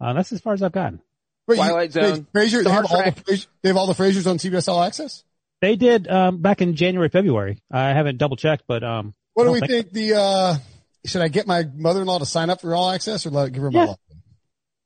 uh, 0.00 0.12
that's 0.12 0.32
as 0.32 0.40
far 0.40 0.52
as 0.52 0.62
I've 0.62 0.72
gotten. 0.72 1.00
Wait, 1.48 1.56
Twilight 1.56 1.94
you, 1.94 2.02
Zone, 2.02 2.26
Frasier, 2.34 2.62
they 2.64 2.70
have, 2.70 2.86
all 2.86 3.02
the, 3.02 3.10
Frasier- 3.12 3.46
they 3.62 3.68
have 3.70 3.76
all 3.76 3.86
the 3.86 3.94
Frasiers 3.94 4.28
on 4.30 4.38
CBS 4.38 4.68
All 4.68 4.82
Access? 4.82 5.24
They 5.60 5.74
did, 5.76 6.06
um, 6.06 6.42
back 6.42 6.60
in 6.60 6.76
January, 6.76 7.08
February. 7.08 7.58
I 7.70 7.88
haven't 7.94 8.18
double 8.18 8.36
checked, 8.36 8.64
but, 8.68 8.84
um, 8.84 9.14
What 9.36 9.44
do 9.44 9.50
we 9.52 9.60
think- 9.60 9.70
think 9.70 9.92
the, 9.92 10.14
uh, 10.18 10.56
should 11.04 11.20
I 11.20 11.28
get 11.28 11.46
my 11.46 11.64
mother-in-law 11.74 12.20
to 12.20 12.26
sign 12.26 12.48
up 12.48 12.62
for 12.62 12.74
All 12.74 12.90
Access 12.90 13.26
or 13.26 13.30
let 13.30 13.52
give 13.52 13.62
her 13.62 13.70
my 13.70 13.80
Yeah. 13.80 13.86
login? 13.88 13.96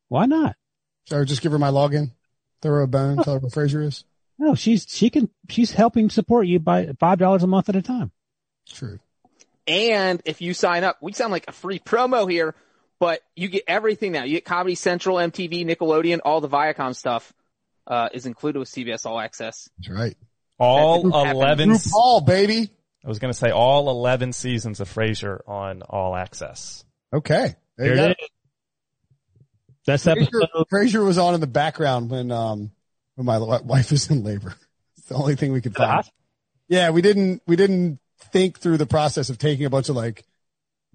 why 0.08 0.26
not? 0.26 0.56
Should 1.08 1.20
I 1.20 1.24
just 1.24 1.40
give 1.40 1.52
her 1.52 1.58
my 1.58 1.70
login? 1.70 2.10
Throw 2.60 2.72
her 2.72 2.82
a 2.82 2.88
bone, 2.88 3.18
tell 3.22 3.34
her 3.34 3.38
what 3.38 3.52
Frasier 3.52 3.84
is? 3.86 4.04
No, 4.38 4.56
she's, 4.56 4.86
she 4.88 5.08
can, 5.08 5.30
she's 5.48 5.70
helping 5.70 6.10
support 6.10 6.48
you 6.48 6.58
by 6.58 6.86
$5 6.86 7.42
a 7.42 7.46
month 7.46 7.68
at 7.68 7.76
a 7.76 7.82
time. 7.82 8.10
True. 8.68 8.98
And 9.68 10.20
if 10.24 10.40
you 10.40 10.52
sign 10.52 10.82
up, 10.82 10.98
we 11.00 11.12
sound 11.12 11.30
like 11.30 11.44
a 11.46 11.52
free 11.52 11.78
promo 11.78 12.28
here, 12.28 12.56
but 12.98 13.20
you 13.36 13.46
get 13.48 13.62
everything 13.68 14.10
now. 14.10 14.24
You 14.24 14.32
get 14.38 14.44
Comedy 14.44 14.74
Central, 14.74 15.16
MTV, 15.18 15.64
Nickelodeon, 15.64 16.18
all 16.24 16.40
the 16.40 16.48
Viacom 16.48 16.96
stuff, 16.96 17.32
uh, 17.86 18.08
is 18.12 18.26
included 18.26 18.58
with 18.58 18.68
CBS 18.68 19.06
All 19.06 19.20
Access. 19.20 19.68
That's 19.78 19.90
right. 19.96 20.16
All 20.58 21.06
11, 21.08 21.70
RuPaul, 21.70 22.26
baby. 22.26 22.70
I 23.04 23.08
was 23.08 23.18
going 23.18 23.32
to 23.32 23.38
say 23.38 23.50
all 23.50 23.88
11 23.90 24.32
seasons 24.32 24.80
of 24.80 24.88
Frasier 24.92 25.40
on 25.48 25.82
All 25.82 26.14
Access. 26.14 26.84
Okay. 27.12 27.54
There 27.76 27.88
you 27.88 27.94
go. 27.96 28.04
it 28.08 28.16
is. 28.20 28.28
That's 29.86 30.04
Frasier, 30.04 30.22
episode. 30.22 30.66
Frasier 30.72 31.04
was 31.06 31.18
on 31.18 31.34
in 31.34 31.40
the 31.40 31.46
background 31.46 32.10
when, 32.10 32.30
um, 32.30 32.70
when 33.14 33.26
my 33.26 33.38
wife 33.38 33.90
was 33.90 34.10
in 34.10 34.22
labor. 34.24 34.54
It's 34.98 35.08
the 35.08 35.14
only 35.14 35.34
thing 35.34 35.52
we 35.52 35.62
could 35.62 35.74
find. 35.74 36.04
Yeah, 36.68 36.90
we 36.90 37.00
didn't 37.00 37.42
we 37.46 37.56
didn't 37.56 37.98
think 38.32 38.58
through 38.58 38.76
the 38.76 38.86
process 38.86 39.30
of 39.30 39.38
taking 39.38 39.64
a 39.64 39.70
bunch 39.70 39.88
of 39.88 39.96
like 39.96 40.24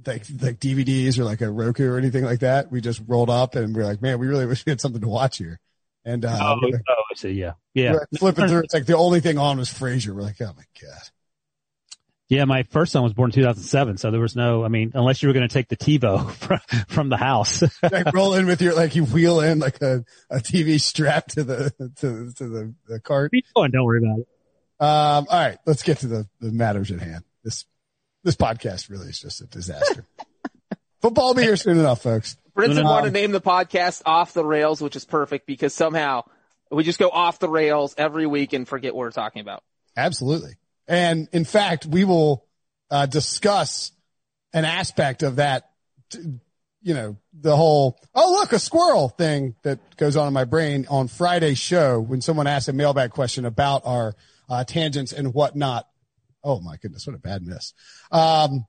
like 0.05 0.23
like 0.41 0.59
DVDs 0.59 1.17
or 1.17 1.23
like 1.23 1.41
a 1.41 1.49
Roku 1.49 1.89
or 1.89 1.97
anything 1.97 2.23
like 2.23 2.39
that. 2.41 2.71
We 2.71 2.81
just 2.81 3.01
rolled 3.07 3.29
up 3.31 3.55
and 3.55 3.75
we 3.75 3.81
are 3.81 3.85
like, 3.85 4.01
man, 4.01 4.19
we 4.19 4.27
really 4.27 4.45
wish 4.45 4.63
we 4.65 4.69
had 4.69 4.79
something 4.79 5.01
to 5.01 5.07
watch 5.07 5.37
here. 5.39 5.59
And 6.05 6.23
uh, 6.23 6.37
Oh, 6.39 6.59
oh, 6.63 6.93
I 7.11 7.15
see. 7.15 7.31
Yeah. 7.31 7.53
Yeah. 7.73 7.95
flipping 8.17 8.47
through. 8.47 8.59
It's 8.59 8.73
like 8.75 8.85
the 8.85 8.95
only 8.95 9.21
thing 9.21 9.37
on 9.39 9.57
was 9.57 9.69
Frasier. 9.69 10.13
We're 10.13 10.21
like, 10.21 10.39
oh 10.39 10.53
my 10.55 10.63
god. 10.81 11.01
Yeah, 12.27 12.45
my 12.45 12.63
first 12.63 12.91
son 12.91 13.03
was 13.03 13.13
born 13.13 13.29
in 13.29 13.35
2007, 13.35 13.97
so 13.97 14.09
there 14.09 14.19
was 14.19 14.35
no, 14.35 14.65
I 14.65 14.67
mean, 14.67 14.91
unless 14.95 15.21
you 15.21 15.29
were 15.29 15.33
going 15.33 15.47
to 15.47 15.53
take 15.53 15.67
the 15.67 15.77
TiVo 15.77 16.31
from, 16.31 16.59
from 16.87 17.09
the 17.09 17.17
house. 17.17 17.63
Like 17.83 18.13
roll 18.13 18.33
in 18.33 18.47
with 18.47 18.61
your 18.61 18.73
like 18.73 18.95
you 18.95 19.05
wheel 19.05 19.41
in 19.41 19.59
like 19.59 19.79
a, 19.81 20.03
a 20.29 20.37
TV 20.37 20.81
strapped 20.81 21.35
to 21.35 21.43
the 21.43 21.69
to 21.97 22.33
to 22.33 22.49
the, 22.49 22.73
the 22.87 22.99
cart. 22.99 23.31
Keep 23.31 23.45
going, 23.55 23.71
don't 23.71 23.85
worry 23.85 23.99
about 23.99 24.19
it. 24.19 24.27
Um, 24.79 25.27
all 25.29 25.39
right, 25.39 25.57
let's 25.65 25.83
get 25.83 25.99
to 25.99 26.07
the, 26.07 26.27
the 26.41 26.51
matters 26.51 26.91
at 26.91 26.99
hand. 26.99 27.23
This 27.43 27.65
this 28.23 28.35
podcast 28.35 28.89
really 28.89 29.07
is 29.07 29.19
just 29.19 29.41
a 29.41 29.45
disaster. 29.45 30.05
Football 31.01 31.27
will 31.27 31.35
be 31.35 31.43
here 31.43 31.55
soon 31.57 31.77
enough, 31.77 32.01
folks. 32.01 32.37
Brinson 32.57 32.79
Um, 32.79 32.85
wanted 32.85 33.07
to 33.07 33.13
name 33.13 33.31
the 33.31 33.41
podcast 33.41 34.01
Off 34.05 34.33
the 34.33 34.43
Rails, 34.43 34.81
which 34.81 34.95
is 34.95 35.05
perfect 35.05 35.45
because 35.45 35.73
somehow 35.73 36.23
we 36.71 36.83
just 36.83 36.97
go 36.97 37.09
off 37.09 37.37
the 37.37 37.49
rails 37.49 37.93
every 37.97 38.25
week 38.25 38.53
and 38.53 38.67
forget 38.67 38.95
what 38.95 39.01
we're 39.01 39.11
talking 39.11 39.41
about. 39.41 39.63
Absolutely. 39.95 40.55
And 40.87 41.27
in 41.31 41.45
fact, 41.45 41.85
we 41.85 42.03
will 42.03 42.45
uh, 42.89 43.05
discuss 43.05 43.91
an 44.53 44.65
aspect 44.65 45.23
of 45.23 45.37
that, 45.37 45.69
you 46.13 46.93
know, 46.93 47.17
the 47.33 47.55
whole, 47.55 47.99
oh, 48.13 48.33
look, 48.33 48.53
a 48.53 48.59
squirrel 48.59 49.09
thing 49.09 49.55
that 49.63 49.79
goes 49.97 50.15
on 50.15 50.27
in 50.27 50.33
my 50.33 50.45
brain 50.45 50.85
on 50.89 51.07
Friday's 51.07 51.57
show 51.57 51.99
when 51.99 52.21
someone 52.21 52.47
asked 52.47 52.67
a 52.67 52.73
mailbag 52.73 53.11
question 53.11 53.45
about 53.45 53.81
our 53.85 54.15
uh, 54.49 54.63
tangents 54.63 55.11
and 55.11 55.33
whatnot. 55.33 55.87
Oh 56.43 56.59
my 56.59 56.77
goodness, 56.77 57.07
what 57.07 57.15
a 57.15 57.19
bad 57.19 57.41
miss. 57.41 57.73
Um, 58.11 58.67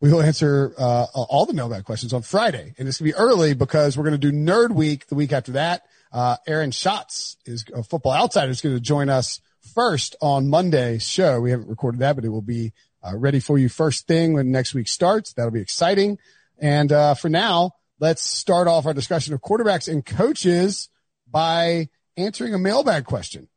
we 0.00 0.12
will 0.12 0.22
answer 0.22 0.72
uh, 0.78 1.06
all 1.12 1.44
the 1.44 1.52
mailbag 1.52 1.84
questions 1.84 2.12
on 2.14 2.22
Friday, 2.22 2.74
and 2.78 2.88
it's 2.88 2.98
gonna 2.98 3.10
be 3.10 3.16
early 3.16 3.52
because 3.52 3.98
we're 3.98 4.04
gonna 4.04 4.16
do 4.16 4.32
Nerd 4.32 4.70
Week 4.70 5.06
the 5.08 5.14
week 5.14 5.32
after 5.32 5.52
that. 5.52 5.82
Uh, 6.12 6.36
Aaron 6.46 6.70
Schatz 6.70 7.36
is 7.44 7.64
a 7.74 7.82
Football 7.82 8.12
Outsider 8.12 8.50
is 8.50 8.60
going 8.60 8.74
to 8.74 8.80
join 8.80 9.08
us 9.08 9.40
first 9.74 10.16
on 10.20 10.48
Monday's 10.48 11.02
show. 11.02 11.40
We 11.40 11.50
haven't 11.50 11.68
recorded 11.68 12.00
that, 12.00 12.16
but 12.16 12.24
it 12.24 12.30
will 12.30 12.42
be 12.42 12.72
uh, 13.02 13.16
ready 13.16 13.40
for 13.40 13.58
you 13.58 13.68
first 13.68 14.06
thing 14.06 14.34
when 14.34 14.50
next 14.50 14.74
week 14.74 14.88
starts. 14.88 15.32
That'll 15.32 15.50
be 15.50 15.60
exciting. 15.60 16.18
And 16.58 16.90
uh, 16.92 17.14
for 17.14 17.28
now, 17.28 17.72
let's 18.00 18.22
start 18.22 18.68
off 18.68 18.86
our 18.86 18.94
discussion 18.94 19.34
of 19.34 19.40
quarterbacks 19.40 19.90
and 19.90 20.04
coaches 20.04 20.88
by 21.30 21.88
answering 22.16 22.54
a 22.54 22.58
mailbag 22.58 23.04
question. 23.04 23.48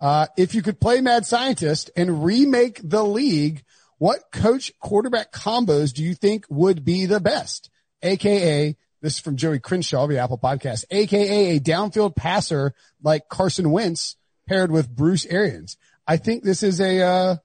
Uh, 0.00 0.26
if 0.36 0.54
you 0.54 0.62
could 0.62 0.80
play 0.80 1.00
Mad 1.00 1.26
Scientist 1.26 1.90
and 1.96 2.24
remake 2.24 2.80
the 2.82 3.04
league, 3.04 3.64
what 3.98 4.32
coach 4.32 4.72
quarterback 4.80 5.30
combos 5.30 5.92
do 5.92 6.02
you 6.02 6.14
think 6.14 6.46
would 6.48 6.84
be 6.84 7.06
the 7.06 7.20
best? 7.20 7.70
AKA, 8.02 8.76
this 9.02 9.14
is 9.14 9.18
from 9.18 9.36
Joey 9.36 9.58
Crenshaw 9.58 10.04
of 10.04 10.10
the 10.10 10.18
Apple 10.18 10.38
podcast, 10.38 10.84
AKA 10.90 11.56
a 11.56 11.60
downfield 11.60 12.16
passer 12.16 12.74
like 13.02 13.28
Carson 13.28 13.70
Wentz 13.70 14.16
paired 14.50 14.70
with 14.72 14.88
Bruce 14.94 15.24
Arians. 15.26 15.76
I 16.06 16.16
think 16.16 16.42
this 16.42 16.62
is 16.62 16.80
a, 16.80 17.00
uh, 17.02 17.36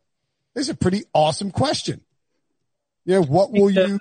this 0.56 0.64
is 0.64 0.70
a 0.70 0.76
pretty 0.76 1.04
awesome 1.14 1.52
question. 1.52 2.02
Yeah. 3.06 3.20
What 3.20 3.52
will 3.52 3.70
you, 3.70 4.00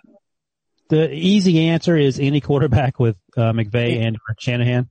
The 0.89 1.13
easy 1.13 1.69
answer 1.69 1.97
is 1.97 2.19
any 2.19 2.41
quarterback 2.41 2.99
with, 2.99 3.17
uh, 3.37 3.53
McVay 3.53 4.05
and 4.07 4.17
Shanahan. 4.39 4.89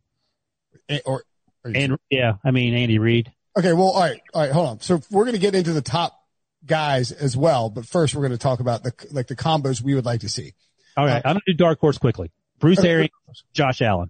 eh, 0.90 1.00
or, 1.06 1.24
or 1.66 1.72
And 1.74 1.98
yeah, 2.10 2.34
I 2.46 2.52
mean, 2.52 2.76
Andy 2.76 3.00
Reid. 3.00 3.32
Okay, 3.58 3.74
well, 3.74 3.90
all 3.90 4.02
right, 4.02 4.22
all 4.34 4.42
right, 4.42 4.52
hold 4.52 4.68
on. 4.70 4.80
So 4.82 5.02
we're 5.12 5.26
going 5.26 5.36
to 5.36 5.42
get 5.42 5.56
into 5.56 5.74
the 5.74 5.82
top 5.82 6.20
guys 6.66 7.12
as 7.12 7.36
well, 7.38 7.70
but 7.70 7.86
first 7.86 8.16
we're 8.16 8.22
going 8.22 8.32
to 8.32 8.38
talk 8.38 8.60
about 8.60 8.84
the 8.84 8.94
like 9.12 9.28
the 9.28 9.36
combos 9.36 9.82
we 9.82 9.94
would 9.96 10.06
like 10.06 10.22
to 10.22 10.30
see. 10.30 10.54
All 10.98 11.06
right. 11.06 11.22
I'm 11.26 11.34
going 11.34 11.42
to 11.48 11.54
do 11.54 11.58
dark 11.58 11.80
horse 11.80 11.98
quickly. 11.98 12.32
Bruce 12.60 12.80
Okay. 12.80 12.90
Arians, 12.90 13.12
Josh 13.54 13.82
Allen. 13.82 14.10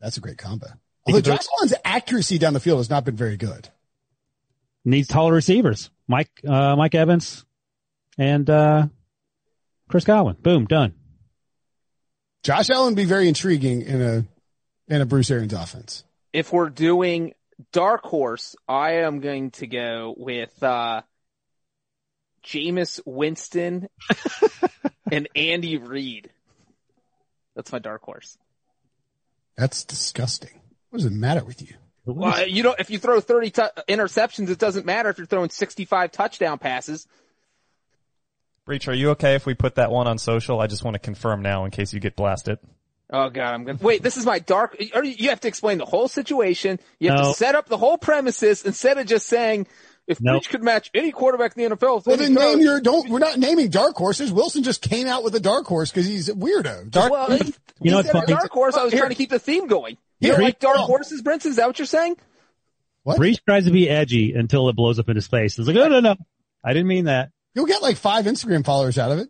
That's 0.00 0.16
a 0.16 0.20
great 0.20 0.38
combo. 0.38 0.66
Although 1.06 1.20
Josh 1.20 1.46
Allen's 1.58 1.74
accuracy 1.84 2.38
down 2.38 2.52
the 2.52 2.60
field 2.60 2.78
has 2.78 2.90
not 2.90 3.04
been 3.04 3.16
very 3.16 3.36
good. 3.36 3.68
Needs 4.84 5.08
taller 5.08 5.32
receivers. 5.32 5.90
Mike, 6.08 6.30
uh, 6.46 6.76
Mike 6.76 6.94
Evans 6.94 7.44
and, 8.18 8.48
uh, 8.48 8.86
Chris 9.88 10.04
Godwin. 10.04 10.36
Boom, 10.40 10.64
done. 10.66 10.94
Josh 12.42 12.70
Allen 12.70 12.94
would 12.94 12.96
be 12.96 13.04
very 13.04 13.28
intriguing 13.28 13.82
in 13.82 14.02
a 14.02 14.24
in 14.88 15.00
a 15.00 15.06
Bruce 15.06 15.30
Arians 15.30 15.52
offense. 15.52 16.04
If 16.32 16.52
we're 16.52 16.70
doing 16.70 17.34
dark 17.72 18.02
horse, 18.04 18.56
I 18.66 19.02
am 19.02 19.20
going 19.20 19.52
to 19.52 19.66
go 19.66 20.14
with 20.16 20.62
uh 20.62 21.02
Jameis 22.44 23.00
Winston 23.06 23.88
and 25.12 25.28
Andy 25.36 25.76
Reid. 25.76 26.30
That's 27.54 27.70
my 27.70 27.78
dark 27.78 28.02
horse. 28.02 28.36
That's 29.56 29.84
disgusting. 29.84 30.61
What 30.92 30.98
does 30.98 31.06
it 31.06 31.12
matter 31.14 31.42
with 31.42 31.62
you? 31.62 31.74
Well, 32.04 32.46
you 32.46 32.62
don't. 32.62 32.78
If 32.78 32.90
you 32.90 32.98
throw 32.98 33.18
thirty 33.20 33.50
tu- 33.50 33.62
interceptions, 33.88 34.50
it 34.50 34.58
doesn't 34.58 34.84
matter 34.84 35.08
if 35.08 35.16
you're 35.16 35.26
throwing 35.26 35.48
sixty-five 35.48 36.12
touchdown 36.12 36.58
passes. 36.58 37.06
Breech, 38.66 38.86
are 38.88 38.94
you 38.94 39.10
okay 39.12 39.34
if 39.34 39.46
we 39.46 39.54
put 39.54 39.76
that 39.76 39.90
one 39.90 40.06
on 40.06 40.18
social? 40.18 40.60
I 40.60 40.66
just 40.66 40.84
want 40.84 40.94
to 40.96 40.98
confirm 40.98 41.40
now 41.40 41.64
in 41.64 41.70
case 41.70 41.94
you 41.94 41.98
get 42.00 42.14
blasted. 42.14 42.58
Oh 43.10 43.30
god, 43.30 43.54
I'm 43.54 43.64
gonna 43.64 43.78
wait. 43.80 44.02
This 44.02 44.18
is 44.18 44.26
my 44.26 44.38
dark. 44.38 44.76
You 44.78 45.30
have 45.30 45.40
to 45.40 45.48
explain 45.48 45.78
the 45.78 45.86
whole 45.86 46.08
situation. 46.08 46.78
You 47.00 47.08
have 47.10 47.20
No. 47.20 47.28
to 47.32 47.34
set 47.38 47.54
up 47.54 47.68
the 47.68 47.78
whole 47.78 47.96
premises 47.96 48.64
instead 48.64 48.98
of 48.98 49.06
just 49.06 49.26
saying 49.26 49.66
if 50.06 50.20
No. 50.20 50.32
Breech 50.32 50.50
could 50.50 50.62
match 50.62 50.90
any 50.92 51.10
quarterback 51.10 51.56
in 51.56 51.70
the 51.70 51.76
NFL. 51.76 52.04
Well, 52.04 52.20
any 52.20 52.34
then 52.34 52.34
name 52.34 52.60
your 52.60 52.80
don't. 52.82 53.08
We're 53.08 53.18
not 53.20 53.38
naming 53.38 53.70
dark 53.70 53.96
horses. 53.96 54.30
Wilson 54.30 54.62
just 54.62 54.82
came 54.82 55.06
out 55.06 55.24
with 55.24 55.34
a 55.36 55.40
dark 55.40 55.66
horse 55.66 55.90
because 55.90 56.06
he's 56.06 56.28
a 56.28 56.34
weirdo. 56.34 56.90
Dark, 56.90 57.10
Well, 57.12 57.30
he, 57.30 57.54
You 57.80 57.90
know 57.90 57.90
he 57.90 57.94
what's 57.94 58.06
said 58.08 58.16
a 58.16 58.20
funny? 58.20 58.32
dark 58.34 58.50
horse. 58.50 58.74
I 58.76 58.82
was 58.84 58.92
Here. 58.92 59.00
trying 59.00 59.10
to 59.10 59.16
keep 59.16 59.30
the 59.30 59.38
theme 59.38 59.66
going. 59.68 59.96
You 60.22 60.28
Here. 60.28 60.36
don't 60.36 60.44
like 60.44 60.60
dark 60.60 60.76
horses, 60.76 61.20
Brinson? 61.20 61.46
Is 61.46 61.56
that 61.56 61.66
what 61.66 61.80
you're 61.80 61.86
saying? 61.86 62.16
what? 63.02 63.16
Breech 63.16 63.44
tries 63.44 63.64
to 63.64 63.72
be 63.72 63.90
edgy 63.90 64.34
until 64.34 64.68
it 64.68 64.76
blows 64.76 65.00
up 65.00 65.08
in 65.08 65.16
his 65.16 65.26
face. 65.26 65.58
It's 65.58 65.66
like, 65.66 65.74
no, 65.74 65.88
no, 65.88 65.98
no. 65.98 66.14
I 66.64 66.72
didn't 66.72 66.86
mean 66.86 67.06
that. 67.06 67.30
You'll 67.54 67.66
get 67.66 67.82
like 67.82 67.96
five 67.96 68.26
Instagram 68.26 68.64
followers 68.64 68.98
out 68.98 69.10
of 69.10 69.18
it. 69.18 69.28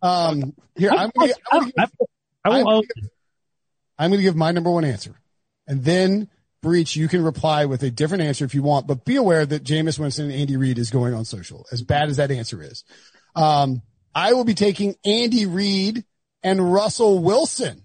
Um, 0.00 0.54
here 0.74 0.90
I'm 0.90 1.12
I'm 3.98 4.10
gonna 4.10 4.22
give 4.22 4.36
my 4.36 4.52
number 4.52 4.70
one 4.70 4.86
answer, 4.86 5.20
and 5.66 5.84
then 5.84 6.30
breach, 6.62 6.96
you 6.96 7.08
can 7.08 7.22
reply 7.22 7.66
with 7.66 7.82
a 7.82 7.90
different 7.90 8.22
answer 8.22 8.46
if 8.46 8.54
you 8.54 8.62
want, 8.62 8.86
but 8.86 9.04
be 9.04 9.16
aware 9.16 9.44
that 9.44 9.64
Jameis 9.64 9.98
Winston 9.98 10.30
and 10.30 10.34
Andy 10.34 10.56
Reid 10.56 10.78
is 10.78 10.88
going 10.90 11.12
on 11.12 11.26
social, 11.26 11.66
as 11.70 11.82
bad 11.82 12.08
as 12.08 12.16
that 12.16 12.30
answer 12.30 12.62
is. 12.62 12.84
Um, 13.34 13.82
I 14.14 14.32
will 14.32 14.44
be 14.44 14.54
taking 14.54 14.96
Andy 15.04 15.44
Reid 15.44 16.04
and 16.42 16.72
Russell 16.72 17.18
Wilson. 17.18 17.84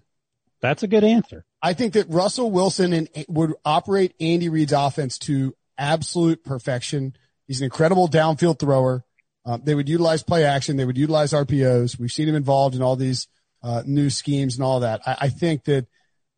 That's 0.62 0.82
a 0.82 0.88
good 0.88 1.04
answer. 1.04 1.44
I 1.62 1.74
think 1.74 1.92
that 1.92 2.08
Russell 2.08 2.50
Wilson 2.50 2.92
and 2.92 3.08
would 3.28 3.54
operate 3.64 4.14
Andy 4.20 4.48
Reid's 4.48 4.72
offense 4.72 5.18
to 5.20 5.54
absolute 5.78 6.44
perfection. 6.44 7.14
He's 7.46 7.60
an 7.60 7.64
incredible 7.64 8.08
downfield 8.08 8.58
thrower. 8.58 9.04
Um, 9.44 9.62
they 9.64 9.74
would 9.74 9.88
utilize 9.88 10.22
play 10.22 10.44
action. 10.44 10.76
They 10.76 10.84
would 10.84 10.98
utilize 10.98 11.32
RPOs. 11.32 11.98
We've 11.98 12.10
seen 12.10 12.28
him 12.28 12.34
involved 12.34 12.74
in 12.74 12.82
all 12.82 12.96
these 12.96 13.28
uh, 13.62 13.82
new 13.86 14.10
schemes 14.10 14.56
and 14.56 14.64
all 14.64 14.80
that. 14.80 15.02
I, 15.06 15.16
I 15.22 15.28
think 15.28 15.64
that 15.64 15.86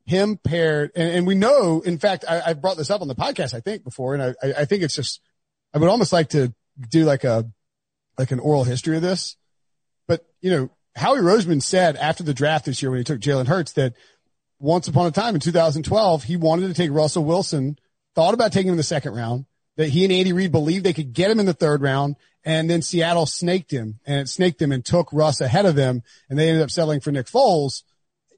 him 0.06 0.36
paired, 0.36 0.90
and, 0.94 1.10
and, 1.10 1.26
we 1.26 1.34
know, 1.34 1.80
in 1.80 1.98
fact, 1.98 2.26
I, 2.28 2.42
I 2.46 2.52
brought 2.52 2.76
this 2.76 2.90
up 2.90 3.00
on 3.00 3.08
the 3.08 3.14
podcast, 3.14 3.54
I 3.54 3.60
think 3.60 3.84
before, 3.84 4.14
and 4.14 4.22
I, 4.22 4.34
I 4.60 4.64
think 4.66 4.82
it's 4.82 4.94
just, 4.94 5.20
I 5.72 5.78
would 5.78 5.88
almost 5.88 6.12
like 6.12 6.28
to 6.30 6.52
do 6.90 7.04
like 7.04 7.24
a, 7.24 7.50
like 8.18 8.30
an 8.30 8.38
oral 8.38 8.64
history 8.64 8.96
of 8.96 9.02
this. 9.02 9.36
But, 10.06 10.26
you 10.42 10.50
know, 10.50 10.70
Howie 10.94 11.20
Roseman 11.20 11.62
said 11.62 11.96
after 11.96 12.22
the 12.22 12.34
draft 12.34 12.66
this 12.66 12.82
year 12.82 12.90
when 12.90 12.98
he 12.98 13.04
took 13.04 13.20
Jalen 13.20 13.46
Hurts 13.46 13.72
that 13.72 13.94
once 14.58 14.88
upon 14.88 15.06
a 15.06 15.10
time 15.10 15.34
in 15.34 15.40
2012, 15.40 16.24
he 16.24 16.36
wanted 16.36 16.68
to 16.68 16.74
take 16.74 16.90
Russell 16.90 17.24
Wilson, 17.24 17.78
thought 18.14 18.34
about 18.34 18.52
taking 18.52 18.68
him 18.68 18.74
in 18.74 18.78
the 18.78 18.82
second 18.82 19.14
round, 19.14 19.46
that 19.76 19.88
he 19.88 20.04
and 20.04 20.12
Andy 20.12 20.32
Reid 20.32 20.52
believed 20.52 20.84
they 20.84 20.92
could 20.92 21.12
get 21.12 21.30
him 21.30 21.40
in 21.40 21.46
the 21.46 21.52
third 21.52 21.82
round. 21.82 22.16
And 22.44 22.68
then 22.68 22.82
Seattle 22.82 23.26
snaked 23.26 23.70
him 23.70 24.00
and 24.04 24.20
it 24.20 24.28
snaked 24.28 24.60
him 24.60 24.70
and 24.70 24.84
took 24.84 25.12
Russ 25.12 25.40
ahead 25.40 25.64
of 25.64 25.74
them. 25.74 26.02
And 26.28 26.38
they 26.38 26.48
ended 26.48 26.62
up 26.62 26.70
settling 26.70 27.00
for 27.00 27.10
Nick 27.10 27.26
Foles. 27.26 27.82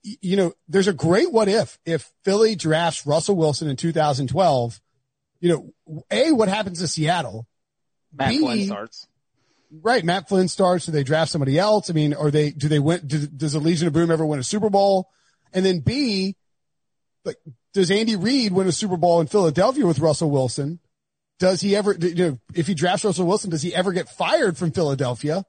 You 0.02 0.36
know, 0.36 0.52
there's 0.68 0.86
a 0.86 0.92
great 0.92 1.32
what 1.32 1.48
if, 1.48 1.78
if 1.84 2.12
Philly 2.22 2.54
drafts 2.54 3.04
Russell 3.04 3.34
Wilson 3.34 3.68
in 3.68 3.74
2012, 3.74 4.80
you 5.40 5.48
know, 5.48 6.02
A, 6.10 6.30
what 6.30 6.48
happens 6.48 6.78
to 6.78 6.88
Seattle? 6.88 7.48
Matt 8.16 8.30
B, 8.30 8.38
Flynn 8.38 8.66
starts. 8.66 9.08
Right. 9.82 10.04
Matt 10.04 10.28
Flynn 10.28 10.46
starts. 10.46 10.86
Do 10.86 10.92
they 10.92 11.02
draft 11.02 11.32
somebody 11.32 11.58
else? 11.58 11.90
I 11.90 11.92
mean, 11.92 12.14
or 12.14 12.30
they, 12.30 12.52
do 12.52 12.68
they 12.68 12.78
win, 12.78 13.00
do, 13.06 13.26
does 13.26 13.54
the 13.54 13.58
Legion 13.58 13.88
of 13.88 13.92
Boom 13.92 14.12
ever 14.12 14.24
win 14.24 14.38
a 14.38 14.44
Super 14.44 14.70
Bowl? 14.70 15.10
And 15.52 15.64
then 15.64 15.80
B, 15.80 16.36
like, 17.24 17.36
does 17.74 17.90
Andy 17.90 18.16
Reid 18.16 18.52
win 18.52 18.66
a 18.66 18.72
Super 18.72 18.96
Bowl 18.96 19.20
in 19.20 19.26
Philadelphia 19.26 19.86
with 19.86 19.98
Russell 19.98 20.30
Wilson? 20.30 20.80
Does 21.38 21.60
he 21.60 21.76
ever, 21.76 21.92
you 21.92 22.14
know, 22.14 22.38
if 22.54 22.66
he 22.66 22.74
drafts 22.74 23.04
Russell 23.04 23.26
Wilson, 23.26 23.50
does 23.50 23.62
he 23.62 23.74
ever 23.74 23.92
get 23.92 24.08
fired 24.08 24.56
from 24.56 24.70
Philadelphia? 24.70 25.44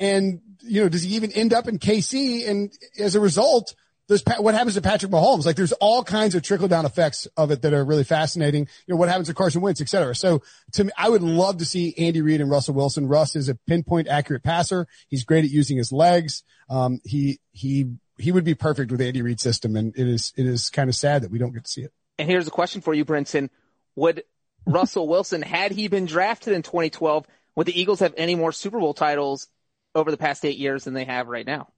And, 0.00 0.40
you 0.62 0.82
know, 0.82 0.88
does 0.88 1.02
he 1.02 1.14
even 1.14 1.30
end 1.30 1.52
up 1.52 1.68
in 1.68 1.78
KC? 1.78 2.48
And 2.48 2.72
as 2.98 3.14
a 3.14 3.20
result, 3.20 3.74
there's 4.10 4.24
what 4.40 4.54
happens 4.54 4.74
to 4.74 4.80
Patrick 4.80 5.12
Mahomes? 5.12 5.46
Like 5.46 5.54
there's 5.54 5.70
all 5.72 6.02
kinds 6.02 6.34
of 6.34 6.42
trickle 6.42 6.66
down 6.66 6.84
effects 6.84 7.28
of 7.36 7.52
it 7.52 7.62
that 7.62 7.72
are 7.72 7.84
really 7.84 8.02
fascinating. 8.02 8.66
You 8.86 8.94
know, 8.94 8.98
what 8.98 9.08
happens 9.08 9.28
to 9.28 9.34
Carson 9.34 9.60
Wentz, 9.60 9.80
et 9.80 9.88
cetera. 9.88 10.16
So 10.16 10.42
to 10.72 10.84
me, 10.84 10.90
I 10.98 11.08
would 11.08 11.22
love 11.22 11.58
to 11.58 11.64
see 11.64 11.94
Andy 11.96 12.20
Reid 12.20 12.40
and 12.40 12.50
Russell 12.50 12.74
Wilson. 12.74 13.06
Russ 13.06 13.36
is 13.36 13.48
a 13.48 13.54
pinpoint 13.54 14.08
accurate 14.08 14.42
passer. 14.42 14.88
He's 15.08 15.22
great 15.22 15.44
at 15.44 15.50
using 15.50 15.76
his 15.76 15.92
legs. 15.92 16.42
Um, 16.68 17.00
he, 17.04 17.38
he, 17.52 17.92
he 18.18 18.32
would 18.32 18.42
be 18.42 18.54
perfect 18.54 18.90
with 18.90 19.00
Andy 19.00 19.22
Reid's 19.22 19.44
system. 19.44 19.76
And 19.76 19.96
it 19.96 20.08
is, 20.08 20.32
it 20.36 20.44
is 20.44 20.70
kind 20.70 20.90
of 20.90 20.96
sad 20.96 21.22
that 21.22 21.30
we 21.30 21.38
don't 21.38 21.52
get 21.52 21.64
to 21.64 21.70
see 21.70 21.82
it. 21.82 21.92
And 22.18 22.28
here's 22.28 22.48
a 22.48 22.50
question 22.50 22.80
for 22.80 22.92
you, 22.92 23.04
Brinson. 23.04 23.48
Would 23.94 24.24
Russell 24.66 25.06
Wilson, 25.06 25.40
had 25.40 25.70
he 25.70 25.86
been 25.86 26.06
drafted 26.06 26.52
in 26.52 26.62
2012, 26.62 27.28
would 27.54 27.68
the 27.68 27.80
Eagles 27.80 28.00
have 28.00 28.14
any 28.16 28.34
more 28.34 28.50
Super 28.50 28.80
Bowl 28.80 28.92
titles 28.92 29.46
over 29.94 30.10
the 30.10 30.16
past 30.16 30.44
eight 30.44 30.58
years 30.58 30.82
than 30.82 30.94
they 30.94 31.04
have 31.04 31.28
right 31.28 31.46
now 31.46 31.68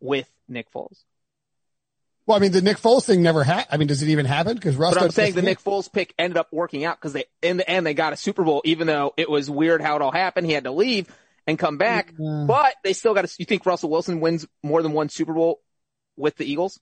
with 0.00 0.26
Nick 0.48 0.72
Foles? 0.72 1.04
Well, 2.30 2.38
I 2.38 2.42
mean, 2.42 2.52
the 2.52 2.62
Nick 2.62 2.76
Foles 2.76 3.04
thing 3.06 3.22
never 3.22 3.42
happened. 3.42 3.66
I 3.72 3.76
mean, 3.76 3.88
does 3.88 4.02
it 4.02 4.08
even 4.08 4.24
happen? 4.24 4.54
Because 4.54 4.76
Russ. 4.76 4.94
But 4.94 5.02
I'm 5.02 5.10
saying 5.10 5.34
the 5.34 5.42
Nick 5.42 5.60
Foles 5.60 5.92
pick 5.92 6.14
ended 6.16 6.36
up 6.36 6.46
working 6.52 6.84
out 6.84 6.96
because 6.96 7.12
they 7.12 7.24
in 7.42 7.56
the 7.56 7.68
end 7.68 7.84
they 7.84 7.92
got 7.92 8.12
a 8.12 8.16
Super 8.16 8.44
Bowl, 8.44 8.62
even 8.64 8.86
though 8.86 9.12
it 9.16 9.28
was 9.28 9.50
weird 9.50 9.82
how 9.82 9.96
it 9.96 10.02
all 10.02 10.12
happened. 10.12 10.46
He 10.46 10.52
had 10.52 10.62
to 10.62 10.70
leave 10.70 11.08
and 11.48 11.58
come 11.58 11.76
back, 11.76 12.14
but 12.16 12.76
they 12.84 12.92
still 12.92 13.14
got. 13.14 13.26
to 13.26 13.36
You 13.40 13.46
think 13.46 13.66
Russell 13.66 13.90
Wilson 13.90 14.20
wins 14.20 14.46
more 14.62 14.80
than 14.80 14.92
one 14.92 15.08
Super 15.08 15.32
Bowl 15.32 15.60
with 16.16 16.36
the 16.36 16.44
Eagles? 16.44 16.78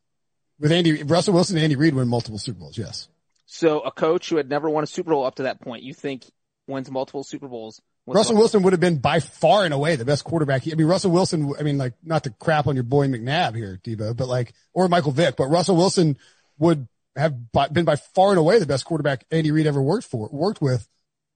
With 0.61 0.71
Andy 0.71 1.03
Russell 1.03 1.33
Wilson 1.33 1.57
and 1.57 1.65
Andy 1.65 1.77
Reid 1.77 1.95
win 1.95 2.09
multiple 2.09 2.39
Super 2.39 2.59
Bowls. 2.59 2.77
Yes. 2.77 3.09
So 3.47 3.81
a 3.81 3.91
coach 3.91 4.29
who 4.29 4.37
had 4.37 4.51
never 4.51 4.69
won 4.69 4.85
a 4.85 4.87
Super 4.87 5.13
Bowl 5.13 5.25
up 5.25 5.37
to 5.37 5.45
that 5.45 5.63
point, 5.63 5.83
you 5.83 5.95
think 5.95 6.27
wins 6.67 6.91
multiple 6.91 7.25
Super 7.25 7.49
Bowls? 7.49 7.81
Russell 8.15 8.37
Wilson 8.37 8.63
would 8.63 8.73
have 8.73 8.81
been 8.81 8.99
by 8.99 9.21
far 9.21 9.65
and 9.65 9.75
away 9.75 9.97
the 9.97 10.05
best 10.05 10.25
quarterback. 10.25 10.63
I 10.67 10.75
mean, 10.75 10.87
Russell 10.87 11.11
Wilson, 11.11 11.53
I 11.59 11.63
mean, 11.63 11.79
like, 11.79 11.95
not 12.03 12.25
to 12.25 12.31
crap 12.31 12.67
on 12.67 12.75
your 12.75 12.85
boy 12.85 13.09
McNabb 13.09 13.55
here, 13.55 13.81
Debo, 13.83 14.17
but 14.17 14.29
like, 14.29 14.53
or 14.73 14.89
Michael 14.89 15.13
Vick, 15.13 15.37
but 15.37 15.49
Russell 15.49 15.77
Wilson 15.77 16.17
would 16.59 16.89
have 17.17 17.35
been 17.73 17.85
by 17.85 17.97
far 17.97 18.31
and 18.31 18.39
away 18.39 18.59
the 18.59 18.67
best 18.67 18.85
quarterback 18.85 19.25
Andy 19.31 19.51
Reid 19.51 19.67
ever 19.67 19.83
worked 19.83 20.07
for, 20.07 20.29
worked 20.31 20.61
with 20.61 20.89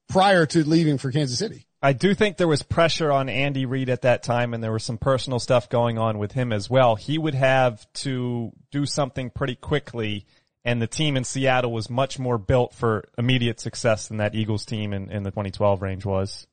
prior 0.09 0.47
to 0.47 0.67
leaving 0.67 0.99
for 0.99 1.11
Kansas 1.11 1.39
City. 1.39 1.67
I 1.85 1.93
do 1.93 2.15
think 2.15 2.37
there 2.37 2.49
was 2.49 2.63
pressure 2.63 3.11
on 3.11 3.29
Andy 3.29 3.67
Reid 3.67 3.89
at 3.89 4.03
that 4.03 4.23
time 4.23 4.55
and 4.55 4.63
there 4.63 4.73
was 4.73 4.85
some 4.85 4.99
personal 4.99 5.41
stuff 5.41 5.69
going 5.69 5.99
on 5.99 6.19
with 6.19 6.33
him 6.33 6.53
as 6.53 6.71
well. 6.71 6.95
He 6.95 7.19
would 7.19 7.35
have 7.35 7.85
to 7.95 8.53
do 8.71 8.87
something 8.87 9.31
pretty 9.31 9.57
quickly 9.57 10.27
and 10.65 10.81
the 10.81 10.87
team 10.87 11.17
in 11.17 11.25
Seattle 11.25 11.73
was 11.73 11.91
much 11.91 12.21
more 12.21 12.39
built 12.39 12.73
for 12.73 13.09
immediate 13.19 13.59
success 13.59 14.07
than 14.09 14.19
that 14.19 14.35
Eagles 14.35 14.65
team 14.65 14.93
in, 14.93 15.11
in 15.11 15.25
the 15.25 15.31
2012 15.31 15.83
range 15.83 16.05
was. 16.05 16.47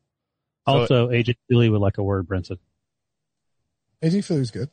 Also, 0.65 0.85
so, 0.85 1.07
AJ 1.07 1.35
Feeley 1.51 1.71
would 1.71 1.81
like 1.81 1.97
a 1.97 2.03
word, 2.03 2.27
Brinson. 2.27 2.57
AJ 4.03 4.25
Feeley's 4.25 4.51
good. 4.51 4.69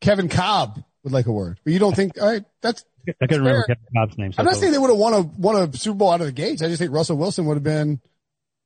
Kevin 0.00 0.28
Kolb 0.28 0.82
would 1.02 1.12
like 1.12 1.26
a 1.26 1.32
word, 1.32 1.58
but 1.64 1.72
you 1.72 1.78
don't 1.78 1.94
think, 1.94 2.20
all 2.20 2.28
right, 2.28 2.44
that's, 2.62 2.84
I 3.08 3.26
couldn't 3.26 3.44
remember 3.44 3.66
Kevin 3.66 3.84
Kolb's 3.94 4.18
name. 4.18 4.32
So 4.32 4.40
I'm 4.40 4.46
not 4.46 4.56
saying 4.56 4.72
they 4.72 4.78
would 4.78 4.90
have 4.90 4.98
won 4.98 5.14
a, 5.14 5.20
won 5.22 5.56
a 5.56 5.76
Super 5.76 5.96
Bowl 5.96 6.10
out 6.10 6.20
of 6.20 6.26
the 6.26 6.32
gates. 6.32 6.62
I 6.62 6.68
just 6.68 6.78
think 6.78 6.92
Russell 6.92 7.16
Wilson 7.16 7.46
would 7.46 7.54
have 7.54 7.64
been, 7.64 8.00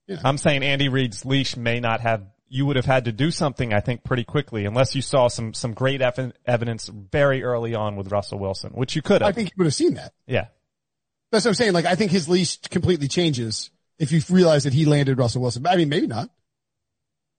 you 0.06 0.16
know. 0.16 0.22
I'm 0.24 0.38
saying 0.38 0.62
Andy 0.62 0.88
Reid's 0.88 1.24
leash 1.24 1.56
may 1.56 1.80
not 1.80 2.00
have 2.00 2.26
you 2.52 2.66
would 2.66 2.76
have 2.76 2.84
had 2.84 3.06
to 3.06 3.12
do 3.12 3.30
something, 3.30 3.72
I 3.72 3.80
think, 3.80 4.04
pretty 4.04 4.24
quickly, 4.24 4.66
unless 4.66 4.94
you 4.94 5.00
saw 5.00 5.28
some 5.28 5.54
some 5.54 5.72
great 5.72 6.02
ev- 6.02 6.34
evidence 6.44 6.86
very 6.88 7.42
early 7.42 7.74
on 7.74 7.96
with 7.96 8.12
Russell 8.12 8.38
Wilson, 8.38 8.72
which 8.72 8.94
you 8.94 9.00
could 9.00 9.22
have. 9.22 9.30
I 9.30 9.32
think 9.32 9.48
you 9.48 9.54
would 9.56 9.64
have 9.64 9.74
seen 9.74 9.94
that. 9.94 10.12
Yeah, 10.26 10.48
that's 11.30 11.46
what 11.46 11.52
I'm 11.52 11.54
saying. 11.54 11.72
Like, 11.72 11.86
I 11.86 11.94
think 11.94 12.10
his 12.10 12.28
leash 12.28 12.58
completely 12.60 13.08
changes 13.08 13.70
if 14.03 14.11
you 14.11 14.20
realize 14.28 14.64
that 14.64 14.74
he 14.74 14.84
landed 14.84 15.16
Russell 15.16 15.42
Wilson. 15.42 15.64
I 15.64 15.76
mean, 15.76 15.88
maybe 15.88 16.09
not. 16.09 16.28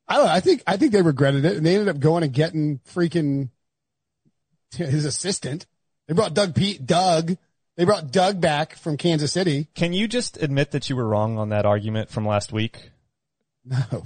I 0.07 0.16
don't 0.16 0.26
know. 0.26 0.32
I 0.32 0.39
think 0.39 0.64
I 0.66 0.78
think 0.78 0.93
they 0.93 1.01
regretted 1.01 1.43
it, 1.43 1.57
and 1.57 1.66
they 1.66 1.74
ended 1.74 1.89
up 1.89 1.99
going 1.99 2.24
and 2.24 2.32
getting 2.32 2.80
freaking 2.89 3.49
his 4.72 5.05
assistant. 5.05 5.66
They 6.07 6.14
brought 6.14 6.34
Doug 6.34 6.55
Pete 6.55 6.86
Doug. 6.86 7.38
They 7.76 7.84
brought 7.84 8.11
Doug 8.11 8.39
back 8.39 8.76
from 8.78 8.95
Kansas 8.95 9.34
City. 9.34 9.68
Can 9.76 9.91
you 9.91 10.07
just 10.07 10.41
admit 10.41 10.72
that 10.72 10.89
you 10.89 10.95
were 10.95 11.07
wrong 11.07 11.38
on 11.38 11.49
that 11.49 11.66
argument 11.66 12.09
from 12.09 12.26
last 12.26 12.53
week? 12.53 12.91
No. 13.66 14.05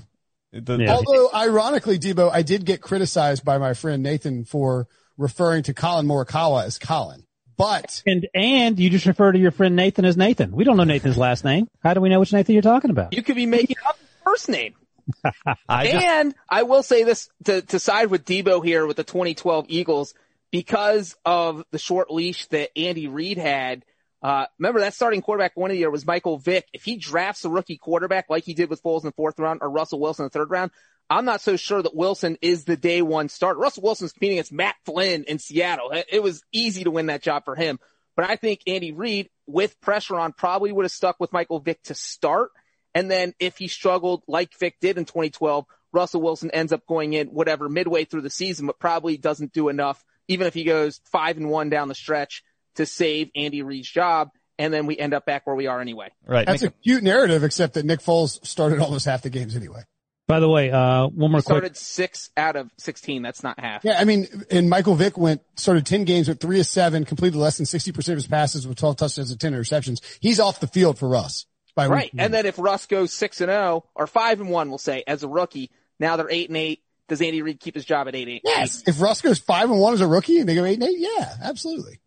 The, 0.51 0.78
yeah. 0.78 0.93
Although, 0.95 1.30
ironically, 1.34 1.99
Debo, 1.99 2.32
I 2.32 2.41
did 2.41 2.66
get 2.66 2.82
criticized 2.82 3.43
by 3.43 3.58
my 3.58 3.74
friend 3.74 4.01
Nathan 4.01 4.45
for 4.45 4.88
referring 5.18 5.64
to 5.64 5.74
Collin 5.74 6.08
Morikawa 6.08 6.64
as 6.64 6.80
Colin. 6.80 7.27
But 7.58 8.03
and 8.05 8.28
and 8.36 8.80
you 8.80 8.89
just 8.89 9.08
refer 9.08 9.32
to 9.32 9.39
your 9.39 9.51
friend 9.51 9.76
Nathan 9.76 10.05
as 10.05 10.16
Nathan. 10.16 10.51
We 10.51 10.64
don't 10.64 10.78
know 10.78 10.84
Nathan's 10.84 11.18
last 11.18 11.43
name. 11.43 11.68
How 11.82 11.95
do 11.95 12.01
we 12.01 12.10
know 12.10 12.20
which 12.20 12.32
Nathan 12.32 12.53
you're 12.53 12.62
talking 12.62 12.91
about? 12.91 13.14
You 13.14 13.24
could 13.24 13.36
be 13.36 13.47
making 13.47 13.78
up 13.88 13.97
his 13.97 14.08
first 14.24 14.49
name. 14.49 14.76
I 15.70 15.88
and 15.88 16.36
I 16.49 16.64
will 16.64 16.84
say 16.84 17.03
this 17.03 17.30
to 17.45 17.64
to 17.64 17.80
side 17.80 18.08
with 18.12 18.26
Debo 18.26 18.64
here 18.64 18.86
with 18.86 18.97
the 18.97 19.03
2012 19.03 19.66
Eagles 19.70 20.14
because 20.51 21.16
of 21.26 21.64
the 21.72 21.80
short 21.80 22.12
leash 22.12 22.45
that 22.47 22.78
Andy 22.78 23.08
Reid 23.08 23.38
had. 23.38 23.84
Uh, 24.22 24.45
remember 24.60 24.80
that 24.80 24.93
starting 24.93 25.22
quarterback 25.22 25.55
one 25.55 25.70
of 25.70 25.76
the 25.76 25.80
year 25.80 25.91
was 25.91 26.05
Michael 26.05 26.38
Vick. 26.38 26.68
If 26.74 26.84
he 26.84 26.97
drafts 26.97 27.45
a 27.45 27.49
rookie 27.49 27.78
quarterback 27.78 28.26
like 28.30 28.43
he 28.43 28.53
did 28.53 28.70
with 28.70 28.82
Foles 28.84 29.01
in 29.01 29.08
the 29.08 29.14
fourth 29.14 29.39
round 29.39 29.60
or 29.62 29.70
Russell 29.70 29.99
Wilson 29.99 30.24
in 30.24 30.28
the 30.28 30.32
third 30.32 30.49
round, 30.49 30.72
I'm 31.10 31.26
not 31.26 31.41
so 31.41 31.55
sure 31.55 31.82
that 31.82 31.95
Wilson 31.95 32.38
is 32.41 32.66
the 32.66 32.76
day 32.76 33.01
one 33.01 33.30
start. 33.30 33.58
Russell 33.58 33.84
Wilson's 33.84 34.12
competing 34.12 34.38
against 34.38 34.51
Matt 34.51 34.76
Flynn 34.86 35.24
in 35.24 35.39
Seattle. 35.39 35.91
It 36.12 36.22
was 36.22 36.43
easy 36.51 36.84
to 36.84 36.91
win 36.91 37.05
that 37.08 37.22
job 37.22 37.45
for 37.45 37.55
him. 37.55 37.80
But 38.16 38.30
I 38.30 38.36
think 38.36 38.62
Andy 38.68 38.91
Reid, 38.91 39.30
with 39.45 39.80
pressure 39.80 40.18
on, 40.18 40.34
probably 40.34 40.72
would 40.72 40.86
have 40.86 40.91
stuck 40.91 41.20
with 41.20 41.32
Michael 41.32 41.60
Vick 41.60 41.82
to 41.84 41.93
start. 41.93 42.51
And 42.93 43.10
then 43.10 43.34
if 43.39 43.58
he 43.58 43.68
struggled 43.68 44.24
like 44.28 44.58
Vick 44.58 44.78
did 44.82 44.97
in 44.97 45.05
2012, 45.05 45.66
Russell 45.93 46.22
Wilson 46.22 46.51
ends 46.51 46.74
up 46.74 46.86
going 46.88 47.14
in 47.14 47.28
whatever 47.28 47.70
midway 47.70 48.05
through 48.05 48.22
the 48.22 48.30
season, 48.30 48.66
but 48.66 48.80
probably 48.80 49.18
doesn't 49.18 49.53
do 49.53 49.70
enough, 49.70 50.03
even 50.28 50.47
if 50.47 50.53
he 50.53 50.64
goes 50.64 50.99
five 51.05 51.38
and 51.38 51.49
one 51.49 51.70
down 51.70 51.88
the 51.88 51.95
stretch 51.95 52.43
to 52.76 52.86
save 52.86 53.30
Andy 53.36 53.62
Reid's 53.62 53.89
job. 53.89 54.32
And 54.60 54.74
then 54.74 54.88
we 54.88 54.97
end 54.97 55.14
up 55.14 55.26
back 55.26 55.45
where 55.45 55.55
we 55.55 55.68
are 55.68 55.80
anyway. 55.80 56.10
Right. 56.26 56.47
That's 56.47 56.64
a 56.64 56.72
cute 56.72 57.03
narrative, 57.03 57.43
except 57.43 57.76
that 57.76 57.86
Nick 57.86 57.99
Foles 57.99 58.43
started 58.45 58.80
almost 58.80 59.05
half 59.05 59.22
the 59.22 59.30
games 59.30 59.55
anyway. 59.55 59.84
By 60.28 60.42
the 60.42 60.50
way, 60.50 60.70
uh, 60.72 61.08
one 61.08 61.32
more 61.32 61.40
he 61.40 61.44
started 61.44 61.70
quick. 61.70 61.76
six 61.78 62.30
out 62.36 62.58
of 62.58 62.70
16. 62.78 63.22
That's 63.22 63.44
not 63.44 63.60
half. 63.60 63.86
Yeah. 63.86 63.98
I 63.98 64.04
mean, 64.04 64.28
and 64.52 64.70
Michael 64.70 64.96
Vick 64.96 65.18
went, 65.18 65.42
started 65.56 65.86
10 65.86 66.04
games 66.04 66.28
with 66.28 66.42
three 66.42 66.60
of 66.60 66.68
seven, 66.68 67.06
completed 67.06 67.38
less 67.38 67.58
than 67.58 67.66
60% 67.66 67.98
of 67.98 68.16
his 68.16 68.28
passes 68.28 68.68
with 68.68 68.78
12 68.78 68.98
touchdowns 68.98 69.32
and 69.32 69.40
10 69.40 69.54
interceptions. 69.54 70.02
He's 70.20 70.42
off 70.42 70.60
the 70.60 70.68
field 70.68 71.00
for 71.00 71.08
Russ. 71.08 71.46
right. 71.78 72.12
And 72.18 72.34
then 72.34 72.46
if 72.46 72.60
Russ 72.60 72.88
goes 72.88 73.14
six 73.14 73.40
and 73.40 73.50
zero 73.50 73.86
oh, 73.86 73.90
or 73.96 74.06
five 74.06 74.42
and 74.42 74.50
one, 74.50 74.68
we'll 74.68 74.78
say 74.80 75.04
as 75.08 75.24
a 75.24 75.30
rookie, 75.30 75.72
now 76.00 76.18
they're 76.18 76.30
eight 76.30 76.50
and 76.50 76.58
eight. 76.58 76.84
Does 77.08 77.22
Andy 77.22 77.42
Reid 77.42 77.62
keep 77.62 77.76
his 77.76 77.86
job 77.86 78.10
at 78.10 78.16
eight 78.16 78.28
eight? 78.28 78.42
Yes. 78.44 78.84
If 78.86 79.00
Russ 79.00 79.22
goes 79.22 79.40
five 79.40 79.72
and 79.72 79.80
one 79.80 79.94
as 79.94 80.02
a 80.02 80.08
rookie 80.08 80.40
and 80.40 80.50
they 80.50 80.56
go 80.56 80.66
eight 80.66 80.82
and 80.82 80.84
eight, 80.84 81.00
yeah, 81.00 81.36
absolutely. 81.42 82.02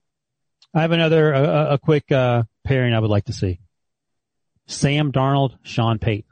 I 0.75 0.83
have 0.83 0.93
another 0.93 1.33
a, 1.33 1.73
a 1.73 1.79
quick 1.79 2.13
uh, 2.13 2.43
pairing 2.65 2.93
I 2.93 2.99
would 2.99 3.11
like 3.11 3.25
to 3.25 3.33
see. 3.33 3.61
Sam 4.67 5.11
Darnold, 5.11 5.57
Sean 5.63 5.99
Payton. 5.99 6.30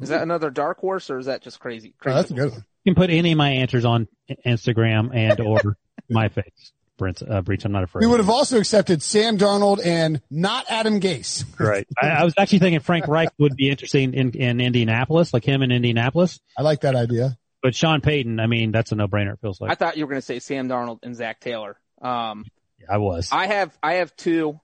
Is 0.00 0.08
that 0.10 0.22
another 0.22 0.50
dark 0.50 0.78
horse 0.78 1.10
or 1.10 1.18
is 1.18 1.26
that 1.26 1.42
just 1.42 1.60
crazy? 1.60 1.94
Oh, 2.04 2.14
that's 2.14 2.30
a 2.30 2.34
good 2.34 2.50
one. 2.50 2.64
You 2.84 2.94
can 2.94 3.00
put 3.00 3.10
any 3.10 3.32
of 3.32 3.38
my 3.38 3.50
answers 3.50 3.84
on 3.84 4.08
Instagram 4.46 5.14
and 5.14 5.40
or 5.46 5.76
my 6.08 6.28
face. 6.28 6.72
Brent, 6.96 7.22
uh, 7.26 7.40
Breech, 7.40 7.64
I'm 7.64 7.72
not 7.72 7.82
afraid. 7.82 8.02
We 8.02 8.08
would 8.08 8.20
have 8.20 8.28
also 8.28 8.58
accepted 8.58 9.02
Sam 9.02 9.38
Darnold 9.38 9.80
and 9.84 10.20
not 10.30 10.66
Adam 10.68 11.00
Gase. 11.00 11.46
Right. 11.58 11.86
I, 12.00 12.08
I 12.08 12.24
was 12.24 12.34
actually 12.36 12.58
thinking 12.58 12.80
Frank 12.80 13.08
Reich 13.08 13.30
would 13.38 13.56
be 13.56 13.70
interesting 13.70 14.12
in, 14.12 14.32
in 14.32 14.60
Indianapolis, 14.60 15.32
like 15.32 15.42
him 15.42 15.62
in 15.62 15.72
Indianapolis. 15.72 16.40
I 16.58 16.62
like 16.62 16.82
that 16.82 16.94
idea. 16.94 17.38
But 17.62 17.74
Sean 17.74 18.02
Payton, 18.02 18.38
I 18.38 18.46
mean, 18.46 18.70
that's 18.70 18.92
a 18.92 18.96
no-brainer. 18.96 19.32
It 19.32 19.40
feels 19.40 19.62
like 19.62 19.70
I 19.70 19.76
thought 19.76 19.96
you 19.96 20.04
were 20.04 20.10
going 20.10 20.20
to 20.20 20.26
say 20.26 20.40
Sam 20.40 20.68
Darnold 20.68 20.98
and 21.02 21.16
Zac 21.16 21.40
Taylor. 21.40 21.78
Um, 22.02 22.44
I 22.88 22.98
was. 22.98 23.30
I 23.32 23.46
have 23.46 23.76
I 23.82 23.94
have 23.94 24.14
two, 24.16 24.60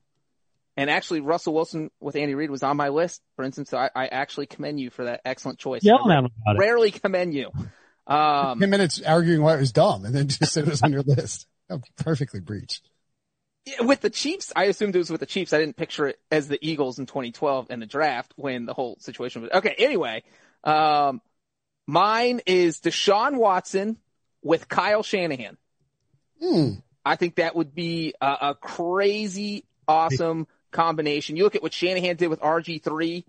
and 0.77 0.91
actually 0.91 1.20
Russell 1.20 1.55
Wilson 1.55 1.91
with 2.01 2.16
Andy 2.16 2.35
Reid 2.35 2.51
was 2.51 2.62
on 2.62 2.77
my 2.77 2.89
list, 2.91 3.22
for 3.37 3.45
instance. 3.45 3.70
So 3.70 3.79
I, 3.79 3.91
I 3.95 4.07
actually 4.09 4.47
commend 4.47 4.79
you 4.81 4.91
for 4.91 5.05
that 5.05 5.22
excellent 5.24 5.59
choice. 5.59 5.83
Yelling 5.85 6.11
I 6.11 6.14
at 6.16 6.18
him 6.24 6.31
about 6.43 6.57
it. 6.57 6.59
rarely 6.59 6.91
commend 6.91 7.35
you. 7.35 7.51
Um, 8.07 8.61
Ten 8.61 8.70
minutes 8.70 9.01
arguing 9.03 9.43
why 9.43 9.55
it 9.57 9.61
was 9.61 9.72
dumb 9.72 10.05
and 10.05 10.14
then 10.14 10.29
just 10.29 10.53
said 10.53 10.64
it 10.64 10.70
was 10.70 10.83
on 10.83 10.93
your 10.93 11.03
list. 11.03 11.47
Oh, 11.68 11.81
perfectly 11.97 12.39
breached. 12.39 12.89
with 13.81 14.01
the 14.01 14.09
Chiefs, 14.09 14.53
I 14.55 14.66
assumed 14.66 14.95
it 14.95 14.99
was 14.99 15.11
with 15.11 15.18
the 15.18 15.27
Chiefs. 15.27 15.53
I 15.53 15.59
didn't 15.59 15.77
picture 15.77 16.07
it 16.07 16.20
as 16.31 16.47
the 16.47 16.61
Eagles 16.64 17.01
in 17.01 17.07
2012 17.07 17.72
in 17.72 17.81
the 17.81 17.87
draft 17.87 18.33
when 18.37 18.66
the 18.66 18.72
whole 18.72 18.97
situation 19.01 19.43
was 19.43 19.51
okay. 19.53 19.74
Anyway, 19.77 20.22
um, 20.62 21.20
mine 21.89 22.41
is 22.47 22.79
Deshaun 22.81 23.37
Watson 23.39 23.97
with 24.45 24.68
Kyle 24.68 25.03
Shanahan. 25.03 25.57
Hmm. 26.41 26.74
I 27.05 27.16
think 27.16 27.35
that 27.35 27.57
would 27.57 27.74
be 27.74 28.14
a, 28.20 28.37
a 28.51 28.55
crazy 28.55 29.64
awesome 29.89 30.47
combination. 30.77 31.37
You 31.37 31.45
look 31.45 31.57
at 31.57 31.62
what 31.62 31.72
Shanahan 31.72 32.16
did 32.16 32.29
with 32.29 32.41
RG3, 32.41 33.24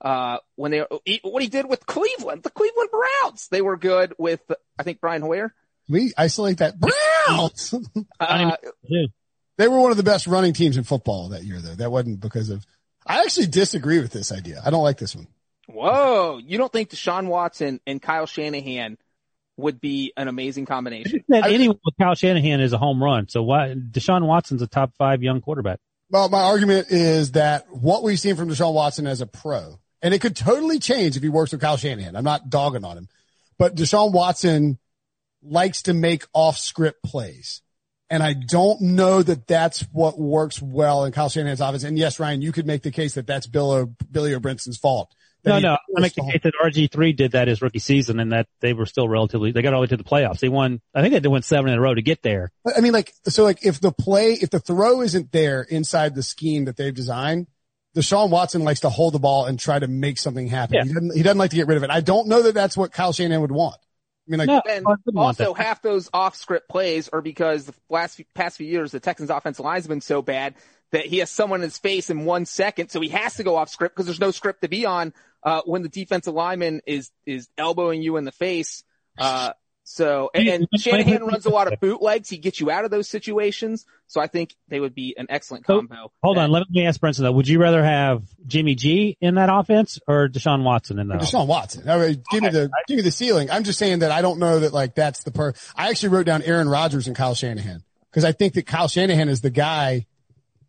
uh, 0.00 0.38
when 0.56 0.70
they, 0.70 0.84
what 1.22 1.42
he 1.42 1.48
did 1.48 1.66
with 1.66 1.86
Cleveland, 1.86 2.42
the 2.42 2.50
Cleveland 2.50 2.90
Browns. 2.90 3.48
They 3.48 3.62
were 3.62 3.76
good 3.76 4.14
with, 4.18 4.40
I 4.78 4.82
think, 4.82 5.00
Brian 5.00 5.22
Hoyer. 5.22 5.54
We 5.88 6.12
isolate 6.16 6.58
that. 6.58 6.74
Browns! 6.78 7.74
Uh, 8.20 8.56
they 9.56 9.66
were 9.68 9.80
one 9.80 9.90
of 9.90 9.96
the 9.96 10.02
best 10.02 10.26
running 10.26 10.52
teams 10.52 10.76
in 10.76 10.84
football 10.84 11.30
that 11.30 11.42
year 11.44 11.60
though. 11.60 11.74
That 11.74 11.90
wasn't 11.90 12.20
because 12.20 12.48
of, 12.50 12.64
I 13.06 13.20
actually 13.22 13.46
disagree 13.46 13.98
with 13.98 14.12
this 14.12 14.30
idea. 14.32 14.60
I 14.64 14.70
don't 14.70 14.82
like 14.84 14.98
this 14.98 15.16
one. 15.16 15.26
whoa. 15.66 16.38
You 16.38 16.58
don't 16.58 16.72
think 16.72 16.90
Deshaun 16.90 17.26
Watson 17.26 17.80
and 17.86 18.00
Kyle 18.00 18.26
Shanahan 18.26 18.98
would 19.56 19.80
be 19.80 20.12
an 20.16 20.28
amazing 20.28 20.66
combination? 20.66 21.24
That 21.28 21.44
I- 21.44 21.52
anyone 21.52 21.78
with 21.84 21.94
Kyle 22.00 22.14
Shanahan 22.14 22.60
is 22.60 22.72
a 22.72 22.78
home 22.78 23.02
run. 23.02 23.28
So 23.28 23.42
why 23.42 23.74
Deshaun 23.74 24.24
Watson's 24.26 24.62
a 24.62 24.66
top 24.68 24.92
five 24.96 25.22
young 25.22 25.40
quarterback. 25.40 25.80
Well, 26.10 26.28
my 26.30 26.42
argument 26.42 26.86
is 26.90 27.32
that 27.32 27.66
what 27.70 28.02
we've 28.02 28.18
seen 28.18 28.36
from 28.36 28.48
Deshaun 28.48 28.72
Watson 28.72 29.06
as 29.06 29.20
a 29.20 29.26
pro, 29.26 29.78
and 30.00 30.14
it 30.14 30.20
could 30.20 30.36
totally 30.36 30.78
change 30.78 31.16
if 31.16 31.22
he 31.22 31.28
works 31.28 31.52
with 31.52 31.60
Kyle 31.60 31.76
Shanahan. 31.76 32.16
I'm 32.16 32.24
not 32.24 32.48
dogging 32.48 32.84
on 32.84 32.96
him, 32.96 33.08
but 33.58 33.74
Deshaun 33.74 34.12
Watson 34.12 34.78
likes 35.42 35.82
to 35.82 35.94
make 35.94 36.24
off 36.32 36.56
script 36.56 37.02
plays. 37.02 37.60
And 38.10 38.22
I 38.22 38.32
don't 38.32 38.80
know 38.80 39.22
that 39.22 39.46
that's 39.46 39.80
what 39.92 40.18
works 40.18 40.62
well 40.62 41.04
in 41.04 41.12
Kyle 41.12 41.28
Shanahan's 41.28 41.60
offense. 41.60 41.84
And 41.84 41.98
yes, 41.98 42.18
Ryan, 42.18 42.40
you 42.40 42.52
could 42.52 42.66
make 42.66 42.82
the 42.82 42.90
case 42.90 43.14
that 43.14 43.26
that's 43.26 43.46
Bill 43.46 43.70
o, 43.70 43.94
Billy 44.10 44.34
O'Brienson's 44.34 44.78
fault. 44.78 45.14
That 45.44 45.62
No, 45.62 45.70
no. 45.70 45.78
I 45.96 46.00
make 46.00 46.14
forced 46.14 46.16
the 46.16 46.22
the 46.22 46.32
case 46.32 46.42
that 46.42 46.54
RG3 46.62 47.16
did 47.16 47.32
that 47.32 47.48
his 47.48 47.62
rookie 47.62 47.78
season 47.78 48.20
and 48.20 48.32
that 48.32 48.46
they 48.60 48.72
were 48.72 48.86
still 48.86 49.08
relatively, 49.08 49.52
they 49.52 49.62
got 49.62 49.72
all 49.74 49.80
the 49.80 49.82
way 49.82 49.88
to 49.88 49.96
the 49.96 50.04
playoffs. 50.04 50.40
They 50.40 50.48
won, 50.48 50.80
I 50.94 51.00
think 51.00 51.14
they 51.14 51.20
did 51.20 51.28
win 51.28 51.42
seven 51.42 51.70
in 51.70 51.78
a 51.78 51.80
row 51.80 51.94
to 51.94 52.02
get 52.02 52.22
there. 52.22 52.50
I 52.76 52.80
mean, 52.80 52.92
like, 52.92 53.12
so 53.24 53.44
like 53.44 53.64
if 53.64 53.80
the 53.80 53.92
play, 53.92 54.32
if 54.32 54.50
the 54.50 54.60
throw 54.60 55.02
isn't 55.02 55.32
there 55.32 55.62
inside 55.62 56.14
the 56.14 56.22
scheme 56.22 56.64
that 56.66 56.76
they've 56.76 56.94
designed, 56.94 57.46
Deshaun 57.96 58.30
Watson 58.30 58.64
likes 58.64 58.80
to 58.80 58.90
hold 58.90 59.14
the 59.14 59.18
ball 59.18 59.46
and 59.46 59.58
try 59.58 59.78
to 59.78 59.88
make 59.88 60.18
something 60.18 60.46
happen. 60.46 60.76
Yeah. 60.76 60.84
He 60.84 60.92
doesn't, 60.92 61.16
he 61.16 61.22
doesn't 61.22 61.38
like 61.38 61.50
to 61.50 61.56
get 61.56 61.66
rid 61.66 61.76
of 61.76 61.82
it. 61.84 61.90
I 61.90 62.00
don't 62.00 62.28
know 62.28 62.42
that 62.42 62.54
that's 62.54 62.76
what 62.76 62.92
Kyle 62.92 63.12
Shanahan 63.12 63.40
would 63.40 63.52
want. 63.52 63.76
I 64.28 64.30
mean, 64.30 64.38
like, 64.38 64.48
No. 64.48 64.62
And 64.68 64.86
I 64.86 65.20
also 65.20 65.54
half 65.54 65.80
those 65.82 66.10
off 66.12 66.36
script 66.36 66.68
plays 66.68 67.08
are 67.08 67.22
because 67.22 67.66
the 67.66 67.74
last 67.88 68.16
few, 68.16 68.24
past 68.34 68.58
few 68.58 68.66
years, 68.66 68.92
the 68.92 69.00
Texans 69.00 69.30
offensive 69.30 69.64
line 69.64 69.76
has 69.76 69.86
been 69.86 70.00
so 70.00 70.20
bad 70.20 70.54
that 70.92 71.06
he 71.06 71.18
has 71.18 71.30
someone 71.30 71.60
in 71.60 71.64
his 71.64 71.78
face 71.78 72.10
in 72.10 72.24
one 72.24 72.44
second. 72.44 72.90
So 72.90 73.00
he 73.00 73.08
has 73.08 73.36
to 73.36 73.42
go 73.42 73.56
off 73.56 73.68
script 73.68 73.94
because 73.94 74.06
there's 74.06 74.20
no 74.20 74.30
script 74.30 74.62
to 74.62 74.68
be 74.68 74.86
on, 74.86 75.12
uh, 75.48 75.62
when 75.64 75.82
the 75.82 75.88
defensive 75.88 76.34
lineman 76.34 76.82
is, 76.86 77.10
is 77.24 77.48
elbowing 77.56 78.02
you 78.02 78.18
in 78.18 78.24
the 78.24 78.32
face. 78.32 78.84
Uh, 79.16 79.52
so, 79.84 80.30
and, 80.34 80.46
and 80.46 80.68
Shanahan 80.78 81.24
runs 81.24 81.46
a 81.46 81.48
lot 81.48 81.72
of 81.72 81.80
bootlegs. 81.80 82.28
He 82.28 82.36
gets 82.36 82.60
you 82.60 82.70
out 82.70 82.84
of 82.84 82.90
those 82.90 83.08
situations. 83.08 83.86
So 84.08 84.20
I 84.20 84.26
think 84.26 84.54
they 84.68 84.78
would 84.78 84.94
be 84.94 85.14
an 85.16 85.26
excellent 85.30 85.64
So, 85.64 85.78
combo. 85.78 86.12
Hold 86.22 86.36
on. 86.36 86.50
Let 86.50 86.64
me 86.68 86.84
ask 86.84 87.00
Brinson 87.00 87.20
though. 87.20 87.32
Would 87.32 87.48
you 87.48 87.58
rather 87.60 87.82
have 87.82 88.24
Jimmy 88.46 88.74
G 88.74 89.16
in 89.22 89.36
that 89.36 89.48
offense 89.50 89.98
or 90.06 90.28
Deshaun 90.28 90.64
Watson 90.64 90.98
in 90.98 91.08
that? 91.08 91.16
offense? 91.16 91.30
Deshaun 91.30 91.46
Watson. 91.46 91.88
All 91.88 91.98
right, 91.98 92.18
give 92.30 92.42
me 92.42 92.50
the, 92.50 92.70
give 92.86 92.96
me 92.96 93.02
the 93.02 93.10
ceiling. 93.10 93.50
I'm 93.50 93.64
just 93.64 93.78
saying 93.78 94.00
that 94.00 94.10
I 94.10 94.20
don't 94.20 94.38
know 94.38 94.60
that 94.60 94.74
like 94.74 94.94
that's 94.94 95.24
the 95.24 95.30
per, 95.30 95.54
I 95.74 95.88
actually 95.88 96.10
wrote 96.10 96.26
down 96.26 96.42
Aaron 96.42 96.68
Rodgers 96.68 97.06
and 97.06 97.16
Kyle 97.16 97.34
Shanahan 97.34 97.82
because 98.10 98.24
I 98.24 98.32
think 98.32 98.52
that 98.54 98.66
Kyle 98.66 98.88
Shanahan 98.88 99.30
is 99.30 99.40
the 99.40 99.50
guy 99.50 100.06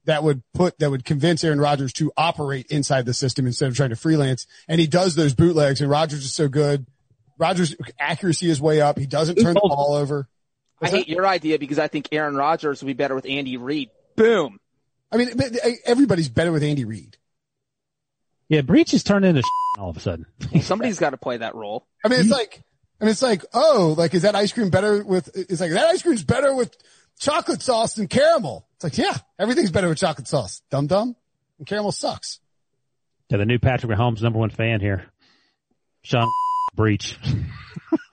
that 0.10 0.24
would 0.24 0.42
put, 0.54 0.80
that 0.80 0.90
would 0.90 1.06
convince 1.06 1.44
Aaron 1.44 1.62
Rodgers 1.62 1.94
to 1.94 2.12
operate 2.18 2.66
inside 2.68 3.06
the 3.06 3.14
system 3.14 3.46
instead 3.46 3.70
of 3.70 3.76
trying 3.76 3.92
to 3.92 3.96
freelance. 3.96 4.48
And 4.68 4.82
he 4.82 4.88
does 4.88 5.16
those 5.16 5.36
bootlegs 5.36 5.82
and 5.82 5.90
Rodgers 5.90 6.26
is 6.26 6.34
so 6.34 6.48
good. 6.48 6.88
Rodgers 7.38 7.76
accuracy 8.00 8.50
is 8.50 8.60
way 8.60 8.82
up. 8.82 8.98
He 8.98 9.06
doesn't 9.06 9.36
turn 9.36 9.54
the 9.54 9.62
ball 9.62 9.94
over. 9.94 10.28
I 10.82 10.90
hate 10.90 11.08
your 11.08 11.28
idea 11.28 11.60
because 11.60 11.78
I 11.78 11.88
think 11.88 12.10
Aaron 12.12 12.36
Rodgers 12.36 12.82
would 12.82 12.88
be 12.88 12.94
better 12.94 13.14
with 13.14 13.26
Andy 13.28 13.58
Reid. 13.58 13.92
Boom. 14.16 14.60
I 15.12 15.18
mean, 15.18 15.30
uh, 15.40 15.70
everybody's 15.86 16.30
better 16.30 16.52
with 16.52 16.64
Andy 16.64 16.86
Reid. 16.86 17.18
Yeah, 18.48 18.62
Breech 18.62 18.92
has 18.92 19.04
turned 19.04 19.26
into 19.26 19.44
all 19.78 19.90
of 19.90 19.98
a 19.98 20.00
sudden. 20.00 20.26
Somebody's 20.62 21.00
got 21.00 21.12
to 21.12 21.18
play 21.18 21.38
that 21.38 21.56
role. 21.56 21.86
I 22.04 22.08
mean, 22.08 22.20
it's 22.20 22.30
like, 22.30 22.64
I 23.00 23.06
mean, 23.06 23.12
it's 23.12 23.22
like, 23.22 23.46
oh, 23.54 23.94
like, 23.98 24.14
is 24.14 24.24
that 24.24 24.36
ice 24.36 24.52
cream 24.52 24.70
better 24.70 25.04
with, 25.04 25.30
it's 25.36 25.62
like, 25.62 25.72
that 25.72 25.86
ice 25.86 26.02
cream's 26.02 26.24
better 26.24 26.56
with 26.56 26.76
chocolate 27.20 27.62
sauce 27.62 27.98
and 27.98 28.10
caramel. 28.10 28.66
It's 28.76 28.84
like, 28.84 28.98
yeah, 28.98 29.16
everything's 29.38 29.72
better 29.72 29.90
with 29.90 29.98
chocolate 30.00 30.28
sauce. 30.28 30.62
Dum 30.72 30.88
dum. 30.88 31.16
And 31.58 31.68
caramel 31.68 31.92
sucks. 31.92 32.40
Yeah, 33.30 33.38
the 33.38 33.46
new 33.46 33.60
Patrick 33.60 33.92
Mahomes 33.92 34.22
number 34.22 34.40
one 34.40 34.50
fan 34.50 34.80
here. 34.80 35.06
Sean 36.02 36.28
Breech. 36.76 37.18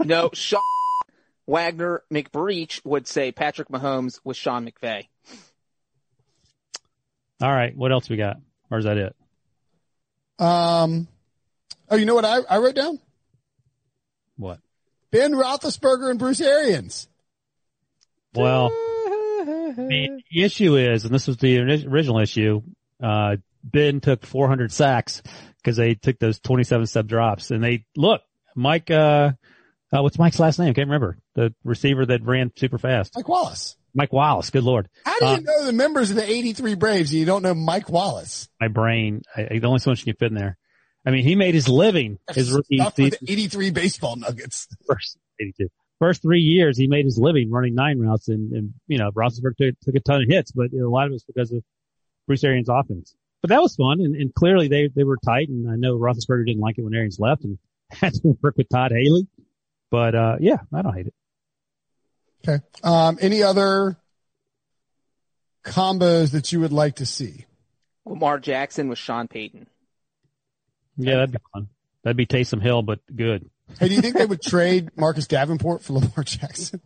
No, 0.05 0.31
Sean 0.33 0.61
Wagner 1.47 2.03
McBreach 2.13 2.85
would 2.85 3.09
say 3.09 3.33
Patrick 3.33 3.69
Mahomes 3.69 4.21
with 4.25 4.37
Sean 4.37 4.67
McVay. 4.67 5.09
All 7.41 7.53
right. 7.53 7.77
What 7.77 7.93
else 7.93 8.09
we 8.09 8.17
got? 8.17 8.37
Or 8.71 8.79
is 8.79 8.85
that 8.85 8.97
it? 8.97 9.17
Um, 10.39 11.09
oh, 11.91 11.97
you 11.97 12.05
know 12.05 12.15
what 12.15 12.25
I, 12.25 12.39
I 12.49 12.59
wrote 12.59 12.77
down? 12.77 13.01
What? 14.37 14.61
Ben 15.11 15.33
Roethlisberger 15.33 16.11
and 16.11 16.19
Bruce 16.19 16.41
Arians. 16.41 17.09
Well, 18.35 18.71
the 19.77 20.43
issue 20.45 20.77
is, 20.77 21.05
and 21.05 21.15
this 21.15 21.27
was 21.27 21.37
the 21.37 21.59
original 21.87 22.19
issue, 22.19 22.63
uh, 23.03 23.37
Ben 23.63 24.01
took 24.01 24.25
400 24.25 24.73
sacks 24.73 25.23
because 25.63 25.77
they 25.77 25.95
took 25.95 26.19
those 26.19 26.39
27 26.41 26.87
sub 26.87 27.07
drops 27.09 27.51
and 27.51 27.63
they, 27.63 27.85
look, 27.97 28.23
Mike, 28.55 28.91
uh, 28.91 29.33
uh, 29.93 30.03
what's 30.03 30.19
Mike's 30.19 30.39
last 30.41 30.59
name? 30.59 30.73
Can't 30.75 30.89
remember. 30.89 31.19
The 31.35 31.55
receiver 31.65 32.07
that 32.07 32.23
ran 32.25 32.53
super 32.57 32.79
fast. 32.79 33.13
Mike 33.17 33.29
Wallace. 33.29 33.77
Mike 33.95 34.13
Wallace. 34.13 34.51
Good 34.51 34.65
Lord. 34.65 34.89
How 35.05 35.19
do 35.19 35.25
you 35.27 35.33
Uh, 35.33 35.37
know 35.39 35.65
the 35.67 35.73
members 35.73 36.11
of 36.11 36.17
the 36.17 36.29
83 36.31 36.75
Braves 36.75 37.11
and 37.11 37.21
you 37.21 37.27
don't 37.27 37.43
know 37.43 37.55
Mike 37.55 37.89
Wallace? 37.91 38.49
My 38.61 38.69
brain, 38.69 39.23
I, 39.37 39.47
I, 39.53 39.59
the 39.59 39.67
only 39.67 39.79
so 39.81 39.91
much 39.91 40.01
you 40.07 40.13
can 40.13 40.19
fit 40.19 40.33
in 40.33 40.39
there. 40.39 40.57
I 41.05 41.11
mean, 41.13 41.23
he 41.25 41.35
made 41.37 41.55
his 41.55 41.69
living 41.69 42.19
his 42.33 42.51
rookie 42.53 42.79
season, 42.97 43.19
83 43.29 43.71
baseball 43.71 44.17
nuggets. 44.17 44.67
first 44.87 45.17
82. 45.41 45.69
First 45.99 46.23
three 46.23 46.41
years, 46.41 46.77
he 46.77 46.89
made 46.89 47.07
his 47.07 47.19
living 47.19 47.51
running 47.51 47.75
nine 47.75 47.99
routes, 47.99 48.29
and, 48.29 48.53
and 48.53 48.75
you 48.87 48.99
know, 48.99 49.11
Roethlisberger 49.13 49.57
took, 49.57 49.81
took 49.81 49.95
a 49.95 50.01
ton 50.01 50.23
of 50.23 50.29
hits, 50.29 50.53
but 50.53 50.73
you 50.73 50.81
know, 50.81 50.89
a 50.89 50.91
lot 50.91 51.07
of 51.07 51.13
it 51.13 51.15
was 51.15 51.25
because 51.25 51.53
of 51.53 51.63
Bruce 52.27 52.45
Arians' 52.45 52.69
offense. 52.69 53.15
But 53.41 53.51
that 53.51 53.63
was 53.63 53.77
fun, 53.77 54.01
and, 54.01 54.15
and 54.15 54.35
clearly 54.35 54.69
they 54.69 54.89
they 54.95 55.05
were 55.05 55.19
tight, 55.25 55.49
and 55.49 55.71
I 55.71 55.77
know 55.77 55.97
Roethlisberger 55.97 56.47
didn't 56.47 56.61
like 56.61 56.79
it 56.79 56.83
when 56.83 56.95
Arians 56.95 57.19
left, 57.19 57.45
and 57.45 57.59
had 57.91 58.13
to 58.15 58.37
work 58.43 58.57
with 58.57 58.69
Todd 58.69 58.93
Haley. 58.93 59.27
But 59.91 60.15
uh 60.15 60.37
yeah, 60.41 60.59
I 60.75 60.83
don't 60.83 60.95
hate 60.95 61.07
it. 61.07 61.15
Okay. 62.47 62.65
Um, 62.83 63.19
any 63.21 63.43
other 63.43 63.97
combos 65.65 66.33
that 66.33 66.53
you 66.53 66.61
would 66.61 66.73
like 66.73 66.97
to 66.97 67.07
see? 67.07 67.47
Lamar 68.05 68.39
Jackson 68.39 68.89
with 68.89 68.99
Sean 68.99 69.27
Payton. 69.29 69.67
Yeah, 70.97 71.17
that'd 71.17 71.33
be 71.33 71.39
fun. 71.53 71.69
That'd 72.03 72.17
be 72.17 72.27
Taysom 72.27 72.63
Hill, 72.63 72.83
but 72.83 73.01
good. 73.15 73.51
Hey, 73.79 73.89
do 73.89 73.95
you 73.95 74.01
think 74.01 74.17
they 74.17 74.27
would 74.27 74.43
trade 74.43 74.91
Marcus 74.97 75.27
Davenport 75.27 75.83
for 75.83 75.95
Lamar 75.95 76.25
Jackson? 76.25 76.81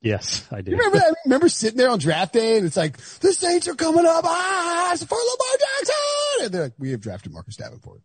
Yes, 0.00 0.46
I 0.52 0.60
do. 0.60 0.70
You 0.70 0.76
remember 0.76 0.98
that? 0.98 1.16
Remember 1.24 1.48
sitting 1.48 1.78
there 1.78 1.90
on 1.90 1.98
draft 1.98 2.32
day 2.32 2.58
and 2.58 2.66
it's 2.66 2.76
like, 2.76 2.96
the 3.20 3.32
Saints 3.32 3.66
are 3.66 3.74
coming 3.74 4.06
up, 4.06 4.24
ah, 4.24 4.96
for 4.96 5.16
Lamar 5.16 5.58
Jackson. 5.58 6.44
And 6.44 6.54
they're 6.54 6.62
like, 6.64 6.74
we 6.78 6.90
have 6.92 7.00
drafted 7.00 7.32
Marcus 7.32 7.56
Davenport. 7.56 8.02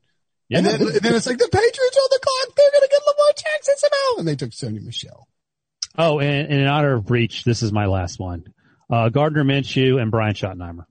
Yeah, 0.50 0.60
And 0.60 0.68
then, 0.68 0.82
and 0.82 0.96
then 0.96 1.16
it's 1.16 1.28
like, 1.28 1.38
the 1.38 1.50
Patriots 1.52 1.98
on 1.98 2.08
the 2.10 2.20
clock, 2.22 2.56
they're 2.56 2.72
going 2.72 2.82
to 2.82 2.90
get 2.90 3.02
Lamar 3.06 3.34
Jackson 3.38 3.74
somehow. 3.78 4.20
And 4.20 4.28
they 4.28 4.36
took 4.36 4.52
Sony 4.52 4.84
Michel. 4.84 5.28
Oh, 5.98 6.20
and, 6.20 6.48
and 6.52 6.62
in 6.62 6.68
honor 6.68 6.96
of 6.96 7.06
Breech, 7.06 7.44
this 7.44 7.62
is 7.62 7.72
my 7.72 7.86
last 7.86 8.20
one. 8.20 8.46
Uh, 8.90 9.10
Gardner 9.10 9.44
Minshew 9.44 10.02
and 10.02 10.12
Brian 10.12 10.34
Schottenheimer. 10.34 10.86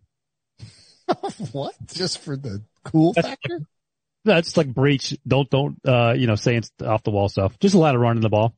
what? 1.52 1.74
Just 1.92 2.18
for 2.18 2.36
the 2.36 2.62
cool 2.84 3.14
factor? 3.14 3.60
That's 4.24 4.56
like 4.56 4.72
breach. 4.72 5.16
Don't, 5.26 5.48
don't, 5.50 5.78
uh, 5.86 6.12
you 6.16 6.26
know, 6.26 6.34
saying 6.34 6.64
off 6.84 7.02
the 7.02 7.10
wall 7.10 7.28
stuff. 7.28 7.58
Just 7.58 7.74
a 7.74 7.78
lot 7.78 7.94
of 7.94 8.00
running 8.00 8.22
the 8.22 8.28
ball. 8.28 8.54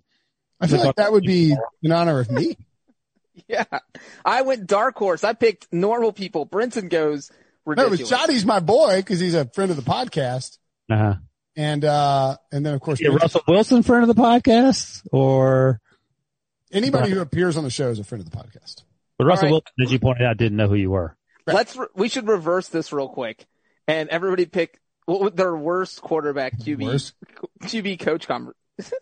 I 0.60 0.66
feel 0.66 0.84
like 0.84 0.96
that 0.96 1.12
would 1.12 1.24
be 1.24 1.54
in 1.82 1.92
honor 1.92 2.20
of 2.20 2.30
me. 2.30 2.56
Yeah. 3.48 3.64
I 4.26 4.42
went 4.42 4.66
dark 4.66 4.94
horse. 4.98 5.24
I 5.24 5.32
picked 5.32 5.72
normal 5.72 6.12
people. 6.12 6.46
Brinson 6.46 6.90
goes 6.90 7.30
No, 7.30 7.72
it 7.72 7.76
ridiculous. 7.86 8.00
was 8.00 8.10
Johnny's 8.10 8.44
my 8.44 8.60
boy 8.60 8.96
because 8.98 9.20
he's 9.20 9.34
a 9.34 9.46
friend 9.46 9.70
of 9.70 9.78
the 9.78 9.82
podcast. 9.82 10.58
Uh-huh. 10.90 11.14
And, 11.56 11.82
uh, 11.82 12.36
and 12.52 12.64
then 12.64 12.74
of 12.74 12.82
course, 12.82 13.00
Yeah, 13.00 13.08
Russell 13.08 13.40
Wilson, 13.48 13.82
friend 13.84 14.02
of 14.08 14.14
the 14.14 14.20
podcast, 14.22 15.06
or 15.12 15.80
anybody 16.70 17.10
who 17.10 17.20
appears 17.20 17.56
on 17.56 17.64
the 17.64 17.70
show 17.70 17.88
is 17.88 17.98
a 17.98 18.04
friend 18.04 18.22
of 18.22 18.30
the 18.30 18.36
podcast. 18.36 18.84
but 19.16 19.24
Russell 19.24 19.46
right. 19.46 19.52
Wilson, 19.52 19.72
as 19.82 19.90
you 19.92 19.98
pointed 19.98 20.26
out, 20.26 20.36
didn't 20.36 20.58
know 20.58 20.68
who 20.68 20.74
you 20.76 20.90
were. 20.90 21.16
Let's, 21.46 21.74
re- 21.74 21.86
we 21.94 22.10
should 22.10 22.28
reverse 22.28 22.68
this 22.68 22.92
real 22.92 23.08
quick 23.08 23.46
and 23.88 24.10
everybody 24.10 24.44
pick 24.44 24.78
what 25.06 25.20
would 25.20 25.36
their 25.36 25.54
worst 25.56 26.00
quarterback 26.00 26.58
QB, 26.58 26.84
Worst? 26.84 27.14
QB 27.62 28.00
coach 28.00 28.26
conver- 28.28 28.52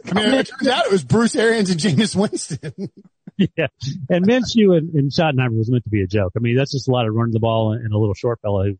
I 0.06 0.12
mean, 0.14 0.34
it 0.34 0.48
turns 0.48 0.68
out 0.68 0.86
it 0.86 0.92
was 0.92 1.04
Bruce 1.04 1.36
Arians 1.36 1.70
and 1.70 1.80
Jameis 1.80 2.14
Winston. 2.16 2.72
yeah, 3.36 3.68
and 4.10 4.26
Minshew 4.26 4.76
and, 4.76 4.92
and 4.94 5.10
Schottenheimer 5.10 5.56
was 5.56 5.70
meant 5.70 5.84
to 5.84 5.90
be 5.90 6.02
a 6.02 6.06
joke. 6.06 6.32
I 6.36 6.40
mean, 6.40 6.56
that's 6.56 6.72
just 6.72 6.88
a 6.88 6.90
lot 6.90 7.06
of 7.06 7.14
running 7.14 7.32
the 7.32 7.40
ball 7.40 7.72
and 7.72 7.92
a 7.92 7.96
little 7.98 8.14
short 8.14 8.40
fella 8.42 8.64
who, 8.64 8.78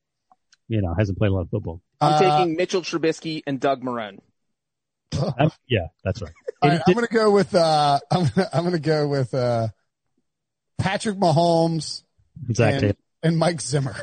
you 0.68 0.82
know, 0.82 0.94
hasn't 0.98 1.16
played 1.18 1.28
a 1.30 1.34
lot 1.34 1.42
of 1.42 1.50
football. 1.50 1.80
I'm 2.00 2.14
Uh, 2.14 2.38
taking 2.38 2.56
Mitchell 2.56 2.82
Trubisky 2.82 3.42
and 3.46 3.60
Doug 3.60 3.82
Marrone. 3.82 4.18
Um, 5.38 5.50
yeah, 5.68 5.88
that's 6.04 6.22
right. 6.22 6.32
Right, 6.62 6.72
he 6.74 6.78
I'm 6.86 6.94
going 6.94 7.06
to 7.06 7.12
go 7.12 7.30
with, 7.32 7.54
uh, 7.54 7.98
I'm 8.10 8.26
gonna, 8.34 8.48
I'm 8.52 8.62
going 8.62 8.72
to 8.74 8.78
go 8.80 9.08
with, 9.08 9.34
uh, 9.34 9.68
Patrick 10.78 11.16
Mahomes 11.18 12.02
did- 12.46 12.56
Zach 12.56 12.82
and, 12.82 12.96
and 13.22 13.36
Mike 13.38 13.60
Zimmer. 13.60 13.94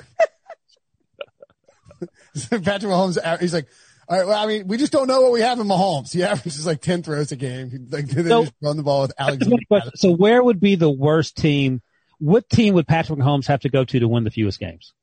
Patrick 2.50 2.92
Mahomes, 2.92 3.18
uh, 3.24 3.38
he's 3.38 3.54
like, 3.54 3.68
all 4.10 4.18
right, 4.18 4.28
well, 4.28 4.42
I 4.42 4.46
mean, 4.48 4.68
we 4.68 4.78
just 4.78 4.92
don't 4.92 5.08
know 5.08 5.22
what 5.22 5.32
we 5.32 5.42
have 5.42 5.60
in 5.60 5.68
Mahomes. 5.68 6.12
He 6.14 6.24
averages 6.24 6.66
like 6.66 6.82
10 6.82 7.04
throws 7.04 7.32
a 7.32 7.36
game. 7.36 7.88
Like, 7.90 8.08
they 8.08 8.24
So- 8.24 8.44
just 8.44 8.54
run 8.62 8.78
the 8.78 8.84
ball 8.84 9.02
with 9.02 9.14
Alexander. 9.20 9.58
So 9.96 10.12
where 10.12 10.42
would 10.44 10.60
be 10.60 10.76
the 10.76 10.90
worst 10.90 11.36
team? 11.36 11.82
What 12.20 12.50
team 12.50 12.74
would 12.76 12.88
Patrick 12.88 13.20
Mahomes 13.20 13.48
have 13.48 13.62
to 13.62 13.70
go 13.70 13.84
to 13.86 14.00
to 14.00 14.08
win 14.08 14.24
the 14.24 14.32
fewest 14.32 14.60
games? 14.60 14.94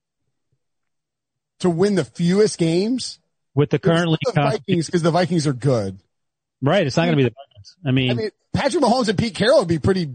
to 1.60 1.70
win 1.70 1.94
the 1.94 2.04
fewest 2.04 2.58
games. 2.58 3.20
With 3.54 3.70
the 3.70 3.78
currently, 3.78 4.18
the 4.26 4.32
Vikings, 4.32 4.86
because 4.86 5.02
the 5.02 5.12
Vikings 5.12 5.46
are 5.46 5.52
good. 5.52 6.00
right? 6.60 6.84
It's 6.84 6.96
not 6.96 7.04
going 7.04 7.12
to 7.12 7.16
be 7.16 7.22
the 7.22 7.30
Vikings. 7.30 7.53
I 7.86 7.90
mean, 7.90 8.10
I 8.10 8.14
mean, 8.14 8.30
Patrick 8.52 8.82
Mahomes 8.82 9.08
and 9.08 9.18
Pete 9.18 9.34
Carroll 9.34 9.60
would 9.60 9.68
be 9.68 9.78
pretty 9.78 10.06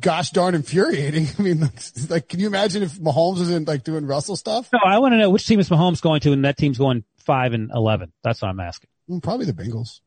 gosh 0.00 0.30
darn 0.30 0.54
infuriating. 0.54 1.26
I 1.38 1.42
mean, 1.42 1.60
like, 2.08 2.28
can 2.28 2.40
you 2.40 2.46
imagine 2.46 2.82
if 2.82 2.92
Mahomes 2.98 3.40
isn't 3.40 3.68
like 3.68 3.84
doing 3.84 4.06
Russell 4.06 4.36
stuff? 4.36 4.68
no, 4.72 4.78
I 4.84 4.98
want 4.98 5.12
to 5.12 5.18
know 5.18 5.30
which 5.30 5.46
team 5.46 5.60
is 5.60 5.68
Mahomes 5.68 6.00
going 6.02 6.20
to, 6.20 6.32
and 6.32 6.44
that 6.44 6.56
team's 6.56 6.78
going 6.78 7.04
five 7.18 7.52
and 7.52 7.70
eleven. 7.72 8.12
That's 8.22 8.42
what 8.42 8.48
I'm 8.48 8.60
asking. 8.60 8.90
Mm, 9.10 9.22
Probably 9.22 9.46
the 9.46 9.52
Bengals. 9.52 10.00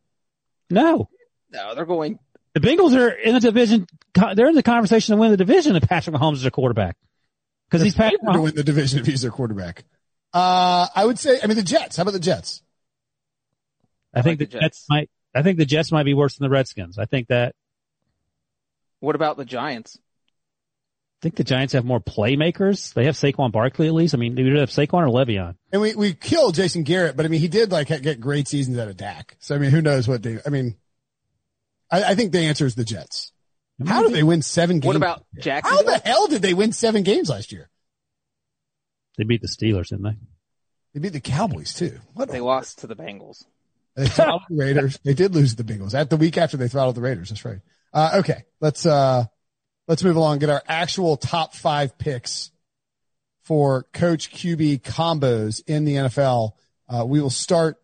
No, 0.69 1.09
No, 1.51 1.73
they're 1.73 1.85
going. 1.85 2.19
the 2.53 2.59
Bengals 2.59 2.95
are 2.95 3.09
in 3.09 3.33
the 3.33 3.39
division. 3.39 3.87
They're 4.13 4.47
in 4.49 4.55
the 4.55 4.63
conversation 4.63 5.15
to 5.15 5.19
win 5.19 5.31
the 5.31 5.37
division. 5.37 5.75
If 5.75 5.83
Patrick 5.83 6.15
Mahomes 6.15 6.35
is 6.35 6.41
their 6.43 6.51
quarterback, 6.51 6.95
because 7.69 7.83
he's 7.83 7.95
Patrick 7.95 8.21
to 8.33 8.41
win 8.41 8.55
the 8.55 8.63
division 8.63 8.99
if 8.99 9.05
he's 9.05 9.21
their 9.21 9.31
quarterback. 9.31 9.83
Uh, 10.31 10.85
I 10.95 11.05
would 11.05 11.17
say, 11.17 11.39
I 11.41 11.47
mean, 11.47 11.57
the 11.57 11.63
Jets. 11.63 11.95
How 11.97 12.03
about 12.03 12.11
the 12.11 12.19
Jets? 12.19 12.61
I 14.13 14.21
think 14.21 14.39
like 14.39 14.49
the 14.49 14.57
the 14.57 14.61
Jets 14.61 14.79
Jets. 14.79 14.85
might. 14.89 15.09
I 15.35 15.43
think 15.43 15.57
the 15.57 15.65
Jets 15.65 15.91
might 15.91 16.03
be 16.03 16.13
worse 16.13 16.37
than 16.37 16.45
the 16.45 16.49
Redskins. 16.49 16.97
I 16.97 17.05
think 17.05 17.27
that. 17.27 17.55
What 18.99 19.15
about 19.15 19.37
the 19.37 19.45
Giants? 19.45 19.97
I 19.97 21.21
think 21.21 21.35
the 21.35 21.43
Giants 21.43 21.73
have 21.73 21.83
more 21.83 21.99
playmakers. 21.99 22.93
They 22.93 23.05
have 23.05 23.15
Saquon 23.15 23.51
Barkley 23.51 23.87
at 23.87 23.93
least. 23.93 24.13
I 24.13 24.17
mean, 24.17 24.35
do 24.35 24.43
you 24.43 24.57
have 24.59 24.69
Saquon 24.69 25.05
or 25.05 25.07
Le'Veon? 25.07 25.55
And 25.71 25.81
we, 25.81 25.93
we 25.93 26.13
killed 26.13 26.55
Jason 26.55 26.83
Garrett, 26.83 27.17
but 27.17 27.25
I 27.25 27.29
mean, 27.29 27.41
he 27.41 27.49
did 27.49 27.71
like 27.71 27.87
get 27.87 28.21
great 28.21 28.47
seasons 28.47 28.77
out 28.79 28.87
of 28.87 28.95
Dak. 28.95 29.35
So, 29.39 29.53
I 29.53 29.57
mean, 29.57 29.71
who 29.71 29.81
knows 29.81 30.07
what 30.07 30.23
they, 30.23 30.39
I 30.45 30.49
mean, 30.49 30.77
I, 31.91 32.03
I 32.03 32.15
think 32.15 32.31
the 32.31 32.39
answer 32.39 32.65
is 32.65 32.75
the 32.75 32.85
Jets. 32.85 33.33
How 33.85 34.03
did 34.03 34.13
they 34.13 34.23
win 34.23 34.41
seven 34.41 34.79
games? 34.79 34.87
What 34.87 34.95
about 34.95 35.25
Jackson? 35.37 35.75
How 35.75 35.83
the 35.83 36.01
hell 36.03 36.27
did 36.27 36.41
they 36.41 36.53
win 36.53 36.71
seven 36.71 37.03
games 37.03 37.29
last 37.29 37.51
year? 37.51 37.69
They 39.17 39.23
beat 39.23 39.41
the 39.41 39.47
Steelers, 39.47 39.89
didn't 39.89 40.03
they? 40.03 40.17
They 40.93 40.99
beat 41.01 41.13
the 41.13 41.19
Cowboys 41.19 41.73
too. 41.73 41.99
What? 42.13 42.29
They 42.29 42.41
lost 42.41 42.79
to 42.79 42.87
the 42.87 42.95
Bengals. 42.95 43.43
They 43.99 44.07
throttled 44.07 44.43
the 44.49 44.55
Raiders. 44.55 44.97
They 45.03 45.13
did 45.13 45.35
lose 45.35 45.55
to 45.55 45.61
the 45.61 45.73
Bengals 45.73 45.93
at 45.93 46.09
the 46.09 46.15
week 46.15 46.37
after 46.37 46.55
they 46.55 46.69
throttled 46.69 46.95
the 46.95 47.01
Raiders. 47.01 47.29
That's 47.29 47.43
right. 47.43 47.59
Uh, 47.93 48.11
okay. 48.19 48.45
Let's, 48.61 48.85
uh, 48.85 49.25
let's 49.89 50.05
move 50.05 50.15
along 50.15 50.33
and 50.33 50.39
get 50.39 50.49
our 50.49 50.63
actual 50.69 51.17
top 51.17 51.53
five 51.53 51.97
picks 51.97 52.49
for 53.41 53.83
coach 53.91 54.31
QB 54.31 54.83
combos 54.83 55.61
in 55.67 55.83
the 55.83 55.95
NFL. 55.95 56.53
Uh, 56.87 57.03
we 57.05 57.19
will 57.19 57.29
start, 57.29 57.75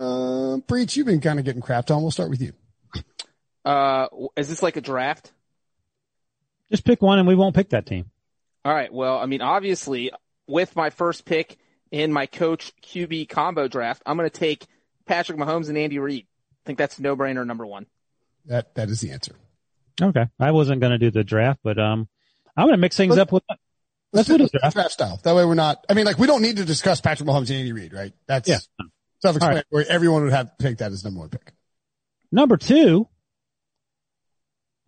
uh, 0.00 0.56
Breech, 0.66 0.96
you've 0.96 1.06
been 1.06 1.20
kind 1.20 1.38
of 1.38 1.44
getting 1.44 1.62
crapped 1.62 1.94
on. 1.94 2.02
We'll 2.02 2.10
start 2.10 2.30
with 2.30 2.42
you. 2.42 2.52
Uh, 3.64 4.08
is 4.36 4.48
this 4.48 4.64
like 4.64 4.76
a 4.76 4.80
draft? 4.80 5.30
Just 6.72 6.84
pick 6.84 7.00
one, 7.02 7.20
and 7.20 7.28
we 7.28 7.36
won't 7.36 7.54
pick 7.54 7.70
that 7.70 7.86
team. 7.86 8.10
All 8.64 8.74
right. 8.74 8.92
Well, 8.92 9.18
I 9.18 9.26
mean, 9.26 9.42
obviously, 9.42 10.10
with 10.48 10.74
my 10.74 10.90
first 10.90 11.24
pick 11.24 11.56
in 11.92 12.12
my 12.12 12.26
coach 12.26 12.72
QB 12.82 13.28
combo 13.28 13.68
draft, 13.68 14.02
I'm 14.06 14.16
going 14.16 14.28
to 14.28 14.36
take 14.36 14.66
Patrick 15.10 15.38
Mahomes 15.38 15.68
and 15.68 15.76
Andy 15.76 15.98
Reid. 15.98 16.24
I 16.24 16.62
think 16.66 16.78
that's 16.78 17.00
no 17.00 17.16
brainer 17.16 17.44
number 17.44 17.66
one. 17.66 17.86
That, 18.46 18.74
that 18.76 18.88
is 18.90 19.00
the 19.00 19.10
answer. 19.10 19.34
Okay, 20.00 20.26
I 20.38 20.52
wasn't 20.52 20.80
going 20.80 20.92
to 20.92 20.98
do 20.98 21.10
the 21.10 21.24
draft, 21.24 21.58
but 21.64 21.78
um, 21.80 22.08
I'm 22.56 22.66
going 22.66 22.74
to 22.74 22.80
mix 22.80 22.96
things 22.96 23.10
Let's- 23.10 23.22
up 23.22 23.32
with. 23.32 23.42
Let's 23.48 23.60
Let's 24.12 24.28
do 24.28 24.38
do 24.38 24.44
the 24.52 24.58
the 24.62 24.70
draft 24.70 24.90
style. 24.92 25.20
That 25.22 25.34
way 25.36 25.44
we're 25.44 25.54
not, 25.54 25.84
I 25.88 25.94
mean, 25.94 26.04
like 26.04 26.18
we 26.18 26.26
don't 26.26 26.42
need 26.42 26.56
to 26.56 26.64
discuss 26.64 27.00
Patrick 27.00 27.28
Mahomes 27.28 27.48
and 27.50 27.58
Andy 27.58 27.72
Reid, 27.72 27.92
right? 27.92 28.12
That's 28.26 28.48
Yeah. 28.48 28.58
self-explanatory. 29.22 29.86
Everyone 29.88 30.24
would 30.24 30.32
have 30.32 30.56
picked 30.58 30.78
that 30.80 30.90
as 30.90 31.04
number 31.04 31.20
one 31.20 31.28
pick. 31.28 31.52
Number 32.32 32.56
two. 32.56 33.08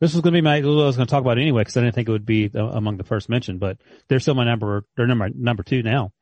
This 0.01 0.13
was 0.15 0.23
going 0.23 0.33
to 0.35 0.37
be 0.39 0.41
my. 0.41 0.57
I 0.57 0.61
was 0.63 0.97
going 0.97 1.07
to 1.07 1.11
talk 1.11 1.21
about 1.21 1.39
it 1.39 1.43
anyway 1.43 1.61
because 1.63 1.77
I 1.77 1.83
didn't 1.83 1.95
think 1.95 2.09
it 2.09 2.13
would 2.13 2.27
be 2.27 2.51
uh, 2.53 2.65
among 2.65 2.97
the 2.97 3.05
first 3.05 3.29
mentioned, 3.29 3.61
but 3.61 3.79
they're 4.09 4.19
still 4.19 4.35
my 4.35 4.45
number. 4.45 4.85
They're 4.97 5.07
number 5.07 5.29
number 5.33 5.63
two 5.63 5.83
now. 5.85 6.13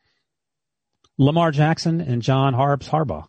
Lamar 1.17 1.51
Jackson 1.51 2.01
and 2.03 2.21
John 2.21 2.53
Harbs 2.55 2.89
Harbaugh. 2.89 3.27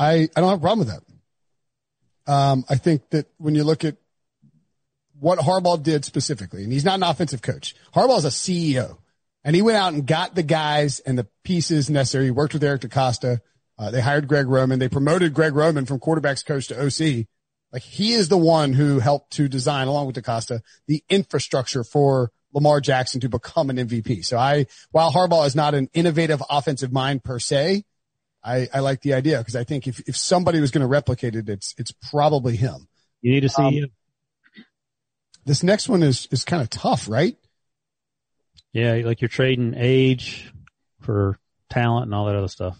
I, 0.00 0.28
I 0.34 0.40
don't 0.40 0.48
have 0.48 0.58
a 0.58 0.62
problem 0.62 0.78
with 0.78 0.88
that. 0.88 2.32
Um, 2.32 2.64
I 2.68 2.76
think 2.76 3.10
that 3.10 3.26
when 3.36 3.54
you 3.54 3.64
look 3.64 3.84
at 3.84 3.96
what 5.18 5.38
Harbaugh 5.38 5.82
did 5.82 6.06
specifically, 6.06 6.64
and 6.64 6.72
he's 6.72 6.84
not 6.84 6.94
an 6.94 7.02
offensive 7.02 7.42
coach. 7.42 7.74
Harbaugh's 7.94 8.24
a 8.24 8.28
CEO 8.28 8.96
and 9.44 9.54
he 9.54 9.60
went 9.60 9.76
out 9.76 9.92
and 9.92 10.06
got 10.06 10.34
the 10.34 10.42
guys 10.42 11.00
and 11.00 11.18
the 11.18 11.26
pieces 11.44 11.90
necessary. 11.90 12.26
He 12.26 12.30
worked 12.30 12.54
with 12.54 12.64
Eric 12.64 12.80
DeCosta. 12.80 13.40
Uh, 13.78 13.90
they 13.90 14.00
hired 14.00 14.28
Greg 14.28 14.48
Roman. 14.48 14.78
They 14.78 14.88
promoted 14.88 15.34
Greg 15.34 15.54
Roman 15.54 15.84
from 15.84 16.00
quarterbacks 16.00 16.44
coach 16.44 16.68
to 16.68 16.80
OC. 16.80 17.26
Like 17.70 17.82
he 17.82 18.12
is 18.12 18.28
the 18.28 18.38
one 18.38 18.72
who 18.72 18.98
helped 18.98 19.32
to 19.34 19.48
design 19.48 19.88
along 19.88 20.06
with 20.06 20.16
DeCosta 20.16 20.60
the 20.86 21.04
infrastructure 21.10 21.84
for 21.84 22.30
Lamar 22.52 22.80
Jackson 22.80 23.20
to 23.20 23.28
become 23.28 23.68
an 23.68 23.76
MVP. 23.76 24.24
So 24.24 24.38
I, 24.38 24.66
while 24.90 25.12
Harbaugh 25.12 25.46
is 25.46 25.54
not 25.54 25.74
an 25.74 25.88
innovative 25.92 26.42
offensive 26.48 26.92
mind 26.92 27.22
per 27.22 27.38
se, 27.38 27.84
I, 28.42 28.68
I 28.72 28.80
like 28.80 29.02
the 29.02 29.14
idea 29.14 29.38
because 29.38 29.56
I 29.56 29.64
think 29.64 29.86
if, 29.86 30.00
if 30.08 30.16
somebody 30.16 30.60
was 30.60 30.70
going 30.70 30.82
to 30.82 30.86
replicate 30.86 31.36
it, 31.36 31.48
it's, 31.48 31.74
it's 31.78 31.92
probably 32.10 32.56
him. 32.56 32.88
You 33.20 33.32
need 33.32 33.40
to 33.40 33.48
see. 33.48 33.62
Um, 33.62 34.64
This 35.44 35.62
next 35.62 35.88
one 35.88 36.02
is, 36.02 36.28
is 36.30 36.44
kind 36.44 36.62
of 36.62 36.70
tough, 36.70 37.08
right? 37.08 37.36
yeah, 38.72 39.00
like 39.04 39.20
you're 39.20 39.28
trading 39.28 39.74
age 39.76 40.52
for 41.00 41.38
talent 41.70 42.04
and 42.04 42.14
all 42.14 42.26
that 42.26 42.36
other 42.36 42.48
stuff. 42.48 42.78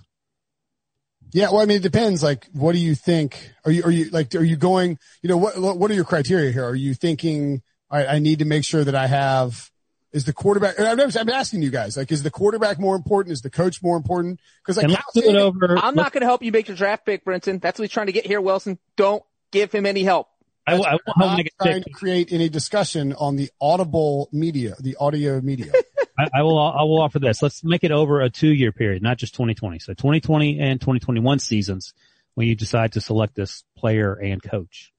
Yeah. 1.32 1.50
Well, 1.50 1.61
I 1.61 1.64
mean, 1.64 1.78
it 1.78 1.82
depends. 1.82 2.22
Like, 2.22 2.46
what 2.52 2.72
do 2.72 2.78
you 2.78 2.94
think? 2.94 3.52
Are 3.64 3.70
you, 3.70 3.84
are 3.84 3.90
you 3.90 4.11
like, 4.11 4.34
are 4.34 4.42
you 4.42 4.56
going, 4.56 4.98
you 5.22 5.28
know, 5.28 5.36
what, 5.36 5.78
what 5.78 5.90
are 5.90 5.94
your 5.94 6.04
criteria 6.04 6.50
here? 6.52 6.64
Are 6.64 6.74
you 6.74 6.94
thinking, 6.94 7.62
all 7.90 7.98
right, 7.98 8.08
I 8.08 8.18
need 8.18 8.40
to 8.40 8.44
make 8.44 8.64
sure 8.64 8.82
that 8.82 8.94
I 8.94 9.06
have, 9.06 9.70
is 10.12 10.24
the 10.24 10.32
quarterback, 10.32 10.78
I'm, 10.78 10.98
I'm 11.00 11.28
asking 11.28 11.62
you 11.62 11.70
guys, 11.70 11.96
like, 11.96 12.11
is 12.11 12.22
the 12.22 12.30
quarterback 12.30 12.78
more 12.78 12.96
important? 12.96 13.32
Is 13.32 13.42
the 13.42 13.50
coach 13.50 13.82
more 13.82 13.96
important? 13.96 14.40
Cause 14.64 14.76
like, 14.76 14.86
Kyle 14.86 14.96
let's 15.14 15.26
do 15.26 15.30
it 15.30 15.36
over. 15.36 15.78
I'm 15.78 15.94
not 15.94 16.12
going 16.12 16.22
to 16.22 16.26
help 16.26 16.42
you 16.42 16.52
make 16.52 16.68
your 16.68 16.76
draft 16.76 17.06
pick, 17.06 17.24
Brinson. 17.24 17.61
That's 17.61 17.78
what 17.78 17.84
he's 17.84 17.92
trying 17.92 18.06
to 18.06 18.12
get 18.12 18.26
here, 18.26 18.40
Wilson. 18.40 18.78
Don't 18.96 19.22
give 19.50 19.72
him 19.72 19.86
any 19.86 20.02
help. 20.02 20.28
I, 20.66 20.74
will- 20.74 20.86
I 20.86 20.98
won't 21.16 21.36
make 21.36 21.52
trying 21.61 21.82
pick. 21.82 21.84
to 21.84 21.90
create 21.90 22.32
any 22.32 22.48
discussion 22.48 23.12
on 23.14 23.36
the 23.36 23.50
audible 23.61 24.28
media, 24.32 24.74
the 24.80 24.96
audio 25.00 25.40
media. 25.40 25.72
I, 26.18 26.28
I 26.34 26.42
will. 26.42 26.58
I 26.58 26.82
will 26.82 27.00
offer 27.00 27.18
this. 27.18 27.40
Let's 27.40 27.64
make 27.64 27.82
it 27.82 27.92
over 27.92 28.20
a 28.20 28.28
two-year 28.28 28.72
period, 28.72 29.02
not 29.02 29.16
just 29.16 29.32
2020. 29.34 29.78
So 29.78 29.94
2020 29.94 30.61
and 30.61 30.78
2021 30.78 31.38
seasons 31.38 31.94
when 32.34 32.46
you 32.46 32.54
decide 32.54 32.92
to 32.92 33.00
select 33.00 33.34
this 33.34 33.64
player 33.76 34.12
and 34.14 34.42
coach. 34.42 34.92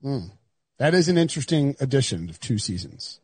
Hmm. 0.00 0.26
That 0.78 0.94
is 0.94 1.08
an 1.08 1.18
interesting 1.18 1.76
addition 1.80 2.28
of 2.28 2.38
two 2.38 2.58
seasons. 2.58 3.20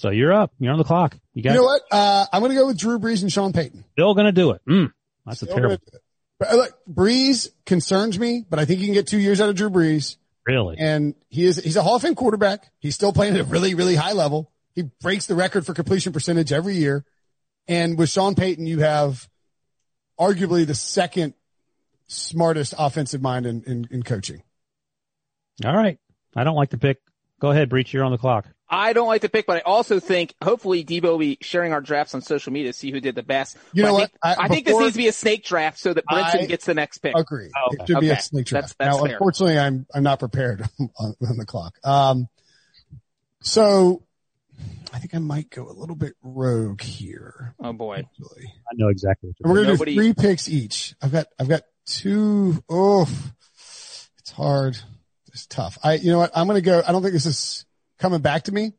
So 0.00 0.08
you're 0.08 0.32
up. 0.32 0.54
You're 0.58 0.72
on 0.72 0.78
the 0.78 0.84
clock. 0.84 1.14
You 1.34 1.42
got. 1.42 1.50
You 1.50 1.56
know 1.56 1.64
what? 1.64 1.82
Uh, 1.90 2.24
I'm 2.32 2.40
going 2.40 2.52
to 2.52 2.56
go 2.56 2.68
with 2.68 2.78
Drew 2.78 2.98
Brees 2.98 3.20
and 3.20 3.30
Sean 3.30 3.52
Payton. 3.52 3.84
Still 3.92 4.14
going 4.14 4.24
to 4.24 4.32
do 4.32 4.52
it. 4.52 4.62
Mm, 4.66 4.92
that's 5.26 5.42
a 5.42 5.46
terrible. 5.46 5.68
gonna 5.68 5.76
do 5.76 5.96
it. 5.96 6.02
But 6.38 6.48
uh, 6.48 6.56
look, 6.56 6.78
Brees 6.90 7.48
concerns 7.66 8.18
me, 8.18 8.46
but 8.48 8.58
I 8.58 8.64
think 8.64 8.80
you 8.80 8.86
can 8.86 8.94
get 8.94 9.08
two 9.08 9.18
years 9.18 9.42
out 9.42 9.50
of 9.50 9.56
Drew 9.56 9.68
Brees. 9.68 10.16
Really? 10.46 10.76
And 10.78 11.14
he 11.28 11.44
is, 11.44 11.62
he's 11.62 11.76
a 11.76 11.82
Hall 11.82 11.96
of 11.96 12.02
Fame 12.02 12.14
quarterback. 12.14 12.70
He's 12.78 12.94
still 12.94 13.12
playing 13.12 13.34
at 13.34 13.40
a 13.40 13.44
really, 13.44 13.74
really 13.74 13.94
high 13.94 14.14
level. 14.14 14.50
He 14.74 14.84
breaks 15.02 15.26
the 15.26 15.34
record 15.34 15.66
for 15.66 15.74
completion 15.74 16.14
percentage 16.14 16.50
every 16.50 16.76
year. 16.76 17.04
And 17.68 17.98
with 17.98 18.08
Sean 18.08 18.34
Payton, 18.34 18.66
you 18.66 18.78
have 18.78 19.28
arguably 20.18 20.66
the 20.66 20.74
second 20.74 21.34
smartest 22.06 22.72
offensive 22.78 23.20
mind 23.20 23.44
in, 23.44 23.62
in, 23.64 23.88
in 23.90 24.02
coaching. 24.02 24.42
All 25.62 25.76
right. 25.76 25.98
I 26.34 26.44
don't 26.44 26.56
like 26.56 26.70
the 26.70 26.78
pick. 26.78 27.02
Go 27.38 27.50
ahead, 27.50 27.68
Breech. 27.68 27.92
You're 27.92 28.04
on 28.04 28.12
the 28.12 28.18
clock. 28.18 28.46
I 28.70 28.92
don't 28.92 29.08
like 29.08 29.20
the 29.22 29.28
pick, 29.28 29.46
but 29.46 29.56
I 29.56 29.60
also 29.60 29.98
think 29.98 30.34
hopefully 30.42 30.84
Debo 30.84 31.02
will 31.02 31.18
be 31.18 31.38
sharing 31.40 31.72
our 31.72 31.80
drafts 31.80 32.14
on 32.14 32.20
social 32.22 32.52
media 32.52 32.72
to 32.72 32.78
see 32.78 32.90
who 32.92 33.00
did 33.00 33.14
the 33.16 33.22
best. 33.22 33.56
You 33.72 33.82
But 33.82 33.88
know 33.88 33.96
I 33.96 33.98
what? 34.00 34.10
Think, 34.10 34.18
I- 34.22 34.36
I, 34.44 34.48
think 34.48 34.66
this 34.66 34.78
needs 34.78 34.92
to 34.92 34.98
be 34.98 35.08
a 35.08 35.12
snake 35.12 35.44
draft 35.44 35.78
so 35.78 35.92
that 35.92 36.06
Brinson 36.06 36.42
I- 36.42 36.46
gets 36.46 36.64
the 36.66 36.74
next 36.74 36.98
pick. 36.98 37.16
Agree. 37.16 37.50
Oh, 37.56 37.72
it 37.72 37.86
should 37.88 38.00
be 38.00 38.10
a 38.10 38.20
snake 38.20 38.46
draft. 38.46 38.74
That's- 38.78 38.92
that's 38.92 38.96
now, 38.98 39.04
fair. 39.04 39.14
unfortunately, 39.14 39.58
I'm 39.58 39.86
I'm 39.92 40.02
not 40.04 40.18
prepared 40.20 40.62
on, 40.98 41.14
on 41.28 41.36
the 41.36 41.46
clock. 41.46 41.78
Um, 41.84 42.28
so 43.42 44.02
I 44.92 44.98
think 44.98 45.14
I 45.14 45.18
might 45.18 45.50
go 45.50 45.68
a 45.68 45.72
little 45.72 45.96
bit 45.96 46.14
rogue 46.22 46.80
here. 46.82 47.54
Oh 47.62 47.72
boy. 47.72 47.98
Actually. 47.98 48.44
I 48.70 48.74
know 48.74 48.88
exactly 48.88 49.30
what 49.30 49.36
And 49.42 49.52
we're 49.52 49.60
gonna 49.62 49.72
Nobody- 49.74 49.94
do 49.94 50.00
three 50.00 50.14
picks 50.14 50.48
each. 50.48 50.94
I've 51.02 51.12
got 51.12 51.26
I've 51.38 51.48
got 51.48 51.62
two. 51.86 52.62
Oh, 52.68 53.08
it's 54.18 54.30
hard. 54.32 54.78
It's 55.32 55.46
tough. 55.46 55.78
I 55.82 55.94
you 55.94 56.12
know 56.12 56.18
what? 56.18 56.32
I'm 56.34 56.46
gonna 56.46 56.60
go. 56.60 56.82
I 56.86 56.92
don't 56.92 57.02
think 57.02 57.14
this 57.14 57.26
is 57.26 57.64
coming 58.00 58.20
back 58.20 58.44
to 58.44 58.52
me. 58.52 58.72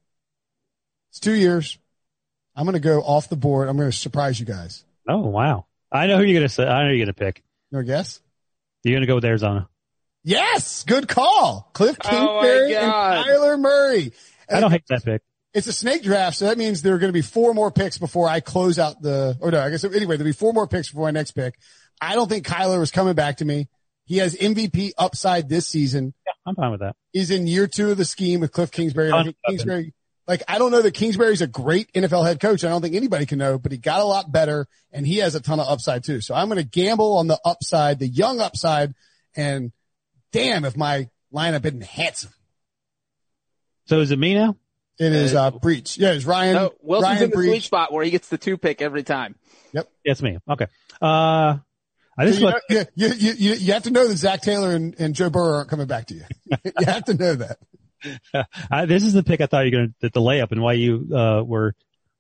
It's 1.12 1.20
two 1.20 1.34
years. 1.34 1.78
I'm 2.56 2.66
gonna 2.66 2.80
go 2.80 3.00
off 3.02 3.30
the 3.30 3.38
board. 3.38 3.70
I'm 3.70 3.78
gonna 3.78 3.92
surprise 3.94 4.40
you 4.40 4.46
guys. 4.46 4.84
Oh, 5.08 5.20
wow. 5.20 5.66
I 5.92 6.08
know 6.08 6.18
who 6.18 6.24
you're 6.24 6.40
going 6.40 6.48
to 6.48 6.54
say. 6.54 6.66
I 6.66 6.84
know 6.84 6.90
you're 6.90 7.06
going 7.06 7.08
to 7.08 7.14
pick. 7.14 7.44
No 7.72 7.82
guess? 7.82 8.22
You're 8.84 8.94
going 8.94 9.02
to 9.02 9.08
go 9.08 9.16
with 9.16 9.26
Arizona. 9.26 9.68
Yes, 10.24 10.84
good 10.84 11.08
call. 11.08 11.70
Cliff 11.74 11.98
Oh 12.06 12.42
my 12.42 12.48
and 12.48 12.72
God. 12.72 13.26
Kyler 13.26 13.60
Murray. 13.60 14.14
I 14.50 14.60
don't 14.62 14.72
hate 14.72 14.84
that 14.88 15.04
pick. 15.04 15.22
It's 15.54 15.68
a 15.68 15.74
snake 15.74 16.04
draft, 16.04 16.38
so 16.38 16.46
that 16.46 16.58
means 16.58 16.82
there 16.82 16.94
are 16.96 16.98
going 17.00 17.10
to 17.10 17.14
be 17.18 17.24
four 17.24 17.54
more 17.54 17.72
picks 17.72 17.98
before 17.98 18.30
I 18.30 18.40
close 18.40 18.80
out 18.80 19.02
the, 19.02 19.38
or 19.42 19.52
no, 19.52 19.60
I 19.60 19.70
guess 19.70 19.84
anyway, 19.84 20.16
there'll 20.16 20.30
be 20.30 20.32
four 20.32 20.54
more 20.54 20.68
picks 20.68 20.90
before 20.90 21.08
my 21.08 21.12
next 21.12 21.32
pick. 21.32 21.56
I 22.00 22.16
don't 22.16 22.30
think 22.30 22.48
Kyler 22.48 22.82
is 22.82 22.92
coming 22.92 23.16
back 23.16 23.38
to 23.38 23.46
me. 23.46 23.68
He 24.12 24.18
has 24.18 24.36
MVP 24.36 24.92
upside 24.98 25.48
this 25.48 25.70
season. 25.70 26.14
Yeah, 26.28 26.34
I'm 26.46 26.54
fine 26.54 26.72
with 26.72 26.82
that. 26.82 26.98
He's 27.14 27.32
in 27.32 27.48
year 27.48 27.66
two 27.66 27.92
of 27.92 27.98
the 27.98 28.04
scheme 28.04 28.42
with 28.42 28.52
Cliff 28.52 28.70
Kingsbury. 28.70 29.10
I 29.10 29.24
think 29.24 29.38
Kingsbury, 29.48 29.94
like, 30.28 30.44
I 30.50 30.58
don't 30.58 30.72
know 30.72 30.82
that 30.82 30.94
Kingsbury's 30.94 31.42
a 31.42 31.48
great 31.48 31.94
NFL 31.94 32.26
head 32.26 32.42
coach. 32.42 32.66
I 32.66 32.68
don't 32.68 32.82
think 32.82 32.94
anybody 32.94 33.26
can 33.26 33.40
know, 33.40 33.58
but 33.58 33.72
he 33.72 33.78
got 33.78 34.02
a 34.02 34.04
lot 34.04 34.30
better 34.30 34.68
and 34.92 35.08
he 35.08 35.20
has 35.20 35.36
a 35.36 35.40
ton 35.40 35.62
of 35.62 35.70
upside 35.70 36.04
too. 36.04 36.20
So 36.20 36.36
I'm 36.36 36.50
going 36.50 36.58
to 36.58 36.68
gamble 36.68 37.20
on 37.20 37.28
the 37.28 37.40
upside, 37.46 38.00
the 38.00 38.08
young 38.10 38.42
upside. 38.42 38.94
And 39.34 39.72
damn, 40.34 40.66
if 40.66 40.76
my 40.76 41.08
lineup 41.34 41.64
isn't 41.64 41.84
handsome. 41.84 42.34
So 43.86 44.02
is 44.02 44.12
it 44.12 44.20
me 44.20 44.34
now? 44.34 44.58
It 45.00 45.14
is, 45.14 45.34
uh, 45.34 45.52
Breech. 45.52 45.98
Yeah, 45.98 46.12
it's 46.12 46.26
Ryan. 46.26 46.56
No, 46.56 46.74
Wilson's 46.82 47.04
Ryan 47.12 47.24
in 47.24 47.30
the 47.30 47.36
Breach. 47.38 47.50
sweet 47.50 47.64
spot 47.64 47.94
where 47.94 48.04
he 48.04 48.12
gets 48.12 48.28
the 48.28 48.38
two 48.38 48.58
pick 48.58 48.82
every 48.82 49.04
time. 49.04 49.36
Yep. 49.72 49.90
it's 50.04 50.22
me. 50.22 50.38
Okay. 50.50 50.68
Uh, 51.02 51.60
I 52.22 52.32
So 52.32 52.40
you, 52.70 52.76
know, 52.76 52.86
you, 52.96 53.08
you, 53.08 53.32
you, 53.34 53.54
you 53.54 53.74
have 53.74 53.84
to 53.84 53.92
know 53.92 54.08
that 54.08 54.18
Zac 54.18 54.42
Taylor 54.42 54.72
and, 54.72 54.96
and 55.00 55.16
Joe 55.16 55.30
Burrow 55.30 55.58
aren't 55.58 55.70
coming 55.70 55.88
back 55.88 56.08
to 56.08 56.16
you. 56.16 56.24
you 56.64 56.86
have 56.86 57.06
to 57.06 57.14
know 57.14 57.36
that. 57.36 57.58
I, 58.72 58.86
this 58.86 59.04
is 59.04 59.14
the 59.14 59.24
pick 59.24 59.42
I 59.42 59.46
thought 59.46 59.66
you 59.66 59.72
were 59.72 59.78
going 59.78 59.90
to, 59.90 59.96
the, 60.02 60.10
the 60.10 60.22
layup 60.22 60.52
and 60.52 60.62
why 60.62 60.74
you, 60.74 61.10
uh, 61.14 61.44
were, 61.44 61.76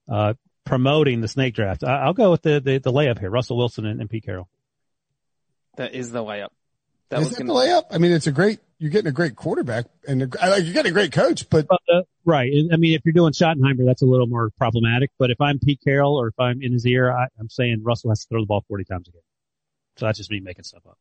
uh, 0.09 0.33
promoting 0.65 1.21
the 1.21 1.27
snake 1.27 1.53
draft. 1.53 1.83
I, 1.83 2.03
I'll 2.03 2.13
go 2.13 2.31
with 2.31 2.41
the, 2.41 2.59
the, 2.59 2.77
the 2.79 2.91
layup 2.91 3.19
here. 3.19 3.29
Russell 3.29 3.57
Wilson 3.57 3.85
and, 3.85 3.99
and 4.01 4.09
Pete 4.09 4.25
Carroll. 4.25 4.47
That 5.77 5.93
is 5.93 6.11
the 6.11 6.23
layup. 6.23 6.49
That 7.09 7.19
Is 7.19 7.27
was 7.27 7.37
that 7.37 7.43
gonna, 7.43 7.53
the 7.53 7.59
layup? 7.59 7.83
I 7.91 7.97
mean, 7.97 8.11
it's 8.11 8.27
a 8.27 8.31
great, 8.31 8.59
you're 8.79 8.91
getting 8.91 9.09
a 9.09 9.13
great 9.13 9.35
quarterback 9.35 9.85
and 10.07 10.23
a, 10.23 10.29
I 10.41 10.49
like, 10.49 10.63
you're 10.63 10.73
getting 10.73 10.91
a 10.91 10.93
great 10.93 11.11
coach, 11.11 11.49
but 11.49 11.67
But, 11.67 11.81
uh, 11.93 12.03
right. 12.25 12.51
I 12.71 12.77
mean, 12.77 12.93
if 12.93 13.01
you're 13.05 13.13
doing 13.13 13.33
Schottenheimer, 13.33 13.85
that's 13.85 14.01
a 14.01 14.05
little 14.05 14.27
more 14.27 14.49
problematic. 14.57 15.11
But 15.19 15.29
if 15.29 15.41
I'm 15.41 15.59
Pete 15.59 15.81
Carroll 15.83 16.15
or 16.15 16.27
if 16.27 16.39
I'm 16.39 16.61
in 16.61 16.71
his 16.71 16.85
ear, 16.85 17.11
I, 17.11 17.27
I'm 17.39 17.49
saying 17.49 17.81
Russell 17.83 18.11
has 18.11 18.21
to 18.21 18.27
throw 18.29 18.41
the 18.41 18.45
ball 18.45 18.63
40 18.67 18.85
times 18.85 19.07
a 19.07 19.11
game. 19.11 19.21
So 19.97 20.05
that's 20.05 20.17
just 20.17 20.31
me 20.31 20.39
making 20.39 20.63
stuff 20.63 20.85
up. 20.85 20.97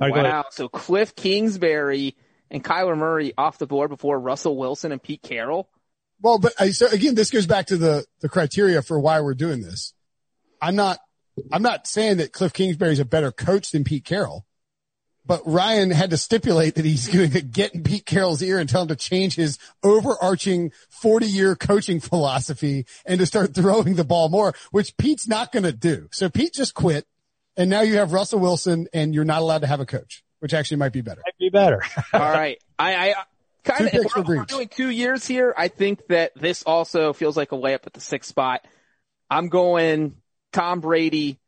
All 0.00 0.08
right, 0.08 0.14
go 0.14 0.20
ahead. 0.20 0.32
wow. 0.32 0.44
So 0.50 0.68
Cliff 0.68 1.14
Kingsbury 1.14 2.16
and 2.50 2.62
Kyler 2.62 2.96
Murray 2.96 3.32
off 3.36 3.58
the 3.58 3.66
board 3.66 3.90
before 3.90 4.18
Russell 4.18 4.56
Wilson 4.56 4.92
and 4.92 5.02
Pete 5.02 5.22
Carroll. 5.22 5.68
well, 6.20 6.38
but 6.38 6.52
I, 6.58 6.70
so 6.70 6.88
again, 6.88 7.14
this 7.14 7.30
goes 7.30 7.46
back 7.46 7.66
to 7.66 7.76
the, 7.76 8.04
the 8.20 8.28
criteria 8.28 8.82
for 8.82 8.98
why 8.98 9.20
we're 9.20 9.34
doing 9.34 9.60
this. 9.60 9.92
I'm 10.60 10.76
not, 10.76 10.98
I'm 11.52 11.62
not 11.62 11.86
saying 11.86 12.18
that 12.18 12.32
Cliff 12.32 12.52
Kingsbury 12.52 12.92
is 12.92 13.00
a 13.00 13.04
better 13.04 13.32
coach 13.32 13.70
than 13.70 13.84
Pete 13.84 14.04
Carroll, 14.04 14.46
but 15.26 15.42
Ryan 15.46 15.90
had 15.90 16.10
to 16.10 16.16
stipulate 16.16 16.74
that 16.76 16.84
he's 16.84 17.08
going 17.08 17.30
to 17.30 17.42
get 17.42 17.74
in 17.74 17.82
Pete 17.82 18.06
Carroll's 18.06 18.42
ear 18.42 18.58
and 18.58 18.68
tell 18.68 18.82
him 18.82 18.88
to 18.88 18.96
change 18.96 19.34
his 19.34 19.58
overarching 19.82 20.72
40 20.90 21.26
year 21.26 21.56
coaching 21.56 22.00
philosophy 22.00 22.86
and 23.04 23.18
to 23.20 23.26
start 23.26 23.54
throwing 23.54 23.94
the 23.94 24.04
ball 24.04 24.28
more, 24.28 24.54
which 24.70 24.96
Pete's 24.96 25.28
not 25.28 25.52
going 25.52 25.64
to 25.64 25.72
do. 25.72 26.08
So 26.12 26.28
Pete 26.28 26.54
just 26.54 26.74
quit. 26.74 27.06
And 27.56 27.70
now 27.70 27.82
you 27.82 27.96
have 27.96 28.12
Russell 28.12 28.40
Wilson 28.40 28.88
and 28.92 29.14
you're 29.14 29.24
not 29.24 29.40
allowed 29.40 29.60
to 29.60 29.66
have 29.66 29.80
a 29.80 29.86
coach, 29.86 30.24
which 30.40 30.54
actually 30.54 30.78
might 30.78 30.92
be 30.92 31.02
better. 31.02 31.22
Might 31.24 31.38
be 31.38 31.50
better. 31.50 31.82
All 32.12 32.20
right. 32.20 32.58
I, 32.78 33.10
I 33.10 33.14
kind 33.62 33.86
of, 33.86 33.92
picks 33.92 34.04
if 34.04 34.16
we're, 34.16 34.36
we're 34.36 34.44
doing 34.44 34.68
two 34.68 34.90
years 34.90 35.26
here, 35.26 35.54
I 35.56 35.68
think 35.68 36.06
that 36.08 36.32
this 36.34 36.62
also 36.64 37.12
feels 37.12 37.36
like 37.36 37.52
a 37.52 37.56
layup 37.56 37.86
at 37.86 37.92
the 37.92 38.00
sixth 38.00 38.28
spot. 38.28 38.66
I'm 39.30 39.48
going 39.48 40.16
Tom 40.52 40.80
Brady 40.80 41.38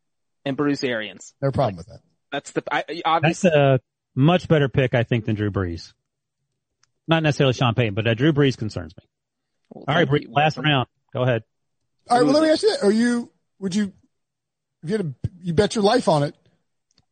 and 0.44 0.57
Bruce 0.57 0.84
Arians. 0.84 1.34
No 1.42 1.50
problem 1.50 1.76
with 1.76 1.86
that. 1.86 2.00
That's 2.32 2.52
the, 2.52 2.62
I, 2.70 2.84
That's 2.86 3.02
obviously, 3.04 3.50
a 3.54 3.80
much 4.14 4.48
better 4.48 4.68
pick, 4.68 4.94
I 4.94 5.02
think, 5.02 5.26
than 5.26 5.34
Drew 5.34 5.50
Brees. 5.50 5.92
Not 7.09 7.22
necessarily 7.22 7.52
Sean 7.52 7.74
Payton, 7.74 7.94
but 7.94 8.07
uh, 8.07 8.14
Drew 8.14 8.32
Brees 8.32 8.57
concerns 8.57 8.94
me. 8.96 9.04
All 9.70 9.94
right, 9.94 10.09
Bree, 10.09 10.26
last 10.28 10.57
round. 10.57 10.88
Go 11.12 11.22
ahead. 11.22 11.42
All 12.09 12.18
right. 12.18 12.24
Well, 12.24 12.34
let 12.34 12.42
me 12.42 12.50
ask 12.50 12.62
you. 12.62 12.76
Are 12.82 12.90
you, 12.90 13.30
would 13.59 13.74
you, 13.74 13.92
if 14.87 14.91
you 14.91 14.97
had 14.97 15.07
a, 15.07 15.28
you 15.43 15.53
bet 15.55 15.74
your 15.74 15.84
life 15.84 16.09
on 16.09 16.22
it, 16.22 16.34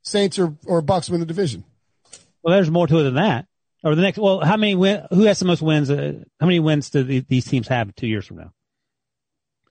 Saints 0.03 0.39
or, 0.39 0.55
or 0.67 0.83
Bucks 0.83 1.09
win 1.11 1.21
the 1.21 1.27
division? 1.27 1.65
Well, 2.43 2.55
there's 2.55 2.71
more 2.71 2.87
to 2.87 2.99
it 2.99 3.03
than 3.05 3.15
that. 3.15 3.47
Or 3.83 3.95
the 3.95 4.03
next, 4.03 4.19
well, 4.19 4.41
how 4.41 4.57
many 4.57 4.75
win, 4.75 5.07
who 5.11 5.23
has 5.25 5.39
the 5.39 5.45
most 5.45 5.61
wins? 5.61 5.91
Uh, 5.91 6.25
how 6.41 6.47
many 6.47 6.61
wins 6.61 6.91
do 6.91 7.03
the, 7.03 7.21
these 7.21 7.45
teams 7.45 7.69
have 7.69 7.95
two 7.95 8.07
years 8.07 8.27
from 8.27 8.39
now? 8.39 8.53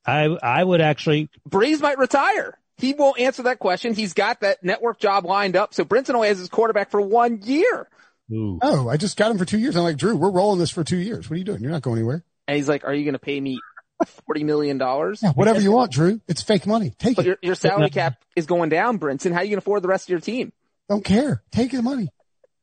I, 0.06 0.26
I 0.26 0.64
would 0.64 0.82
actually, 0.82 1.30
Brees 1.49 1.82
might 1.82 1.97
retire. 1.97 2.58
He 2.78 2.93
won't 2.93 3.20
answer 3.20 3.43
that 3.43 3.60
question. 3.60 3.93
He's 3.93 4.14
got 4.14 4.41
that 4.41 4.64
network 4.64 4.99
job 4.99 5.26
lined 5.26 5.56
up. 5.56 5.74
So 5.74 5.86
Brinson 5.86 6.16
only 6.16 6.28
has 6.28 6.39
his 6.39 6.49
quarterback 6.49 6.91
for 6.91 6.99
one 7.01 7.41
year. 7.43 7.88
ooh, 8.32 8.60
Oh, 8.62 8.89
I 8.89 8.97
just 8.97 9.18
got 9.18 9.32
him 9.32 9.38
for 9.38 9.45
two 9.45 9.60
years. 9.60 9.76
I'm 9.76 9.84
like, 9.84 9.97
Drew, 9.97 10.16
we're 10.16 10.32
rolling 10.32 10.60
this 10.60 10.72
for 10.72 10.84
two 10.84 10.97
years. 10.97 11.30
What 11.30 11.36
are 11.36 11.38
you 11.38 11.43
doing? 11.45 11.62
You're 11.62 11.72
not 11.72 11.82
going 11.84 11.97
anywhere. 11.99 12.24
And 12.47 12.58
he's 12.58 12.68
like, 12.68 12.84
are 12.84 12.93
you 12.93 13.04
going 13.06 13.14
to 13.14 13.20
pay 13.20 13.39
me 13.39 13.60
$40 14.06 14.43
million? 14.45 14.78
Yeah, 14.80 15.32
whatever 15.34 15.60
you 15.60 15.72
want, 15.72 15.91
Drew. 15.91 16.22
It's 16.28 16.41
fake 16.41 16.66
money. 16.68 16.93
Take 16.97 17.16
But 17.16 17.26
it. 17.26 17.28
your, 17.28 17.38
your 17.41 17.56
salary 17.56 17.89
cap 17.89 18.16
is 18.36 18.45
going 18.45 18.70
down, 18.70 18.99
Brinson. 18.99 19.32
How 19.32 19.39
are 19.39 19.43
you 19.43 19.49
going 19.49 19.58
to 19.60 19.64
afford 19.64 19.82
the 19.84 19.88
rest 19.88 20.06
of 20.06 20.10
your 20.10 20.20
team? 20.20 20.51
Don't 20.89 21.04
care. 21.04 21.43
Take 21.51 21.72
the 21.72 21.82
money. 21.82 22.10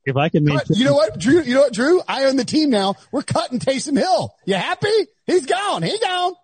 if 0.05 0.16
I 0.16 0.28
can 0.28 0.45
make, 0.45 0.61
you 0.70 0.84
know 0.84 0.95
what, 0.95 1.18
Drew? 1.18 1.43
You 1.43 1.55
know 1.55 1.61
what, 1.62 1.72
Drew? 1.72 2.03
I 2.07 2.24
own 2.24 2.36
the 2.36 2.45
team 2.45 2.70
now. 2.70 2.95
We're 3.12 3.22
cutting 3.22 3.59
Taysom 3.59 3.97
Hill. 3.99 4.34
You 4.47 4.55
happy? 4.55 4.88
He's 5.26 5.47
gone. 5.47 5.82
He's 5.82 6.01
gone. 6.01 6.34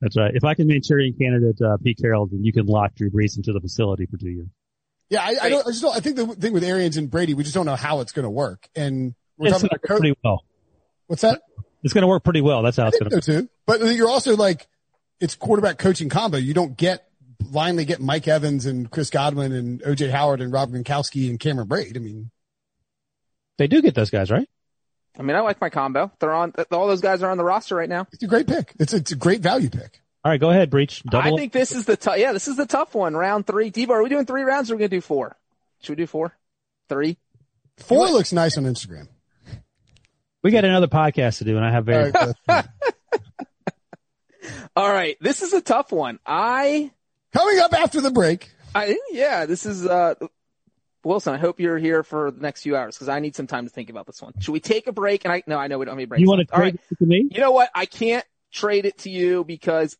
that's 0.00 0.16
right. 0.16 0.30
If 0.34 0.44
I 0.44 0.54
can 0.54 0.66
Manchurian 0.68 1.14
candidate, 1.18 1.60
uh, 1.60 1.76
Pete 1.82 1.98
Carroll, 2.00 2.26
then 2.26 2.44
you 2.44 2.52
can 2.52 2.66
lock 2.66 2.94
Drew 2.94 3.10
Brees 3.10 3.36
into 3.36 3.52
the 3.52 3.60
facility 3.60 4.06
for 4.06 4.16
two 4.16 4.30
years. 4.30 4.48
Yeah, 5.10 5.22
I, 5.22 5.36
I 5.42 5.48
don't. 5.48 5.66
I 5.66 5.70
just 5.70 5.80
don't. 5.82 5.96
I 5.96 6.00
think 6.00 6.16
the 6.16 6.26
thing 6.26 6.52
with 6.52 6.62
Arians 6.62 6.96
and 6.98 7.10
Brady, 7.10 7.32
we 7.34 7.42
just 7.42 7.54
don't 7.54 7.64
know 7.66 7.76
how 7.76 8.00
it's 8.00 8.12
going 8.12 8.24
to 8.24 8.30
work. 8.30 8.68
And 8.76 9.14
we're 9.38 9.46
It's 9.48 9.56
talking 9.56 9.70
about 9.72 9.88
work 9.90 10.00
pretty 10.00 10.14
well. 10.22 10.44
What's 11.06 11.22
that? 11.22 11.40
It's 11.82 11.94
going 11.94 12.02
to 12.02 12.08
work 12.08 12.24
pretty 12.24 12.40
well. 12.40 12.62
That's 12.62 12.76
how 12.76 12.84
I 12.84 12.88
it's 12.88 12.98
think 12.98 13.10
going 13.10 13.22
so 13.22 13.32
to. 13.32 13.42
too. 13.42 13.48
But 13.66 13.80
you're 13.94 14.08
also 14.08 14.36
like, 14.36 14.66
it's 15.20 15.34
quarterback 15.34 15.78
coaching 15.78 16.08
combo. 16.08 16.36
You 16.38 16.54
don't 16.54 16.76
get 16.76 17.08
blindly 17.40 17.84
get 17.84 18.00
Mike 18.00 18.26
Evans 18.26 18.66
and 18.66 18.90
Chris 18.90 19.10
Godwin 19.10 19.52
and 19.52 19.80
OJ 19.82 20.10
Howard 20.10 20.40
and 20.40 20.52
Rob 20.52 20.70
Gronkowski 20.72 21.30
and 21.30 21.38
Cameron 21.38 21.68
Brate. 21.68 21.96
I 21.96 22.00
mean, 22.00 22.30
They 23.58 23.66
do 23.68 23.80
get 23.82 23.94
those 23.94 24.10
guys, 24.10 24.30
right? 24.30 24.48
I 25.18 25.22
mean, 25.22 25.36
I 25.36 25.40
like 25.40 25.60
my 25.60 25.70
combo. 25.70 26.12
They're 26.20 26.32
on, 26.34 26.52
all 26.70 26.86
those 26.86 27.00
guys 27.00 27.22
are 27.22 27.30
on 27.30 27.38
the 27.38 27.44
roster 27.44 27.74
right 27.74 27.88
now. 27.88 28.06
it's 28.12 28.22
a 28.22 28.26
great 28.26 28.46
pick. 28.46 28.74
It's 28.78 28.92
a, 28.92 28.96
it's 28.96 29.12
a 29.12 29.16
great 29.16 29.40
value 29.40 29.70
pick. 29.70 30.00
All 30.24 30.30
right, 30.30 30.40
go 30.40 30.50
ahead, 30.50 30.70
Breech. 30.70 31.02
Double. 31.04 31.32
I 31.34 31.36
think 31.36 31.52
this 31.52 31.72
is 31.72 31.84
the 31.84 31.96
tough, 31.96 32.18
yeah, 32.18 32.32
this 32.32 32.48
is 32.48 32.56
the 32.56 32.66
tough 32.66 32.94
one. 32.94 33.14
Round 33.14 33.46
three. 33.46 33.70
Debo, 33.70 33.90
are 33.90 34.02
we 34.02 34.08
doing 34.08 34.26
three 34.26 34.42
rounds 34.42 34.70
or 34.70 34.74
are 34.74 34.76
we 34.76 34.80
going 34.80 34.90
to 34.90 34.96
do 34.96 35.00
four? 35.00 35.36
Should 35.82 35.90
we 35.98 36.02
do 36.02 36.06
four? 36.06 36.36
Three? 36.88 37.16
Four 37.78 38.08
looks 38.10 38.32
nice 38.32 38.58
on 38.58 38.64
Instagram. 38.64 39.08
We 40.42 40.50
got 40.50 40.64
another 40.64 40.88
podcast 40.88 41.38
to 41.38 41.44
do, 41.44 41.56
and 41.56 41.64
I 41.64 41.70
have 41.70 41.84
very. 41.84 42.12
All 44.76 44.92
right. 44.92 45.16
This 45.20 45.42
is 45.42 45.52
a 45.52 45.60
tough 45.60 45.90
one. 45.92 46.18
I, 46.24 46.90
coming 47.32 47.58
up 47.58 47.72
after 47.72 48.00
the 48.00 48.10
break. 48.10 48.52
I, 48.74 48.98
yeah, 49.10 49.46
this 49.46 49.66
is, 49.66 49.84
uh, 49.84 50.14
Wilson, 51.02 51.34
I 51.34 51.38
hope 51.38 51.58
you're 51.58 51.78
here 51.78 52.02
for 52.02 52.30
the 52.30 52.40
next 52.40 52.62
few 52.62 52.76
hours 52.76 52.94
because 52.94 53.08
I 53.08 53.18
need 53.18 53.34
some 53.34 53.46
time 53.46 53.64
to 53.64 53.70
think 53.70 53.90
about 53.90 54.06
this 54.06 54.22
one. 54.22 54.34
Should 54.38 54.52
we 54.52 54.60
take 54.60 54.86
a 54.86 54.92
break? 54.92 55.24
And 55.24 55.32
I, 55.32 55.42
no, 55.46 55.58
I 55.58 55.66
know 55.66 55.78
we 55.78 55.86
don't 55.86 55.96
need 55.96 56.04
a 56.04 56.06
break. 56.06 56.20
you 56.20 56.28
want 56.28 56.40
to 56.40 56.54
trade 56.54 56.60
right. 56.60 56.80
it 56.90 56.98
to 56.98 57.06
me? 57.06 57.28
You 57.30 57.40
know 57.40 57.50
what? 57.50 57.70
I 57.74 57.86
can't 57.86 58.24
trade 58.52 58.86
it 58.86 58.98
to 58.98 59.10
you 59.10 59.42
because 59.44 59.96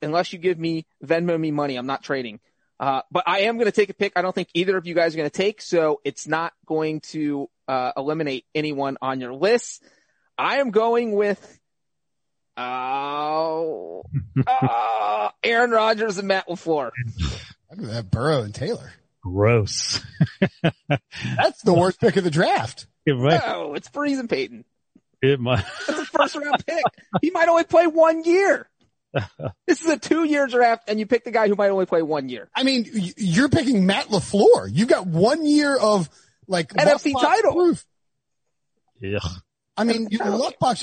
unless 0.00 0.32
you 0.32 0.38
give 0.38 0.58
me 0.58 0.86
Venmo 1.04 1.38
me 1.38 1.50
money, 1.50 1.76
I'm 1.76 1.86
not 1.86 2.02
trading. 2.02 2.40
Uh, 2.80 3.02
but 3.10 3.24
I 3.26 3.40
am 3.40 3.56
going 3.56 3.66
to 3.66 3.72
take 3.72 3.90
a 3.90 3.94
pick. 3.94 4.12
I 4.16 4.22
don't 4.22 4.34
think 4.34 4.48
either 4.54 4.76
of 4.76 4.86
you 4.86 4.94
guys 4.94 5.14
are 5.14 5.18
going 5.18 5.28
to 5.28 5.36
take, 5.36 5.60
so 5.60 6.00
it's 6.04 6.28
not 6.28 6.52
going 6.64 7.00
to 7.00 7.50
uh, 7.68 7.92
eliminate 7.96 8.46
anyone 8.54 8.96
on 9.02 9.20
your 9.20 9.34
list. 9.34 9.82
I 10.36 10.58
am 10.58 10.70
going 10.70 11.12
with, 11.12 11.38
uh, 12.56 13.98
uh, 14.46 15.28
Aaron 15.44 15.70
Rodgers 15.70 16.18
and 16.18 16.28
Matt 16.28 16.48
LaFleur. 16.48 16.90
Look 17.70 17.84
at 17.88 17.92
that 17.92 18.10
Burrow 18.10 18.42
and 18.42 18.54
Taylor. 18.54 18.92
Gross. 19.22 20.00
That's 20.62 21.62
the 21.62 21.74
worst 21.74 22.00
pick 22.00 22.16
of 22.16 22.24
the 22.24 22.30
draft. 22.30 22.86
It 23.04 23.16
might, 23.16 23.40
Oh, 23.44 23.74
it's 23.74 23.88
Brees 23.88 24.18
and 24.18 24.28
Peyton. 24.30 24.64
it 25.22 25.40
might, 25.40 25.64
That's 25.86 26.00
a 26.00 26.04
first 26.06 26.36
round 26.36 26.64
pick. 26.66 26.82
He 27.20 27.30
might 27.30 27.48
only 27.48 27.64
play 27.64 27.86
one 27.86 28.24
year. 28.24 28.68
This 29.66 29.80
is 29.82 29.88
a 29.88 29.98
two 29.98 30.24
year 30.24 30.46
draft 30.46 30.84
and 30.88 31.00
you 31.00 31.06
pick 31.06 31.24
the 31.24 31.30
guy 31.30 31.48
who 31.48 31.54
might 31.56 31.70
only 31.70 31.86
play 31.86 32.02
one 32.02 32.28
year. 32.28 32.48
I 32.54 32.62
mean, 32.62 32.86
you're 33.16 33.48
picking 33.48 33.86
Matt 33.86 34.06
LaFleur. 34.08 34.68
You've 34.70 34.88
got 34.88 35.06
one 35.06 35.44
year 35.46 35.76
of 35.76 36.08
like 36.48 36.72
NFC 36.72 37.12
luck 37.12 37.22
title. 37.22 37.52
proof. 37.54 37.84
yeah. 39.00 39.18
I 39.76 39.84
mean, 39.84 40.08
your 40.10 40.26
luck 40.30 40.58
box. 40.58 40.82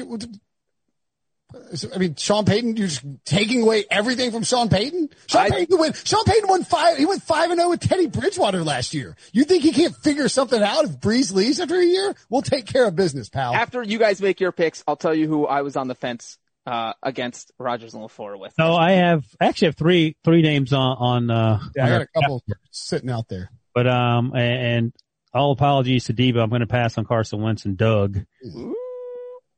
I 1.93 1.97
mean, 1.97 2.16
Sean 2.16 2.43
Payton, 2.45 2.76
you're 2.76 2.88
just 2.88 3.03
taking 3.24 3.61
away 3.61 3.86
everything 3.89 4.32
from 4.32 4.43
Sean 4.43 4.68
Payton. 4.70 5.09
Sean 5.28 5.41
I- 5.43 5.49
Payton 5.49 5.78
win. 5.80 5.93
Sean 5.93 6.24
Payton 6.26 6.49
won 6.49 6.63
five. 6.63 6.97
He 6.97 7.05
went 7.05 7.24
five 7.24 7.49
and 7.51 7.59
zero 7.59 7.70
with 7.70 7.80
Teddy 7.82 8.07
Bridgewater 8.07 8.63
last 8.63 8.93
year. 8.93 9.16
You 9.32 9.43
think 9.45 9.63
he 9.63 9.72
can't 9.72 9.95
figure 9.95 10.28
something 10.28 10.61
out 10.61 10.86
if 10.86 10.99
Brees 10.99 11.34
leaves 11.34 11.59
after 11.59 11.80
a 11.80 11.86
year? 11.86 12.13
We'll 12.30 12.41
take 12.41 12.66
care 12.66 12.86
of 12.88 12.95
business, 12.95 13.30
pal. 13.30 13.53
After 13.53 13.82
you 13.84 13.99
guys 13.99 14.22
make 14.22 14.39
your 14.39 14.51
picks, 14.51 14.84
I'll 14.88 14.95
tell 14.97 15.13
you 15.13 15.28
who 15.28 15.45
I 15.45 15.61
was 15.61 15.76
on 15.78 15.88
the 15.88 15.95
fence, 15.95 16.38
uh, 16.66 16.93
against 17.03 17.51
Rodgers 17.59 17.93
and 17.93 18.03
LaFleur 18.03 18.39
with. 18.39 18.53
So 18.57 18.74
I 18.76 18.93
have 18.93 19.24
I 19.39 19.45
actually 19.45 19.68
have 19.68 19.76
three 19.78 20.18
three 20.24 20.41
names 20.41 20.74
on 20.74 20.97
on 20.97 21.30
uh 21.32 21.59
yeah, 21.76 21.86
I 21.86 21.89
got 21.89 22.01
a 22.01 22.07
couple 22.07 22.43
sitting 22.72 23.09
out 23.09 23.28
there. 23.30 23.51
but 23.74 23.88
um 23.88 24.34
and, 24.36 24.61
and 24.66 24.93
all 25.36 25.52
apologies 25.52 26.06
to 26.06 26.14
Debo. 26.14 26.42
I'm 26.42 26.50
going 26.50 26.62
to 26.62 26.68
pass 26.68 26.98
on 26.98 27.06
Carson 27.06 27.42
Wentz 27.42 27.66
and 27.66 27.78
Doug. 27.78 28.20
Ooh, 28.46 28.76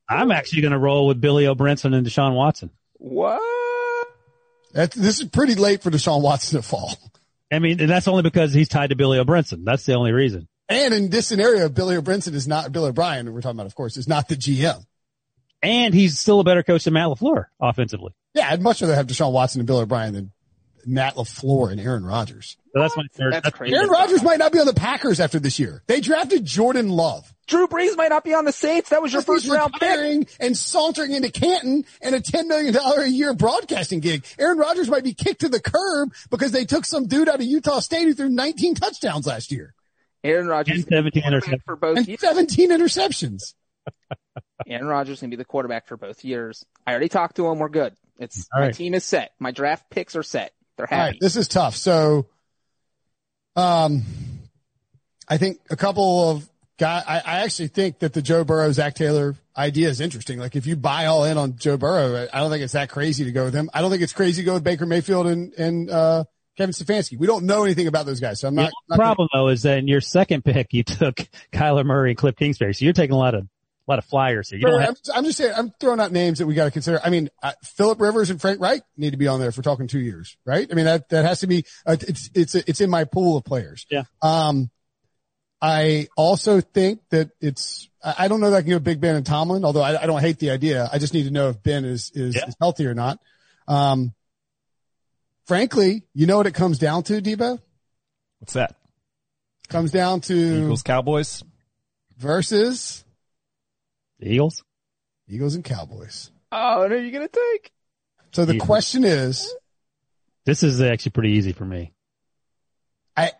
I'm 0.10 0.32
actually 0.32 0.62
going 0.62 0.72
to 0.72 0.78
roll 0.80 1.08
with 1.08 1.22
Billy 1.22 1.48
O'Brinson 1.48 1.96
and 1.96 2.06
Deshaun 2.06 2.36
Watson. 2.36 2.72
what? 2.94 3.42
That's, 4.74 4.96
this 4.96 5.20
is 5.22 5.30
pretty 5.30 5.56
late 5.56 5.82
for 5.82 5.90
Deshaun 5.90 6.22
Watson 6.22 6.62
to 6.62 6.68
fall. 6.68 6.94
I 7.52 7.60
mean, 7.60 7.80
and 7.80 7.90
that's 7.90 8.08
only 8.08 8.24
because 8.24 8.54
he's 8.54 8.68
tied 8.68 8.90
to 8.90 8.96
Billy 8.96 9.18
O'Brinson. 9.18 9.64
That's 9.64 9.86
the 9.86 9.94
only 9.94 10.12
reason. 10.12 10.48
And 10.70 10.94
in 10.94 11.10
this 11.10 11.28
scenario, 11.28 11.70
Billy 11.70 11.96
O'Brinson 11.96 12.34
is 12.34 12.48
not 12.48 12.72
Bill 12.74 12.86
O'Brien. 12.86 13.32
We're 13.34 13.42
talking 13.42 13.58
about, 13.58 13.68
of 13.68 13.76
course, 13.76 13.96
is 13.96 14.08
not 14.08 14.28
the 14.28 14.36
GM. 14.36 14.84
And 15.64 15.94
he's 15.94 16.20
still 16.20 16.42
a 16.42 16.44
better 16.44 16.62
coach 16.62 16.84
than 16.84 16.94
Matt 16.94 17.08
LaFleur 17.08 17.46
offensively. 17.60 18.14
Yeah, 18.34 18.50
I'd 18.52 18.62
much 18.62 18.82
rather 18.82 18.94
have 18.94 19.08
Deshaun 19.08 19.32
Watson 19.32 19.62
and 19.62 19.68
Bill 19.68 19.80
O'Brien 19.80 20.14
than 20.14 20.32
Matt 20.88 21.16
LaFleur 21.16 21.72
and 21.72 21.80
Aaron 21.82 22.06
Rodgers. 22.06 22.56
So 22.74 22.82
that's 22.82 22.96
my 22.96 23.04
third. 23.14 23.34
That's 23.34 23.50
crazy. 23.50 23.76
Aaron 23.76 23.90
Rodgers 23.90 24.24
might 24.24 24.40
not 24.40 24.52
be 24.52 24.60
on 24.60 24.66
the 24.66 24.74
Packers 24.74 25.20
after 25.20 25.40
this 25.40 25.60
year. 25.60 25.84
They 25.88 26.00
drafted 26.02 26.46
Jordan 26.46 26.90
Love. 26.90 27.32
Drew 27.48 27.68
Brees 27.68 27.96
might 27.98 28.10
not 28.10 28.24
be 28.24 28.34
on 28.34 28.46
the 28.46 28.52
Saints. 28.52 28.90
That 28.90 29.02
was 29.02 29.12
your 29.14 29.22
first 29.22 29.48
round 29.48 29.74
pick. 29.74 30.30
and 30.40 30.58
sauntering 30.58 31.12
into 31.14 31.32
Canton 31.32 31.86
and 32.02 32.16
a 32.16 32.20
$10 32.22 32.48
million 32.48 32.76
a 32.76 33.06
year 33.08 33.34
broadcasting 33.34 34.00
gig. 34.00 34.26
Aaron 34.40 34.58
Rodgers 34.58 34.90
might 34.90 35.04
be 35.04 35.14
kicked 35.14 35.42
to 35.42 35.50
the 35.50 35.60
curb 35.62 36.14
because 36.30 36.52
they 36.52 36.66
took 36.66 36.86
some 36.86 37.08
dude 37.08 37.30
out 37.30 37.36
of 37.36 37.44
Utah 37.44 37.80
State 37.80 38.04
who 38.06 38.14
threw 38.14 38.30
19 38.30 38.76
touchdowns 38.76 39.28
last 39.28 39.52
year 39.52 39.74
Aaron 40.24 40.48
Rodgers 40.48 40.80
And 40.80 40.88
17 40.90 41.24
interceptions. 41.24 41.64
for 41.66 41.76
both 41.76 41.98
and 41.98 42.08
years. 42.08 42.20
17 42.20 42.70
interceptions. 42.72 43.54
Aaron 44.68 44.88
Rodgers 44.88 45.20
can 45.22 45.30
be 45.30 45.36
the 45.38 45.46
quarterback 45.46 45.88
for 45.88 45.96
both 45.98 46.26
years. 46.26 46.66
I 46.86 46.92
already 46.92 47.10
talked 47.10 47.38
to 47.38 47.48
him. 47.48 47.60
We're 47.60 47.70
good. 47.70 47.94
It's 48.20 48.48
All 48.54 48.60
my 48.62 48.68
right. 48.68 48.76
team 48.76 48.94
is 48.94 49.06
set. 49.06 49.32
My 49.40 49.52
draft 49.52 49.90
picks 49.90 50.16
are 50.16 50.24
set. 50.24 50.52
They're 50.78 50.92
All 50.94 50.98
right, 51.00 51.18
this 51.20 51.36
is 51.36 51.48
tough. 51.48 51.76
So, 51.76 52.28
um, 53.56 54.04
I 55.28 55.38
think 55.38 55.60
a 55.70 55.76
couple 55.76 56.30
of 56.30 56.50
guy. 56.78 57.04
I, 57.06 57.18
I 57.18 57.40
actually 57.40 57.70
think 57.70 58.00
that 58.00 58.14
the 58.14 58.22
Joe 58.22 58.44
Burrow 58.44 58.72
Zac 58.72 58.96
Taylor 58.96 59.36
idea 59.58 59.90
is 59.90 60.00
interesting. 60.00 60.38
Like 60.40 60.56
if 60.56 60.68
you 60.68 60.76
buy 60.76 61.08
all 61.08 61.24
in 61.24 61.38
on 61.38 61.58
Joe 61.58 61.78
Burrow, 61.78 62.16
I- 62.32 62.38
I 62.38 62.40
don't 62.42 62.52
think 62.52 62.64
it's 62.64 62.74
that 62.74 62.90
crazy 62.90 63.26
to 63.26 63.32
go 63.32 63.46
with 63.46 63.54
him. 63.56 63.70
I 63.74 63.82
don't 63.82 63.90
think 63.90 64.04
it's 64.04 64.14
crazy 64.14 64.44
to 64.44 64.46
go 64.46 64.54
with 64.54 64.64
Baker 64.64 64.86
Mayfield 64.86 65.26
and 65.28 65.52
and 65.56 65.90
uh, 65.90 66.24
Kevin 66.58 66.74
Stefanski. 66.74 67.18
We 67.18 67.26
don't 67.28 67.46
know 67.46 67.64
anything 67.64 67.88
about 67.88 68.06
those 68.06 68.20
guys, 68.20 68.40
so 68.40 68.48
I'm 68.48 68.56
The 68.56 68.62
not. 68.62 68.66
only 68.66 68.74
not 68.90 68.98
gonna- 68.98 69.08
problem 69.08 69.30
though 69.34 69.48
is 69.50 69.64
that 69.64 69.80
in 69.80 69.88
your 69.88 70.02
second 70.02 70.46
pick 70.46 70.74
you 70.74 70.84
took 70.84 71.16
Kyler 71.52 71.86
Murray 71.86 72.12
and 72.12 72.18
Cliff 72.18 72.36
Kingsbury, 72.36 72.74
so 72.76 72.86
you're 72.86 72.94
taking 72.94 73.16
a 73.16 73.20
lot 73.20 73.34
of 73.34 73.48
a 73.88 73.92
lot 73.92 74.00
of 74.00 74.06
flyers 74.06 74.50
here. 74.50 74.60
You 74.60 74.66
don't 74.68 74.82
have 74.82 74.98
I'm, 75.14 75.20
I'm 75.20 75.24
just 75.26 75.38
saying, 75.38 75.54
I'm 75.56 75.72
throwing 75.80 76.00
out 76.00 76.12
names 76.12 76.40
that 76.40 76.48
we 76.48 76.56
got 76.56 76.66
to 76.66 76.72
consider. 76.72 77.00
I 77.04 77.10
mean, 77.10 77.30
uh, 77.42 77.54
Philip 77.64 78.02
Rivers 78.02 78.30
and 78.30 78.42
Frank 78.42 78.60
Reich 78.60 78.82
need 78.98 79.12
to 79.12 79.18
be 79.18 79.28
on 79.28 79.40
there 79.40 79.52
for 79.52 79.62
talking 79.62 79.88
two 79.88 80.00
years, 80.00 80.36
right? 80.46 80.68
I 80.70 80.76
mean, 80.76 80.86
that, 80.86 81.10
that 81.10 81.24
has 81.26 81.40
to 81.40 81.48
be, 81.48 81.64
uh, 81.86 81.96
it's, 82.02 82.30
it's, 82.34 82.56
it's 82.56 82.82
in 82.82 82.90
my 82.90 83.06
pool 83.06 83.38
of 83.38 83.46
players. 83.46 83.86
Yeah. 83.90 84.04
Um, 84.22 84.70
I 85.62 86.08
also 86.18 86.60
think 86.62 87.00
that 87.12 87.32
it's, 87.42 87.90
I 88.04 88.16
I 88.20 88.28
don't 88.28 88.42
know 88.42 88.52
that 88.52 88.58
I 88.58 88.62
can 88.62 88.70
go 88.72 88.80
Big 88.80 89.02
Ben 89.02 89.16
and 89.16 89.26
Tomlin, 89.26 89.66
although 89.66 89.82
I, 89.82 90.04
I 90.04 90.06
don't 90.06 90.22
hate 90.22 90.38
the 90.40 90.52
idea. 90.52 90.88
I 90.92 91.00
just 91.00 91.14
need 91.14 91.24
to 91.24 91.32
know 91.32 91.50
if 91.50 91.64
Ben 91.64 91.84
is, 91.86 92.12
is, 92.14 92.36
Yeah. 92.36 92.46
is 92.48 92.56
healthy 92.60 92.86
or 92.86 92.94
not. 92.94 93.20
Um, 93.68 94.14
frankly, 95.48 96.04
you 96.14 96.28
know 96.28 96.38
what 96.38 96.46
it 96.46 96.54
comes 96.54 96.78
down 96.78 97.04
to, 97.04 97.22
Debo? 97.22 97.60
What's 98.40 98.54
that? 98.54 98.76
Comes 99.70 99.92
down 99.92 100.22
to 100.22 100.36
Eagles, 100.36 100.84
Cowboys. 100.84 101.44
versus 102.18 103.04
the 104.20 104.30
Eagles. 104.34 104.64
Eagles 105.28 105.56
and 105.56 105.64
Cowboys. 105.64 106.32
Oh, 106.52 106.80
what 106.80 106.92
are 106.92 107.02
you 107.02 107.12
gonna 107.12 107.28
take? 107.28 107.72
So 108.32 108.46
the 108.46 108.54
Eagles. 108.54 108.66
question 108.68 109.04
is, 109.04 109.54
This 110.46 110.64
is 110.64 110.80
actually 110.82 111.12
pretty 111.12 111.32
easy 111.32 111.52
for 111.52 111.66
me. 111.66 111.94
I 113.16 113.32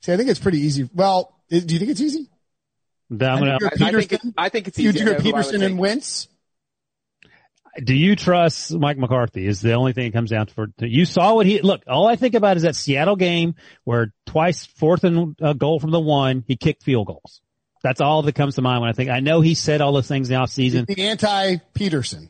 see. 0.00 0.12
I 0.12 0.16
think 0.16 0.28
it's 0.30 0.40
pretty 0.40 0.60
easy. 0.60 0.88
Well, 0.94 1.36
i- 1.52 1.58
do 1.60 1.74
you 1.74 1.78
think 1.78 1.90
it's 1.92 2.00
easy? 2.00 2.28
I'm 3.10 3.16
gonna, 3.18 3.58
You're 3.60 3.68
I, 3.70 3.86
I 3.88 3.92
think 3.92 4.10
Pederson? 4.10 4.12
it's, 4.12 4.24
I 4.36 4.48
think 4.48 4.68
it's 4.68 4.78
easy. 4.78 4.92
do 4.92 4.98
to 4.98 5.04
go 5.04 5.12
know 5.12 5.18
who 5.18 5.28
I 5.30 5.32
would 5.36 5.44
Pederson 5.46 5.64
and 5.64 5.78
Wentz. 5.78 6.28
do 7.82 7.94
you 7.94 8.16
trust 8.16 8.74
Mike 8.74 8.98
McCarthy? 8.98 9.46
Is 9.46 9.60
the 9.60 9.74
only 9.74 9.92
thing 9.92 10.06
it 10.06 10.12
comes 10.12 10.30
down 10.30 10.46
to. 10.46 10.54
For 10.54 10.68
you 10.80 11.04
saw 11.04 11.34
what 11.34 11.46
he 11.46 11.60
look. 11.62 11.82
All 11.86 12.06
I 12.08 12.16
think 12.16 12.34
about 12.34 12.56
is 12.56 12.64
that 12.64 12.74
Seattle 12.76 13.16
game 13.16 13.54
where 13.84 14.12
twice 14.26 14.66
fourth 14.66 15.04
and 15.04 15.36
uh, 15.40 15.52
goal 15.52 15.78
from 15.80 15.90
the 15.92 16.00
one 16.00 16.44
he 16.46 16.56
kicked 16.56 16.82
field 16.82 17.06
goals. 17.06 17.40
That's 17.82 18.00
all 18.00 18.22
that 18.22 18.34
comes 18.34 18.56
to 18.56 18.62
mind 18.62 18.80
when 18.80 18.90
I 18.90 18.92
think. 18.92 19.10
I 19.10 19.20
know 19.20 19.40
he 19.40 19.54
said 19.54 19.80
all 19.80 19.92
those 19.92 20.08
things 20.08 20.28
in 20.28 20.34
the 20.34 20.40
off 20.40 20.50
season. 20.50 20.84
The 20.86 21.02
anti 21.02 21.56
Pederson. 21.74 22.28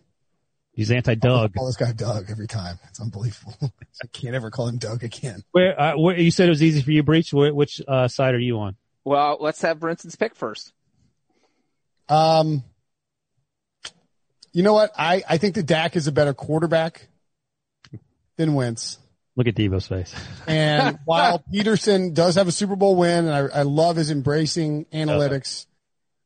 He's 0.72 0.92
anti 0.92 1.16
Doug. 1.16 1.54
Call 1.54 1.66
this 1.66 1.76
guy 1.76 1.92
Doug 1.92 2.30
every 2.30 2.46
time. 2.46 2.78
It's 2.88 3.00
unbelievable. 3.00 3.56
I 3.62 4.06
can't 4.12 4.34
ever 4.34 4.50
call 4.50 4.68
him 4.68 4.78
Doug 4.78 5.02
again. 5.02 5.42
Where, 5.50 5.80
uh, 5.80 5.98
where 5.98 6.18
you 6.18 6.30
said 6.30 6.46
it 6.46 6.50
was 6.50 6.62
easy 6.62 6.82
for 6.82 6.92
you, 6.92 7.02
Breech. 7.02 7.32
Where, 7.32 7.52
which 7.52 7.80
uh, 7.88 8.06
side 8.06 8.34
are 8.34 8.38
you 8.38 8.60
on? 8.60 8.76
Well, 9.04 9.38
let's 9.40 9.60
have 9.62 9.80
Brinson's 9.80 10.16
pick 10.16 10.36
first. 10.36 10.72
Um, 12.08 12.62
you 14.52 14.62
know 14.62 14.72
what? 14.72 14.92
I, 14.96 15.22
I 15.28 15.38
think 15.38 15.56
that 15.56 15.66
Dak 15.66 15.96
is 15.96 16.06
a 16.06 16.12
better 16.12 16.34
quarterback 16.34 17.08
than 18.36 18.54
Wentz. 18.54 18.98
Look 19.38 19.46
at 19.46 19.54
Debo's 19.54 19.86
face. 19.86 20.12
And 20.48 20.98
while 21.04 21.44
Pederson 21.54 22.12
does 22.12 22.34
have 22.34 22.48
a 22.48 22.52
Super 22.52 22.74
Bowl 22.74 22.96
win, 22.96 23.28
and 23.28 23.52
I, 23.52 23.60
I 23.60 23.62
love 23.62 23.94
his 23.94 24.10
embracing 24.10 24.86
analytics, 24.86 25.66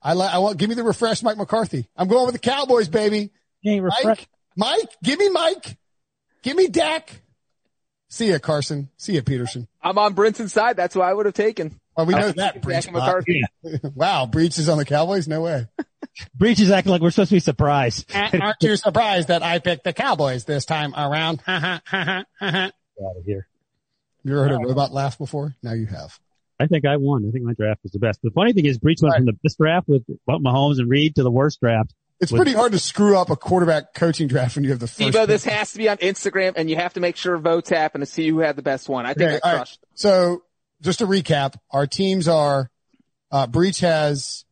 I 0.01 0.15
like. 0.15 0.33
I 0.33 0.39
want 0.39 0.57
give 0.57 0.71
me 0.71 0.77
the 0.77 0.83
refresh 0.83 1.23
Mike 1.23 1.37
McCarthy. 1.37 1.87
I'm 1.95 2.09
going 2.09 2.25
with 2.25 2.33
the 2.33 2.39
Cowboys, 2.39 2.89
baby. 2.89 3.31
He 3.61 3.73
ain't 3.75 3.85
refresh- 3.85 4.05
Mike, 4.05 4.29
Mike, 4.57 4.89
give 5.05 5.19
me 5.19 5.29
Mike, 5.29 5.77
give 6.43 6.57
me 6.57 6.69
Dak. 6.69 7.21
See 8.09 8.31
ya, 8.31 8.39
Carson. 8.39 8.89
See 8.97 9.13
ya, 9.13 9.21
Pederson. 9.21 9.69
I'm 9.83 9.99
on 9.99 10.15
Brinson's 10.15 10.55
side. 10.55 10.79
That's 10.79 10.95
who 10.95 11.03
I 11.03 11.13
would 11.13 11.27
have 11.27 11.35
taken. 11.35 11.79
Well, 11.95 12.07
we 12.07 12.15
know 12.15 12.33
Dak 12.33 12.37
that. 12.37 12.63
Breech. 12.63 12.91
McCarthy. 12.91 13.43
wow, 13.95 14.25
Breech 14.25 14.59
is 14.59 14.71
on 14.71 14.79
the 14.79 14.87
Cowboys. 14.87 15.29
No 15.29 15.43
way. 15.43 15.67
Breech 16.35 16.61
is 16.61 16.71
acting 16.71 16.93
like 16.93 17.03
we're 17.03 17.11
supposed 17.11 17.29
to 17.29 17.37
be 17.37 17.41
surprised. 17.41 18.11
Aren't 18.15 18.63
you 18.63 18.77
surprised 18.77 19.29
that 19.29 19.43
I 19.43 19.59
picked 19.59 19.85
the 19.85 19.93
Cowboys 19.93 20.45
this 20.47 20.65
time 20.65 20.95
around? 20.95 21.43
Ha 21.43 21.59
ha 21.59 21.81
ha 21.85 22.05
ha 22.05 22.25
ha. 22.41 22.71
Out 23.01 23.17
of 23.17 23.25
here. 23.25 23.47
You 24.25 24.33
ever 24.33 24.43
heard 24.49 24.53
a 24.53 24.59
robot 24.59 24.93
laugh 24.93 25.19
before? 25.19 25.55
Now 25.63 25.73
you 25.73 25.87
have. 25.87 26.19
I 26.61 26.67
think 26.67 26.85
I 26.87 26.97
won. 26.97 27.25
I 27.27 27.33
think 27.33 27.45
my 27.45 27.55
draft 27.55 27.81
was 27.83 27.93
the 27.93 27.99
best. 27.99 28.21
The 28.23 28.31
funny 28.31 28.53
thing 28.53 28.67
is, 28.67 28.79
Breech 28.79 28.99
went 29.03 29.17
from 29.17 29.27
the 29.27 29.33
best 29.33 29.59
draft 29.59 29.89
with 29.89 30.05
Mahomes 30.29 30.79
and 30.79 30.89
Reid 30.89 31.17
to 31.17 31.23
the 31.23 31.31
worst 31.31 31.61
draft. 31.61 31.93
It's 32.21 32.31
pretty 32.31 32.53
hard 32.53 32.71
to 32.71 32.79
screw 32.79 33.17
up 33.19 33.31
a 33.31 33.37
quarterback 33.37 33.95
coaching 33.95 34.29
draft 34.29 34.55
when 34.55 34.63
you 34.63 34.71
have 34.71 34.79
the 34.79 34.87
first. 34.87 35.01
Debo, 35.01 35.27
this 35.27 35.43
has 35.45 35.73
to 35.73 35.79
be 35.79 35.89
on 35.89 35.97
Instagram, 35.97 36.53
and 36.55 36.71
you 36.71 36.77
have 36.77 36.95
to 36.95 37.01
make 37.01 37.17
sure 37.17 37.37
votes 37.37 37.69
happen 37.69 38.01
to 38.01 38.07
see 38.07 38.29
who 38.29 38.39
had 38.39 38.55
the 38.55 38.63
best 38.63 38.89
one. 38.89 39.07
I 39.07 39.15
think 39.15 39.31
Okay, 39.31 39.41
I 39.43 39.49
all 39.49 39.53
right. 39.53 39.59
crushed. 39.59 39.81
So 39.95 40.43
just 40.81 41.01
to 41.01 41.07
recap, 41.07 41.57
our 41.73 41.89
teams 41.89 42.29
are, 42.29 42.71
uh, 43.33 43.49
Breech 43.49 43.81
has, 43.81 44.45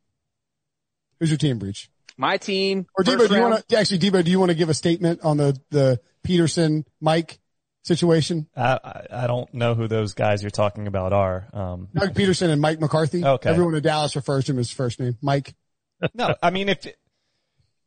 who's 1.21 1.31
your 1.31 1.39
team, 1.39 1.59
Breech? 1.59 1.89
My 2.17 2.39
team. 2.39 2.87
Or 2.99 3.05
Debo, 3.05 3.29
do 3.29 3.37
you 3.37 3.41
want 3.41 3.69
to, 3.69 3.79
actually, 3.79 4.01
Debo, 4.01 4.25
do 4.25 4.33
you 4.33 4.41
want 4.41 4.51
to 4.51 4.57
give 4.57 4.69
a 4.69 4.75
statement 4.75 5.21
on 5.23 5.37
the, 5.37 5.57
the 5.71 6.01
Pederson, 6.27 6.85
Mike 7.01 7.39
situation? 7.83 8.49
I, 8.57 8.79
I 8.83 9.07
I 9.25 9.27
don't 9.27 9.53
know 9.55 9.75
who 9.75 9.89
those 9.89 10.15
guys 10.15 10.43
you're 10.43 10.51
talking 10.51 10.87
about 10.87 11.13
are. 11.13 11.49
Um, 11.53 11.89
Doug 11.95 12.15
Pederson 12.15 12.51
and 12.51 12.61
Mike 12.61 12.81
McCarthy. 12.81 13.25
Okay. 13.25 13.51
Everyone 13.51 13.75
in 13.75 13.83
Dallas 13.83 14.17
refers 14.17 14.45
to 14.47 14.53
him 14.53 14.59
as 14.59 14.71
first 14.71 15.01
name, 15.01 15.17
Mike. 15.23 15.55
no, 16.15 16.35
I 16.43 16.51
mean 16.51 16.69
if 16.69 16.87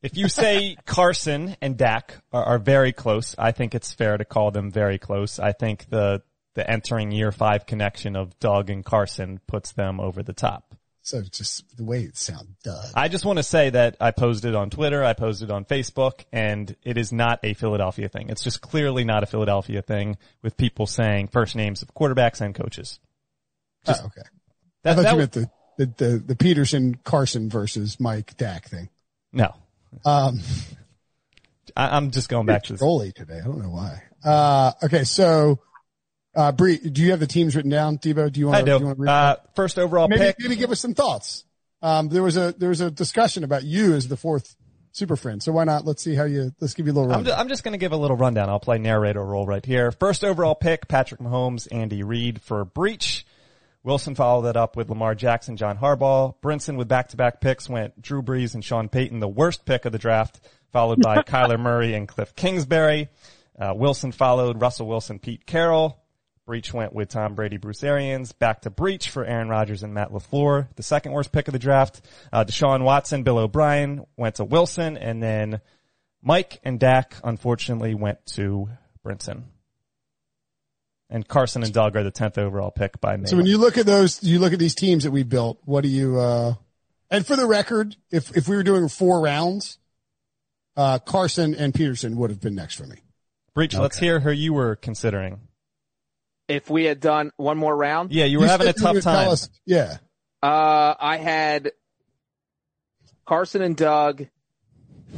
if 0.02 0.18
you 0.18 0.28
say 0.28 0.76
Carson 0.86 1.56
and 1.62 1.78
Dak 1.78 2.16
are, 2.32 2.44
are 2.44 2.60
very 2.60 2.91
close, 2.91 3.36
I 3.38 3.52
think 3.52 3.74
it's 3.74 3.94
fair 3.94 4.18
to 4.18 4.26
call 4.26 4.52
them 4.52 4.70
very 4.70 5.00
close. 5.00 5.39
I 5.39 5.54
think 5.54 5.89
the 5.89 6.22
the 6.56 6.70
entering 6.70 7.12
year 7.12 7.32
five 7.32 7.66
connection 7.66 8.16
of 8.16 8.38
Doug 8.39 8.70
and 8.70 8.86
Carson 8.86 9.39
puts 9.48 9.72
them 9.72 10.00
over 10.00 10.22
the 10.22 10.34
top. 10.34 10.76
So 11.06 11.22
just 11.22 11.76
the 11.76 11.84
way 11.84 12.04
it 12.04 12.16
sounds, 12.16 12.47
duh. 12.64 12.82
I 12.95 13.10
just 13.10 13.26
want 13.26 13.36
to 13.38 13.43
say 13.43 13.70
that 13.72 13.97
I 13.99 14.12
posted 14.12 14.56
on 14.56 14.70
Twitter, 14.70 15.04
I 15.04 15.12
posted 15.12 15.51
on 15.51 15.66
Facebook, 15.66 16.24
and 16.32 16.74
it 16.84 16.97
is 16.97 17.12
not 17.12 17.39
a 17.43 17.54
Philadelphia 17.54 18.08
thing. 18.08 18.30
It's 18.30 18.41
just 18.41 18.62
clearly 18.62 19.04
not 19.04 19.22
a 19.22 19.26
Philadelphia 19.26 19.82
thing 19.82 20.18
with 20.41 20.56
people 20.56 20.88
saying 20.88 21.28
first 21.28 21.58
names 21.58 21.82
of 21.82 21.93
quarterbacks 21.93 22.39
and 22.39 22.56
coaches. 22.56 22.99
oh, 23.88 23.91
okay. 24.06 24.22
I 24.86 24.93
thought 24.95 25.01
that 25.04 25.12
you 25.12 25.18
was- 25.18 25.18
meant 25.18 25.32
the, 25.34 25.49
the, 25.78 25.86
the, 25.97 26.18
the 26.28 26.36
Pederson 26.36 27.04
Carson 27.04 27.49
versus 27.49 27.99
Mike 27.99 28.38
Dak 28.38 28.70
thing. 28.70 28.88
no, 29.34 29.54
Um, 30.06 30.39
I, 31.76 31.97
I'm 31.97 32.12
just 32.12 32.30
going 32.30 32.45
back 32.45 32.64
to 32.64 32.74
this. 32.74 32.82
goalie 32.82 33.14
today. 33.14 33.39
I 33.41 33.45
don't 33.45 33.62
know 33.62 33.70
why. 33.72 34.04
Uh, 34.24 34.72
okay. 34.84 35.04
So, 35.04 35.60
uh, 36.36 36.51
Bree, 36.51 36.77
do 36.77 37.01
you 37.01 37.11
have 37.11 37.19
the 37.19 37.27
teams 37.27 37.55
written 37.55 37.71
down? 37.71 37.97
Debo, 37.97 38.31
do 38.31 38.39
you 38.39 38.47
want 38.47 38.57
I 38.57 38.59
to, 38.61 38.65
do. 38.79 38.86
want 38.86 38.97
to 38.97 39.01
read 39.03 39.09
Uh, 39.09 39.36
first 39.55 39.77
overall 39.77 40.07
maybe, 40.07 40.21
pick. 40.21 40.36
maybe 40.39 40.55
give 40.55 40.71
us 40.71 40.79
some 40.79 40.93
thoughts. 40.93 41.43
Um, 41.81 42.09
there 42.09 42.23
was 42.23 42.38
a, 42.38 42.53
there 42.57 42.69
was 42.69 42.81
a 42.81 42.89
discussion 42.89 43.43
about 43.43 43.63
you 43.63 43.93
as 43.93 44.07
the 44.07 44.17
fourth 44.17 44.55
super 44.93 45.15
friend. 45.15 45.43
So 45.43 45.51
why 45.51 45.63
not? 45.65 45.86
Let's 45.86 46.01
see 46.03 46.15
how 46.15 46.23
you, 46.23 46.51
let's 46.61 46.73
give 46.73 46.86
you 46.88 46.93
a 46.93 46.95
little 46.95 47.11
I'm 47.11 47.17
run. 47.17 47.25
just, 47.25 47.38
I'm 47.39 47.47
just 47.49 47.63
going 47.63 47.73
to 47.73 47.77
give 47.77 47.91
a 47.91 47.97
little 47.97 48.15
rundown. 48.17 48.49
I'll 48.49 48.59
play 48.59 48.77
narrator 48.77 49.23
role 49.23 49.45
right 49.45 49.65
here. 49.65 49.91
First 49.91 50.23
overall 50.23 50.55
pick, 50.55 50.88
Patrick 50.88 51.19
Mahomes, 51.19 51.67
Andy 51.71 52.03
Reid 52.03 52.41
for 52.41 52.63
Breech. 52.65 53.25
Wilson 53.84 54.15
followed 54.15 54.43
that 54.43 54.55
up 54.55 54.77
with 54.77 54.89
Lamar 54.89 55.13
Jackson, 55.13 55.57
John 55.57 55.77
Harbaugh. 55.77 56.36
Brinson 56.41 56.77
with 56.77 56.88
back-to-back 56.88 57.41
picks 57.41 57.67
went 57.67 58.01
Drew 58.01 58.21
Brees 58.21 58.53
and 58.53 58.63
Sean 58.63 58.88
Payton, 58.88 59.19
the 59.19 59.27
worst 59.27 59.65
pick 59.65 59.84
of 59.84 59.91
the 59.91 59.97
draft, 59.99 60.39
followed 60.71 61.01
by 61.01 61.17
Kyler 61.23 61.59
Murray 61.59 61.93
and 61.93 62.07
Cliff 62.07 62.34
Kingsbury. 62.34 63.09
Uh, 63.59 63.73
Wilson 63.75 64.13
followed 64.13 64.61
Russell 64.61 64.88
Wilson, 64.88 65.19
Pete 65.19 65.45
Carroll. 65.45 65.99
Breech 66.46 66.74
went 66.74 66.94
with 66.94 67.10
Tom 67.10 67.36
Brady, 67.36 67.58
Bruce 67.58 67.84
Arians. 67.84 68.34
Back 68.34 68.62
to 68.62 68.70
Breech 68.70 69.10
for 69.10 69.24
Aaron 69.24 69.48
Rodgers 69.48 69.82
and 69.84 69.94
Matt 69.94 70.12
LaFleur. 70.12 70.68
The 70.76 70.84
second 70.84 71.14
worst 71.14 71.32
pick 71.32 71.48
of 71.48 71.54
the 71.54 71.60
draft, 71.60 72.02
uh, 72.34 72.44
Deshaun 72.44 72.84
Watson, 72.84 73.24
Bill 73.24 73.38
O'Brien 73.38 74.06
went 74.18 74.36
to 74.36 74.44
Wilson, 74.44 74.98
and 74.98 75.24
then 75.24 75.62
Mike 76.22 76.60
and 76.64 76.80
Dak 76.80 77.16
unfortunately 77.24 77.96
went 77.96 78.26
to 78.36 78.70
Brinson. 79.06 79.44
And 81.10 81.28
Carson 81.28 81.64
and 81.64 81.74
Doug 81.74 81.96
are 81.96 82.04
the 82.04 82.12
10th 82.12 82.38
overall 82.38 82.72
pick 82.72 83.00
by 83.00 83.16
me. 83.18 83.28
So 83.28 83.38
when 83.38 83.46
you 83.46 83.58
look 83.58 83.78
at 83.78 83.86
those, 83.86 84.22
you 84.24 84.39
look 84.39 84.52
at 84.52 84.60
these 84.60 84.76
teams 84.76 85.04
that 85.04 85.12
we 85.12 85.24
built. 85.24 85.60
What 85.64 85.82
do 85.82 85.88
you? 85.89 86.20
uh 86.20 86.56
And 87.10 87.26
for 87.26 87.36
the 87.36 87.46
record, 87.46 87.96
if 88.10 88.36
if 88.36 88.48
we 88.48 88.56
were 88.56 88.64
doing 88.64 88.89
four 88.89 89.22
rounds, 89.22 89.78
uh 90.76 90.98
Carson 91.00 91.54
and 91.54 91.72
Pederson 91.74 92.16
would 92.16 92.32
have 92.32 92.41
been 92.41 92.56
next 92.56 92.76
for 92.76 92.88
me. 92.88 92.98
Breech, 93.54 93.76
let's 93.76 94.00
hear 94.00 94.22
who 94.22 94.32
you 94.32 94.54
were 94.54 94.76
considering. 94.76 95.39
If 96.48 96.70
we 96.70 96.84
had 96.86 97.00
done 97.00 97.32
one 97.38 97.58
more 97.58 97.76
round, 97.76 98.12
Yeah, 98.12 98.26
you 98.26 98.39
were 98.39 98.48
having 98.48 98.68
a 98.68 98.74
tough 98.74 99.00
time. 99.02 99.30
us- 99.30 99.50
yeah, 99.66 99.98
uh, 100.41 100.96
I 101.00 101.18
had 101.18 101.72
Carson 103.26 103.62
and 103.62 103.78
Doug, 103.78 104.28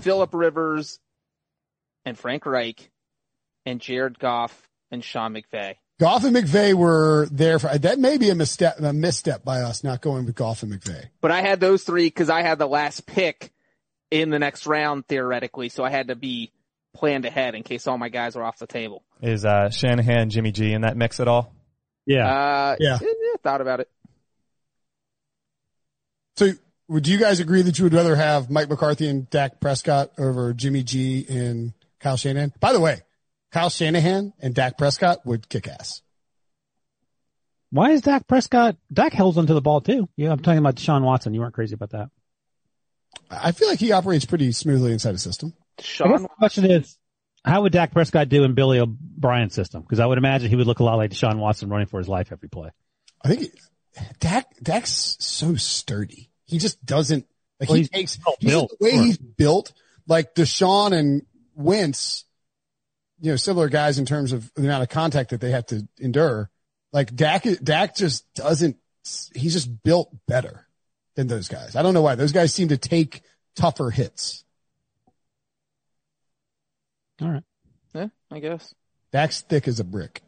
Philip 0.02 0.34
Rivers, 0.34 1.00
and 2.06 2.18
Frank 2.18 2.46
Reich, 2.46 2.92
and 3.66 3.82
Jared 3.82 4.20
Goff 4.20 4.70
and 4.92 5.04
Sean 5.04 5.34
McVay. 5.34 5.76
Goff 6.00 6.26
and 6.26 6.36
McVay 6.36 6.74
were 6.74 7.28
there 7.32 7.58
for 7.58 7.76
that. 7.76 8.00
May 8.00 8.18
be 8.18 8.30
a 8.30 8.36
misstep, 8.36 8.80
a 8.82 8.94
misstep 8.94 9.44
by 9.46 9.62
us 9.62 9.84
not 9.84 10.02
going 10.02 10.26
with 10.26 10.36
Goff 10.36 10.62
and 10.62 10.72
McVay. 10.72 11.06
But 11.22 11.32
I 11.32 11.42
had 11.42 11.60
those 11.60 11.84
three 11.84 12.06
because 12.06 12.30
I 12.30 12.42
had 12.42 12.60
the 12.60 12.68
last 12.68 13.06
pick 13.08 13.52
in 14.12 14.30
the 14.30 14.38
next 14.38 14.68
round 14.68 15.08
theoretically, 15.08 15.70
so 15.70 15.84
I 15.84 15.90
had 15.90 16.10
to 16.10 16.16
be 16.16 16.52
planned 16.96 17.26
ahead 17.26 17.54
in 17.56 17.64
case 17.64 17.86
all 17.88 17.98
my 17.98 18.10
guys 18.10 18.36
were 18.36 18.44
off 18.44 18.58
the 18.58 18.68
table. 18.68 19.04
Is 19.22 19.46
uh, 19.46 19.70
Shanahan, 19.70 20.30
Jimmy 20.30 20.52
G 20.52 20.74
in 20.74 20.82
that 20.82 20.98
mix 20.98 21.20
at 21.20 21.28
all? 21.28 21.54
Yeah. 22.06 22.28
Uh, 22.28 22.76
Yeah. 22.80 22.98
eh, 23.02 23.38
thought 23.44 23.62
about 23.62 23.82
it. 23.82 23.90
So, 26.38 26.52
would 26.88 27.08
you 27.08 27.18
guys 27.18 27.40
agree 27.40 27.62
that 27.62 27.78
you 27.78 27.84
would 27.86 27.94
rather 27.94 28.16
have 28.16 28.50
Mike 28.50 28.70
McCarthy 28.70 29.08
and 29.08 29.30
Dak 29.30 29.60
Prescott 29.60 30.12
over 30.18 30.54
Jimmy 30.54 30.84
G 30.84 31.26
and 31.30 31.74
Kyle 32.00 32.18
Shanahan? 32.18 32.54
By 32.60 32.74
the 32.74 32.80
way, 32.80 33.02
Kyle 33.52 33.70
Shanahan 33.70 34.34
and 34.40 34.54
Dak 34.54 34.78
Prescott 34.78 35.26
would 35.26 35.48
kick 35.50 35.68
ass. 35.68 36.02
Why 37.72 37.92
is 37.92 38.02
Dak 38.02 38.28
Prescott? 38.28 38.78
Dak 38.94 39.14
holds 39.14 39.38
onto 39.38 39.54
the 39.54 39.62
ball 39.62 39.82
too. 39.82 40.08
Yeah, 40.16 40.32
I'm 40.32 40.40
talking 40.40 40.60
about 40.60 40.76
Deshaun 40.76 41.04
Watson. 41.04 41.34
You 41.34 41.40
weren't 41.42 41.54
crazy 41.54 41.74
about 41.74 41.92
that. 41.92 42.10
I 43.32 43.52
feel 43.54 43.68
like 43.70 43.80
he 43.80 43.92
operates 43.92 44.26
pretty 44.26 44.52
smoothly 44.52 44.92
inside 44.92 45.16
a 45.16 45.18
system. 45.18 45.54
I 45.80 45.84
guess 45.84 46.22
the 46.22 46.30
question 46.38 46.72
is, 46.72 46.98
how 47.44 47.62
would 47.62 47.72
Dak 47.72 47.92
Prescott 47.92 48.30
do 48.30 48.44
in 48.44 48.54
Billy 48.54 48.80
O'Brien's 48.80 49.54
system? 49.54 49.82
Because 49.82 50.00
I 50.00 50.06
would 50.06 50.18
imagine 50.18 50.50
he 50.50 50.56
would 50.56 50.68
look 50.68 50.80
a 50.80 50.84
lot 50.84 50.96
like 50.96 51.12
Deshaun 51.12 51.38
Watson 51.38 51.70
running 51.70 51.88
for 51.88 52.00
his 52.00 52.10
life 52.10 52.32
every 52.32 52.50
play. 52.50 52.72
I 53.24 53.28
think 53.28 53.52
Dak 54.20 54.48
Dak's 54.62 55.18
so 55.20 55.56
sturdy. 55.56 56.30
He 56.46 56.58
just 56.58 56.84
doesn't 56.86 57.26
like 57.60 57.70
Well, 57.70 57.78
he 57.78 57.88
takes 57.88 58.18
well 58.26 58.36
he's 58.40 58.50
built, 58.50 58.72
the 58.80 58.86
way 58.86 58.92
sure. 58.92 59.04
he's 59.04 59.18
built. 59.18 59.74
Like 60.08 60.36
Deshaun 60.36 60.92
and 60.94 61.26
Wentz, 61.56 62.26
you 63.20 63.32
know, 63.32 63.38
similar 63.38 63.70
guys 63.70 63.98
in 63.98 64.06
terms 64.06 64.32
of 64.32 64.52
the 64.56 64.64
amount 64.64 64.84
of 64.84 64.90
contact 64.90 65.32
that 65.32 65.42
they 65.42 65.52
have 65.52 65.66
to 65.68 65.88
endure. 66.00 66.50
Like 66.94 67.16
Dak, 67.16 67.46
Dak 67.64 67.96
just 67.96 68.32
doesn't. 68.34 68.78
He's 69.36 69.54
just 69.54 69.84
built 69.84 70.10
better 70.28 70.68
than 71.16 71.28
those 71.28 71.48
guys. 71.48 71.76
I 71.76 71.84
don't 71.84 71.94
know 71.94 72.02
why 72.02 72.16
those 72.16 72.32
guys 72.32 72.54
seem 72.54 72.70
to 72.70 72.78
take 72.78 73.22
tougher 73.56 73.90
hits. 73.90 74.45
All 77.22 77.30
right. 77.30 77.44
yeah, 77.94 78.08
I 78.32 78.40
guess. 78.40 78.74
Dak's 79.12 79.42
thick 79.42 79.68
as 79.68 79.80
a 79.80 79.84
brick. 79.84 80.22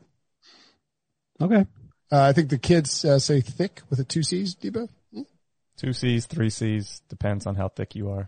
Okay. 1.41 1.65
Uh, 2.11 2.21
I 2.21 2.33
think 2.33 2.49
the 2.49 2.57
kids 2.57 3.03
uh, 3.03 3.19
say 3.19 3.41
thick 3.41 3.81
with 3.89 3.99
a 3.99 4.03
two 4.03 4.23
C's. 4.23 4.55
Debo. 4.55 4.87
Two 5.77 5.93
C's, 5.93 6.25
three 6.25 6.49
C's, 6.49 7.01
depends 7.09 7.45
on 7.45 7.55
how 7.55 7.67
thick 7.67 7.93
you 7.95 8.09
are. 8.09 8.25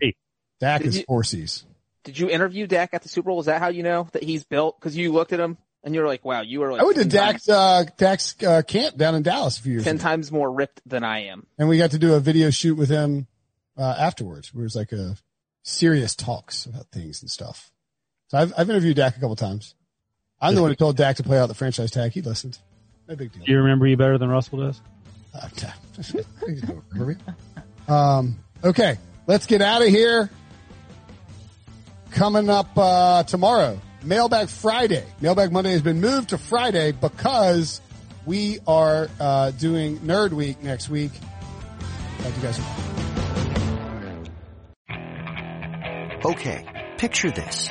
Dak 0.60 0.82
Did 0.82 0.88
is 0.88 0.98
you- 0.98 1.04
four 1.08 1.24
C's. 1.24 1.64
Did 2.04 2.18
you 2.18 2.30
interview 2.30 2.66
Dak 2.66 2.94
at 2.94 3.02
the 3.02 3.10
Super 3.10 3.28
Bowl? 3.28 3.40
Is 3.40 3.46
that 3.46 3.60
how 3.60 3.68
you 3.68 3.82
know 3.82 4.08
that 4.12 4.22
he's 4.22 4.44
built? 4.44 4.80
Because 4.80 4.96
you 4.96 5.12
looked 5.12 5.34
at 5.34 5.40
him 5.40 5.58
and 5.84 5.94
you 5.94 6.00
were 6.00 6.06
like, 6.06 6.24
"Wow, 6.24 6.40
you 6.40 6.62
are 6.62 6.72
like 6.72 6.80
I 6.80 6.84
went 6.84 6.96
to 6.96 7.04
Dak's 7.04 7.46
uh, 7.46 7.84
Dak's 7.98 8.36
uh, 8.42 8.62
camp 8.66 8.96
down 8.96 9.14
in 9.14 9.22
Dallas 9.22 9.58
a 9.58 9.62
few 9.62 9.72
years 9.72 9.84
ten 9.84 9.96
ago, 9.96 10.02
times 10.04 10.32
more 10.32 10.50
ripped 10.50 10.80
than 10.86 11.04
I 11.04 11.24
am." 11.26 11.46
and 11.58 11.68
we 11.68 11.76
got 11.76 11.90
to 11.90 11.98
do 11.98 12.14
a 12.14 12.20
video 12.20 12.48
shoot 12.48 12.76
with 12.76 12.88
him 12.88 13.26
uh, 13.76 13.96
afterwards. 13.98 14.50
It 14.54 14.58
was 14.58 14.74
like 14.74 14.92
a 14.92 15.16
serious 15.62 16.14
talks 16.14 16.64
about 16.64 16.86
things 16.90 17.20
and 17.20 17.30
stuff. 17.30 17.70
So 18.30 18.38
I've 18.38 18.54
I've 18.56 18.70
interviewed 18.70 18.96
Dak 18.96 19.16
a 19.16 19.20
couple 19.20 19.34
times. 19.34 19.74
I'm 20.40 20.54
the 20.54 20.62
one 20.62 20.70
who 20.70 20.76
told 20.76 20.96
Dak 20.96 21.16
to 21.16 21.24
play 21.24 21.38
out 21.38 21.48
the 21.48 21.54
franchise 21.54 21.90
tag. 21.90 22.12
He 22.12 22.22
listened. 22.22 22.58
No 23.08 23.16
big 23.16 23.32
deal. 23.32 23.44
Do 23.44 23.50
you 23.50 23.58
remember 23.58 23.88
you 23.88 23.96
better 23.96 24.18
than 24.18 24.30
Russell 24.30 24.58
does? 24.58 24.80
Uh, 25.34 25.48
Dak. 25.56 25.76
He's 26.46 26.62
no 26.62 26.80
hurry. 26.96 27.16
um, 27.88 28.38
okay, 28.62 28.98
let's 29.26 29.46
get 29.46 29.62
out 29.62 29.82
of 29.82 29.88
here. 29.88 30.30
Coming 32.12 32.48
up 32.48 32.70
uh, 32.76 33.24
tomorrow, 33.24 33.80
Mailbag 34.04 34.48
Friday. 34.48 35.04
Mailbag 35.20 35.50
Monday 35.50 35.72
has 35.72 35.82
been 35.82 36.00
moved 36.00 36.28
to 36.28 36.38
Friday 36.38 36.92
because 36.92 37.80
we 38.26 38.60
are 38.64 39.08
uh, 39.18 39.50
doing 39.50 39.98
Nerd 39.98 40.30
Week 40.30 40.62
next 40.62 40.88
week. 40.88 41.10
Talk 42.22 42.32
to 42.32 42.40
you 42.40 42.42
guys. 42.42 42.60
Okay, 46.24 46.86
picture 46.96 47.32
this. 47.32 47.70